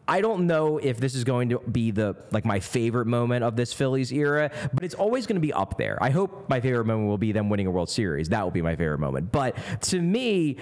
I 0.07 0.21
don't 0.21 0.45
know 0.45 0.77
if 0.77 0.99
this 0.99 1.15
is 1.15 1.23
going 1.23 1.49
to 1.49 1.57
be 1.57 1.89
the 1.89 2.15
like 2.29 2.45
my 2.45 2.59
favorite 2.59 3.07
moment 3.07 3.43
of 3.43 3.55
this 3.55 3.73
Phillies 3.73 4.13
era, 4.13 4.51
but 4.71 4.83
it's 4.83 4.93
always 4.93 5.25
going 5.25 5.37
to 5.37 5.41
be 5.41 5.51
up 5.51 5.79
there. 5.79 5.97
I 5.99 6.11
hope 6.11 6.47
my 6.47 6.59
favorite 6.59 6.85
moment 6.85 7.07
will 7.07 7.17
be 7.17 7.31
them 7.31 7.49
winning 7.49 7.65
a 7.65 7.71
World 7.71 7.89
Series. 7.89 8.29
That 8.29 8.43
will 8.43 8.51
be 8.51 8.61
my 8.61 8.75
favorite 8.75 8.99
moment. 8.99 9.31
But 9.31 9.57
to 9.81 9.99
me, 9.99 10.57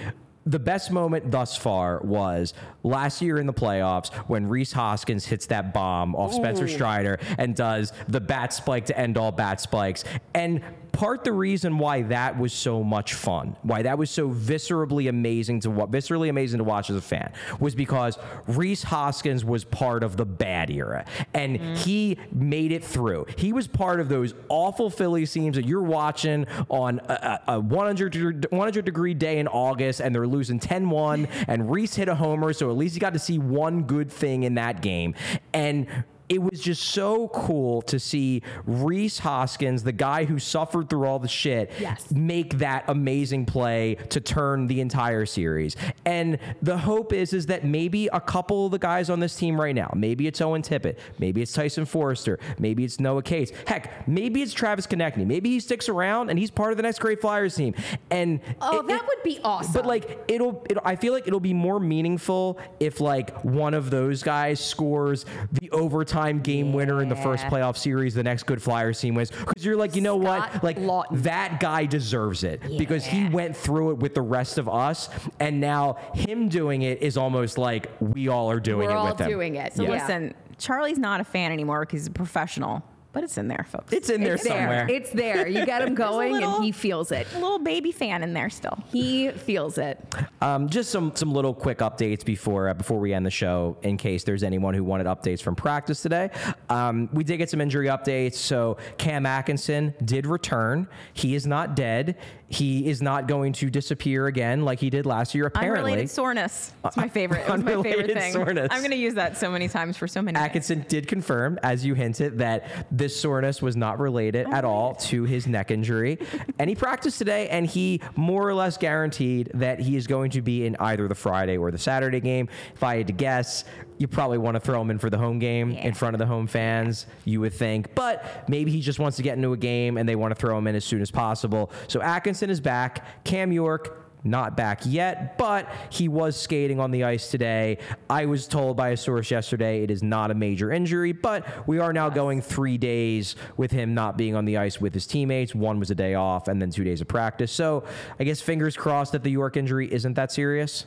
the 0.45 0.59
best 0.59 0.91
moment 0.91 1.31
thus 1.31 1.55
far 1.55 1.99
was 2.03 2.53
last 2.83 3.21
year 3.21 3.37
in 3.37 3.45
the 3.45 3.53
playoffs 3.53 4.13
when 4.27 4.47
Rhys 4.47 4.73
Hoskins 4.73 5.25
hits 5.25 5.45
that 5.47 5.73
bomb 5.73 6.15
off 6.15 6.33
Spencer 6.33 6.67
Strider 6.67 7.19
and 7.37 7.55
does 7.55 7.93
the 8.07 8.19
bat 8.19 8.53
spike 8.53 8.87
to 8.87 8.97
end 8.97 9.17
all 9.17 9.31
bat 9.31 9.61
spikes. 9.61 10.03
And 10.33 10.61
part 10.93 11.23
the 11.23 11.33
reason 11.33 11.77
why 11.79 12.03
that 12.03 12.39
was 12.39 12.53
so 12.53 12.83
much 12.83 13.15
fun, 13.15 13.57
why 13.63 13.81
that 13.81 13.97
was 13.97 14.09
so 14.09 14.29
viscerally 14.29 15.09
amazing 15.09 15.59
to 15.61 15.71
what 15.71 15.91
viscerally 15.91 16.29
amazing 16.29 16.59
to 16.59 16.63
watch 16.63 16.89
as 16.89 16.95
a 16.95 17.01
fan, 17.01 17.33
was 17.59 17.75
because 17.75 18.17
Rhys 18.47 18.83
Hoskins 18.83 19.43
was 19.43 19.65
part 19.65 20.03
of 20.03 20.15
the 20.15 20.25
bad 20.25 20.69
era, 20.69 21.05
and 21.33 21.59
mm-hmm. 21.59 21.73
he 21.75 22.17
made 22.31 22.71
it 22.71 22.83
through. 22.83 23.25
He 23.37 23.51
was 23.51 23.67
part 23.67 23.99
of 23.99 24.07
those 24.07 24.33
awful 24.47 24.89
Philly 24.89 25.25
teams 25.25 25.55
that 25.55 25.65
you're 25.65 25.81
watching 25.81 26.47
on 26.69 27.01
a, 27.09 27.41
a 27.47 27.53
a 27.53 27.59
100, 27.59 28.11
degree- 28.11 28.41
100 28.49 28.85
degree 28.85 29.13
day 29.13 29.39
in 29.39 29.47
August, 29.47 29.99
and 29.99 30.13
they're 30.13 30.27
losing 30.27 30.59
10-1, 30.59 31.27
and 31.47 31.69
Rhys 31.69 31.95
hit 31.95 32.07
a 32.07 32.15
homer, 32.15 32.53
so 32.53 32.69
at 32.69 32.77
least 32.77 32.93
he 32.93 32.99
got 32.99 33.13
to 33.13 33.19
see 33.19 33.39
one 33.39 33.83
good 33.83 34.11
thing 34.11 34.43
in 34.43 34.55
that 34.55 34.81
game, 34.81 35.15
and 35.53 35.87
it 36.33 36.41
was 36.41 36.59
just 36.59 36.81
so 36.83 37.27
cool 37.27 37.81
to 37.83 37.99
see 37.99 38.41
Rhys 38.65 39.19
Hoskins, 39.19 39.83
the 39.83 39.91
guy 39.91 40.25
who 40.25 40.39
suffered 40.39 40.89
through 40.89 41.05
all 41.05 41.19
the 41.19 41.27
shit, 41.27 41.71
Yes. 41.79 42.09
make 42.11 42.57
that 42.57 42.85
amazing 42.87 43.45
play 43.45 43.95
to 44.09 44.19
turn 44.19 44.65
the 44.67 44.81
entire 44.81 45.25
series. 45.27 45.75
And 46.05 46.39
the 46.61 46.77
hope 46.77 47.13
is 47.13 47.33
is 47.33 47.45
that 47.47 47.63
maybe 47.65 48.07
a 48.07 48.19
couple 48.19 48.65
of 48.65 48.71
the 48.71 48.79
guys 48.79 49.11
on 49.11 49.19
this 49.19 49.35
team 49.35 49.59
right 49.61 49.75
now, 49.75 49.91
maybe 49.95 50.25
it's 50.25 50.41
Owen 50.41 50.63
Tippett, 50.63 50.97
maybe 51.19 51.41
it's 51.43 51.53
Tyson 51.53 51.85
Foerster, 51.85 52.39
maybe 52.57 52.83
it's 52.83 52.99
Noah 52.99 53.21
Cates, 53.21 53.51
heck, 53.67 54.07
maybe 54.07 54.41
it's 54.41 54.53
Travis 54.53 54.87
Konecny, 54.87 55.25
maybe 55.27 55.49
he 55.51 55.59
sticks 55.59 55.87
around 55.87 56.29
and 56.31 56.39
he's 56.39 56.49
part 56.49 56.71
of 56.71 56.77
the 56.77 56.83
next 56.83 56.99
great 56.99 57.21
Flyers 57.21 57.53
team. 57.55 57.75
And 58.09 58.39
Oh, 58.59 58.79
it- 58.79 58.87
that 58.87 59.01
it- 59.01 59.07
would 59.07 59.23
be 59.23 59.39
awesome. 59.43 59.73
But 59.73 59.85
like 59.85 60.19
it'll, 60.27 60.65
it'll, 60.69 60.81
I 60.83 60.95
feel 60.95 61.13
like 61.13 61.27
it'll 61.27 61.39
be 61.39 61.53
more 61.53 61.79
meaningful 61.79 62.57
if 62.79 62.99
like 62.99 63.43
one 63.43 63.73
of 63.75 63.91
those 63.91 64.23
guys 64.23 64.59
scores 64.59 65.25
the 65.51 65.69
overtime 65.71 66.22
time 66.23 66.39
game 66.39 66.73
winner 66.73 67.01
in 67.01 67.09
the 67.09 67.15
first 67.15 67.45
playoff 67.45 67.77
series, 67.77 68.13
the 68.13 68.23
next 68.23 68.43
good 68.43 68.61
Flyers 68.61 68.99
team 68.99 69.15
wins. 69.15 69.31
Because 69.31 69.65
you're 69.65 69.75
like, 69.75 69.95
you 69.95 70.01
know 70.01 70.19
Scott 70.21 70.53
what? 70.53 70.63
Like 70.63 70.77
Laughton. 70.77 71.23
that 71.23 71.59
guy 71.59 71.85
deserves 71.85 72.43
it 72.43 72.61
because 72.77 73.05
he 73.05 73.27
went 73.29 73.55
through 73.55 73.91
it 73.91 73.97
with 73.97 74.13
the 74.13 74.21
rest 74.21 74.57
of 74.57 74.69
us, 74.69 75.09
and 75.39 75.59
now 75.59 75.97
him 76.13 76.49
doing 76.49 76.81
it 76.83 77.01
is 77.01 77.17
almost 77.17 77.57
like 77.57 77.89
we 77.99 78.27
all 78.27 78.49
are 78.49 78.59
doing 78.59 78.87
We're 78.87 78.93
it 78.93 78.97
all 78.97 79.09
with 79.09 79.19
him. 79.21 79.29
doing 79.29 79.55
it. 79.55 79.73
So 79.73 79.83
Yeah. 79.83 79.89
listen, 79.89 80.33
Charlie's 80.57 80.97
not 80.99 81.19
a 81.19 81.23
fan 81.23 81.51
anymore 81.51 81.81
because 81.81 82.01
he's 82.01 82.07
a 82.07 82.11
professional, 82.11 82.83
but 83.13 83.23
it's 83.23 83.37
in 83.37 83.47
there, 83.47 83.65
folks. 83.69 83.93
It's 83.93 84.09
in 84.09 84.21
there 84.23 84.33
It's 84.33 84.43
somewhere. 84.45 84.85
there. 84.87 84.95
It's 84.95 85.09
there. 85.11 85.47
You 85.47 85.65
get 85.65 85.81
him 85.81 85.95
going, 85.95 86.33
little- 86.33 86.55
and 86.55 86.63
he 86.65 86.71
feels 86.71 87.11
it. 87.11 87.27
a 87.33 87.39
little 87.39 87.59
baby 87.59 87.91
fan 87.91 88.23
in 88.23 88.33
there 88.33 88.49
still. 88.49 88.77
He 88.91 89.29
feels 89.31 89.77
it. 89.77 89.97
Um, 90.41 90.67
just 90.67 90.89
some 90.91 91.15
some 91.15 91.31
little 91.31 91.53
quick 91.53 91.77
updates 91.79 92.25
before 92.25 92.67
uh, 92.69 92.73
before 92.73 92.99
we 92.99 93.13
end 93.13 93.25
the 93.25 93.31
show, 93.31 93.77
in 93.83 93.95
case 93.97 94.23
there's 94.23 94.43
anyone 94.43 94.73
who 94.73 94.83
wanted 94.83 95.07
updates 95.07 95.41
from 95.41 95.55
practice 95.55 96.01
today. 96.01 96.29
Um, 96.69 97.07
we 97.13 97.23
did 97.23 97.37
get 97.37 97.49
some 97.49 97.61
injury 97.61 97.87
updates. 97.87 98.35
So 98.35 98.77
Cam 98.97 99.25
Atkinson 99.25 99.93
did 100.03 100.25
return. 100.25 100.87
He 101.13 101.35
is 101.35 101.47
not 101.47 101.75
dead. 101.75 102.17
He 102.53 102.87
is 102.87 103.01
not 103.01 103.27
going 103.27 103.53
to 103.53 103.69
disappear 103.69 104.27
again 104.27 104.63
like 104.63 104.79
he 104.79 104.91
did 104.91 105.05
last 105.07 105.33
year. 105.33 105.47
Apparently, 105.47 105.91
Unrelated 105.93 106.09
soreness. 106.11 106.71
It's 106.85 106.95
my 106.95 107.07
favorite. 107.07 107.43
It's 107.47 107.63
my 107.63 107.81
favorite 107.81 108.13
thing. 108.13 108.31
soreness. 108.31 108.67
I'm 108.69 108.81
going 108.81 108.91
to 108.91 108.97
use 108.97 109.15
that 109.15 109.37
so 109.37 109.49
many 109.49 109.67
times 109.67 109.97
for 109.97 110.07
so 110.07 110.21
many. 110.21 110.37
Atkinson 110.37 110.85
did 110.87 111.07
confirm, 111.07 111.59
as 111.63 111.83
you 111.83 111.95
hinted, 111.95 112.37
that 112.37 112.69
this 112.91 113.19
soreness 113.19 113.61
was 113.61 113.75
not 113.75 113.99
related 113.99 114.47
at 114.51 114.65
all 114.65 114.93
to 114.95 115.23
his 115.23 115.47
neck 115.47 115.71
injury. 115.71 116.19
and 116.59 116.69
he 116.69 116.75
practiced 116.75 117.17
today, 117.17 117.49
and 117.49 117.65
he 117.65 118.01
more 118.15 118.47
or 118.47 118.53
less 118.53 118.77
guaranteed 118.77 119.49
that 119.55 119.79
he 119.79 119.95
is 119.95 120.05
going 120.05 120.29
to 120.31 120.41
be 120.41 120.65
in 120.65 120.75
either 120.79 121.07
the 121.07 121.15
Friday 121.15 121.57
or 121.57 121.71
the 121.71 121.77
Saturday 121.79 122.19
game. 122.19 122.47
If 122.75 122.83
I 122.83 122.97
had 122.97 123.07
to 123.07 123.13
guess, 123.13 123.65
you 123.97 124.07
probably 124.07 124.37
want 124.37 124.55
to 124.55 124.59
throw 124.59 124.81
him 124.81 124.91
in 124.91 124.99
for 124.99 125.09
the 125.09 125.17
home 125.17 125.39
game 125.39 125.71
in 125.71 125.93
front 125.93 126.15
of 126.15 126.19
the 126.19 126.25
home 126.25 126.47
fans, 126.47 127.05
you 127.25 127.41
would 127.41 127.53
think. 127.53 127.95
But 127.95 128.49
maybe 128.49 128.71
he 128.71 128.81
just 128.81 128.99
wants 128.99 129.17
to 129.17 129.23
get 129.23 129.37
into 129.37 129.53
a 129.53 129.57
game 129.57 129.97
and 129.97 130.07
they 130.07 130.15
want 130.15 130.31
to 130.31 130.39
throw 130.39 130.57
him 130.57 130.67
in 130.67 130.75
as 130.75 130.85
soon 130.85 131.01
as 131.01 131.11
possible. 131.11 131.71
So 131.87 132.01
Atkinson 132.01 132.49
is 132.49 132.59
back. 132.59 133.23
Cam 133.23 133.51
York 133.51 134.03
not 134.23 134.55
back 134.55 134.81
yet, 134.85 135.37
but 135.37 135.69
he 135.89 136.07
was 136.07 136.39
skating 136.39 136.79
on 136.79 136.91
the 136.91 137.03
ice 137.03 137.29
today. 137.29 137.77
I 138.09 138.25
was 138.25 138.47
told 138.47 138.77
by 138.77 138.89
a 138.89 138.97
source 138.97 139.29
yesterday 139.29 139.83
it 139.83 139.91
is 139.91 140.01
not 140.01 140.31
a 140.31 140.33
major 140.33 140.71
injury, 140.71 141.11
but 141.11 141.67
we 141.67 141.79
are 141.79 141.91
now 141.91 142.09
going 142.09 142.41
three 142.41 142.77
days 142.77 143.35
with 143.57 143.71
him 143.71 143.93
not 143.93 144.17
being 144.17 144.35
on 144.35 144.45
the 144.45 144.57
ice 144.57 144.79
with 144.79 144.93
his 144.93 145.05
teammates. 145.05 145.53
One 145.53 145.79
was 145.79 145.91
a 145.91 145.95
day 145.95 146.13
off 146.15 146.47
and 146.47 146.61
then 146.61 146.71
two 146.71 146.83
days 146.83 147.01
of 147.01 147.07
practice. 147.07 147.51
So 147.51 147.83
I 148.19 148.23
guess 148.23 148.41
fingers 148.41 148.77
crossed 148.77 149.11
that 149.11 149.23
the 149.23 149.31
York 149.31 149.57
injury 149.57 149.91
isn't 149.91 150.13
that 150.13 150.31
serious. 150.31 150.85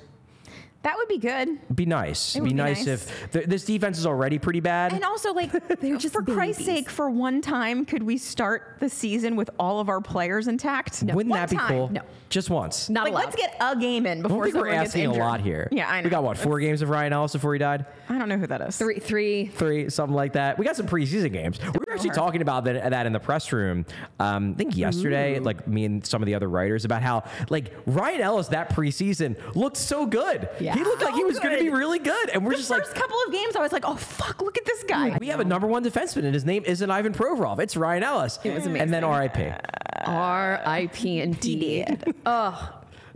That 0.82 0.96
would 0.98 1.08
be 1.08 1.18
good. 1.18 1.48
Be 1.74 1.84
nice. 1.84 2.36
It 2.36 2.38
Be 2.38 2.42
would 2.42 2.48
be 2.50 2.54
nice, 2.54 2.86
nice. 2.86 3.08
if 3.08 3.32
th- 3.32 3.46
this 3.46 3.64
defense 3.64 3.98
is 3.98 4.06
already 4.06 4.38
pretty 4.38 4.60
bad. 4.60 4.92
And 4.92 5.02
also, 5.02 5.32
like, 5.34 5.50
just 5.98 6.12
for 6.12 6.22
Christ's 6.22 6.64
sake, 6.64 6.88
for 6.88 7.10
one 7.10 7.40
time, 7.40 7.84
could 7.84 8.04
we 8.04 8.18
start 8.18 8.76
the 8.78 8.88
season 8.88 9.34
with 9.34 9.50
all 9.58 9.80
of 9.80 9.88
our 9.88 10.00
players 10.00 10.46
intact? 10.46 11.02
Wouldn't 11.02 11.28
One 11.30 11.40
that 11.40 11.50
be 11.50 11.56
time. 11.56 11.68
cool? 11.68 11.88
No. 11.90 12.02
Just 12.28 12.50
once. 12.50 12.88
Not 12.88 13.04
Like, 13.04 13.12
allowed. 13.12 13.24
let's 13.24 13.36
get 13.36 13.56
a 13.60 13.76
game 13.76 14.06
in 14.06 14.18
I 14.18 14.22
before 14.22 14.44
don't 14.44 14.52
think 14.52 14.64
we're 14.64 14.72
asking 14.72 15.06
a 15.06 15.12
lot 15.14 15.40
here. 15.40 15.68
Yeah, 15.72 15.90
I 15.90 16.00
know. 16.00 16.04
We 16.06 16.10
got 16.10 16.22
what 16.24 16.38
four 16.38 16.60
games 16.60 16.82
of 16.82 16.88
Ryan 16.88 17.12
Ellis 17.12 17.32
before 17.32 17.52
he 17.52 17.58
died. 17.58 17.86
I 18.08 18.18
don't 18.18 18.28
know 18.28 18.36
who 18.38 18.46
that 18.46 18.60
is. 18.60 18.76
three, 18.76 18.98
three. 19.00 19.46
three, 19.46 19.90
something 19.90 20.14
like 20.14 20.34
that. 20.34 20.56
We 20.58 20.64
got 20.64 20.76
some 20.76 20.86
preseason 20.86 21.32
games. 21.32 21.58
We 21.60 21.70
were 21.70 21.92
actually 21.92 22.10
her. 22.10 22.14
talking 22.14 22.42
about 22.42 22.64
that, 22.64 22.90
that 22.90 23.06
in 23.06 23.12
the 23.12 23.20
press 23.20 23.52
room. 23.52 23.86
Um, 24.20 24.52
I 24.52 24.54
think 24.58 24.76
yesterday, 24.76 25.38
like 25.40 25.66
me 25.66 25.84
and 25.84 26.04
some 26.06 26.22
of 26.22 26.26
the 26.26 26.34
other 26.36 26.48
writers, 26.48 26.84
about 26.84 27.02
how 27.02 27.24
like 27.48 27.72
Ryan 27.86 28.20
Ellis 28.20 28.48
that 28.48 28.70
preseason 28.70 29.36
looked 29.56 29.76
so 29.76 30.06
good. 30.06 30.48
Yeah. 30.60 30.75
He 30.76 30.84
looked 30.84 31.02
like 31.02 31.14
he 31.14 31.24
was 31.24 31.38
going 31.38 31.56
to 31.56 31.62
be 31.62 31.70
really 31.70 31.98
good, 31.98 32.30
and 32.30 32.44
we're 32.44 32.54
just 32.54 32.70
like 32.70 32.80
The 32.80 32.84
just 32.84 32.96
first 32.96 33.02
like. 33.02 33.10
couple 33.10 33.18
of 33.26 33.32
games, 33.32 33.56
I 33.56 33.60
was 33.60 33.72
like, 33.72 33.84
"Oh 33.86 33.96
fuck, 33.96 34.42
look 34.42 34.58
at 34.58 34.64
this 34.64 34.82
guy." 34.84 35.16
We 35.18 35.28
have 35.28 35.40
a 35.40 35.44
number 35.44 35.66
one 35.66 35.84
defenseman, 35.84 36.24
and 36.24 36.34
his 36.34 36.44
name 36.44 36.64
isn't 36.66 36.90
Ivan 36.90 37.12
Provorov. 37.14 37.58
It's 37.60 37.76
Ryan 37.76 38.02
Ellis. 38.02 38.38
It 38.44 38.52
was 38.52 38.66
amazing. 38.66 38.82
And 38.82 38.92
then. 38.92 39.04
RIP. 39.08 39.62
R.I.P. 40.04 41.20
Indeed. 41.20 42.14
oh, 42.26 42.72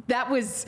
that 0.08 0.30
was 0.30 0.66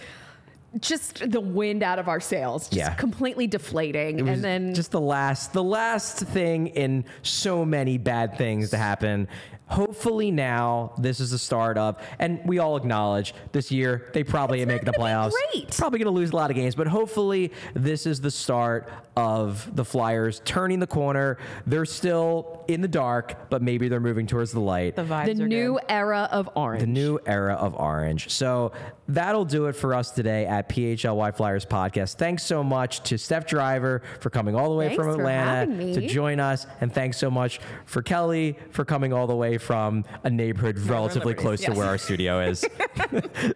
just 0.80 1.30
the 1.30 1.40
wind 1.40 1.82
out 1.82 1.98
of 1.98 2.08
our 2.08 2.20
sails. 2.20 2.68
Just 2.68 2.76
Yeah. 2.76 2.94
completely 2.94 3.46
deflating. 3.46 4.26
And 4.28 4.42
then 4.42 4.74
just 4.74 4.90
the 4.90 5.00
last 5.00 5.52
the 5.52 5.62
last 5.62 6.18
thing 6.18 6.68
in 6.68 7.04
so 7.22 7.64
many 7.64 7.98
bad 7.98 8.36
things 8.38 8.70
to 8.70 8.76
happen. 8.78 9.28
Hopefully 9.66 10.30
now 10.30 10.92
this 10.98 11.18
is 11.18 11.30
the 11.30 11.38
start 11.38 11.78
of, 11.78 11.96
and 12.18 12.40
we 12.44 12.58
all 12.58 12.76
acknowledge 12.76 13.34
this 13.52 13.70
year 13.70 14.10
they 14.12 14.22
probably 14.22 14.60
ain't 14.60 14.68
making 14.68 14.84
the 14.84 14.92
playoffs. 14.92 15.32
Probably 15.78 15.98
going 15.98 16.12
to 16.12 16.18
lose 16.18 16.30
a 16.30 16.36
lot 16.36 16.50
of 16.50 16.56
games, 16.56 16.74
but 16.74 16.86
hopefully 16.86 17.52
this 17.72 18.04
is 18.06 18.20
the 18.20 18.30
start 18.30 18.90
of 19.16 19.74
the 19.76 19.84
Flyers 19.84 20.40
turning 20.44 20.78
the 20.78 20.86
corner. 20.86 21.38
They're 21.66 21.84
still 21.84 22.64
in 22.68 22.80
the 22.80 22.88
dark, 22.88 23.50
but 23.50 23.60
maybe 23.62 23.88
they're 23.88 24.00
moving 24.00 24.26
towards 24.26 24.52
the 24.52 24.60
light. 24.60 24.96
The 24.96 25.04
vibes 25.04 25.36
the 25.36 25.44
are 25.44 25.48
new 25.48 25.74
good. 25.74 25.84
era 25.88 26.28
of 26.30 26.48
orange. 26.54 26.80
The 26.80 26.86
new 26.86 27.18
era 27.26 27.54
of 27.54 27.74
orange. 27.74 28.30
So 28.30 28.72
that'll 29.08 29.44
do 29.44 29.66
it 29.66 29.74
for 29.74 29.94
us 29.94 30.10
today 30.10 30.46
at 30.46 30.68
PHLY 30.68 31.36
Flyers 31.36 31.66
podcast. 31.66 32.14
Thanks 32.16 32.42
so 32.42 32.64
much 32.64 33.02
to 33.04 33.18
Steph 33.18 33.46
Driver 33.46 34.02
for 34.20 34.30
coming 34.30 34.54
all 34.54 34.70
the 34.70 34.76
way 34.76 34.88
Thanks 34.88 35.02
from 35.02 35.10
Atlanta 35.10 35.94
to 35.94 36.06
join 36.06 36.40
us. 36.40 36.66
And 36.80 36.92
thanks 36.92 37.18
so 37.18 37.30
much 37.30 37.60
for 37.84 38.02
Kelly 38.02 38.56
for 38.70 38.84
coming 38.84 39.12
all 39.12 39.26
the 39.26 39.36
way 39.36 39.58
from 39.58 40.04
a 40.24 40.30
neighborhood 40.30 40.78
relatively 40.78 41.34
Liberties, 41.34 41.42
close 41.42 41.60
to 41.64 41.72
where 41.72 41.86
our 41.86 41.98
studio 41.98 42.40
is. 42.40 42.64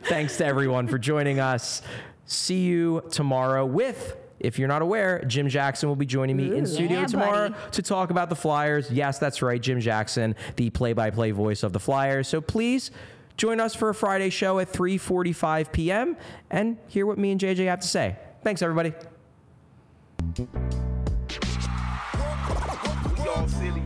thanks 0.04 0.36
to 0.38 0.44
everyone 0.44 0.86
for 0.86 0.98
joining 0.98 1.40
us. 1.40 1.80
See 2.26 2.60
you 2.64 3.04
tomorrow 3.10 3.64
with. 3.64 4.16
If 4.46 4.60
you're 4.60 4.68
not 4.68 4.80
aware, 4.80 5.24
Jim 5.26 5.48
Jackson 5.48 5.88
will 5.88 5.96
be 5.96 6.06
joining 6.06 6.36
me 6.36 6.56
in 6.56 6.66
studio 6.66 7.00
yeah, 7.00 7.06
tomorrow 7.06 7.48
buddy. 7.48 7.70
to 7.72 7.82
talk 7.82 8.10
about 8.10 8.28
the 8.28 8.36
Flyers. 8.36 8.88
Yes, 8.92 9.18
that's 9.18 9.42
right, 9.42 9.60
Jim 9.60 9.80
Jackson, 9.80 10.36
the 10.54 10.70
play-by-play 10.70 11.32
voice 11.32 11.64
of 11.64 11.72
the 11.72 11.80
Flyers. 11.80 12.28
So 12.28 12.40
please 12.40 12.92
join 13.36 13.58
us 13.58 13.74
for 13.74 13.88
a 13.88 13.94
Friday 13.94 14.30
show 14.30 14.60
at 14.60 14.72
3:45 14.72 15.72
p.m. 15.72 16.16
and 16.48 16.76
hear 16.86 17.06
what 17.06 17.18
me 17.18 17.32
and 17.32 17.40
JJ 17.40 17.66
have 17.66 17.80
to 17.80 17.88
say. 17.88 18.16
Thanks, 18.44 18.62
everybody. 18.62 18.94
We 20.38 20.46
all 23.28 23.48
silly 23.48 23.70
like 23.70 23.85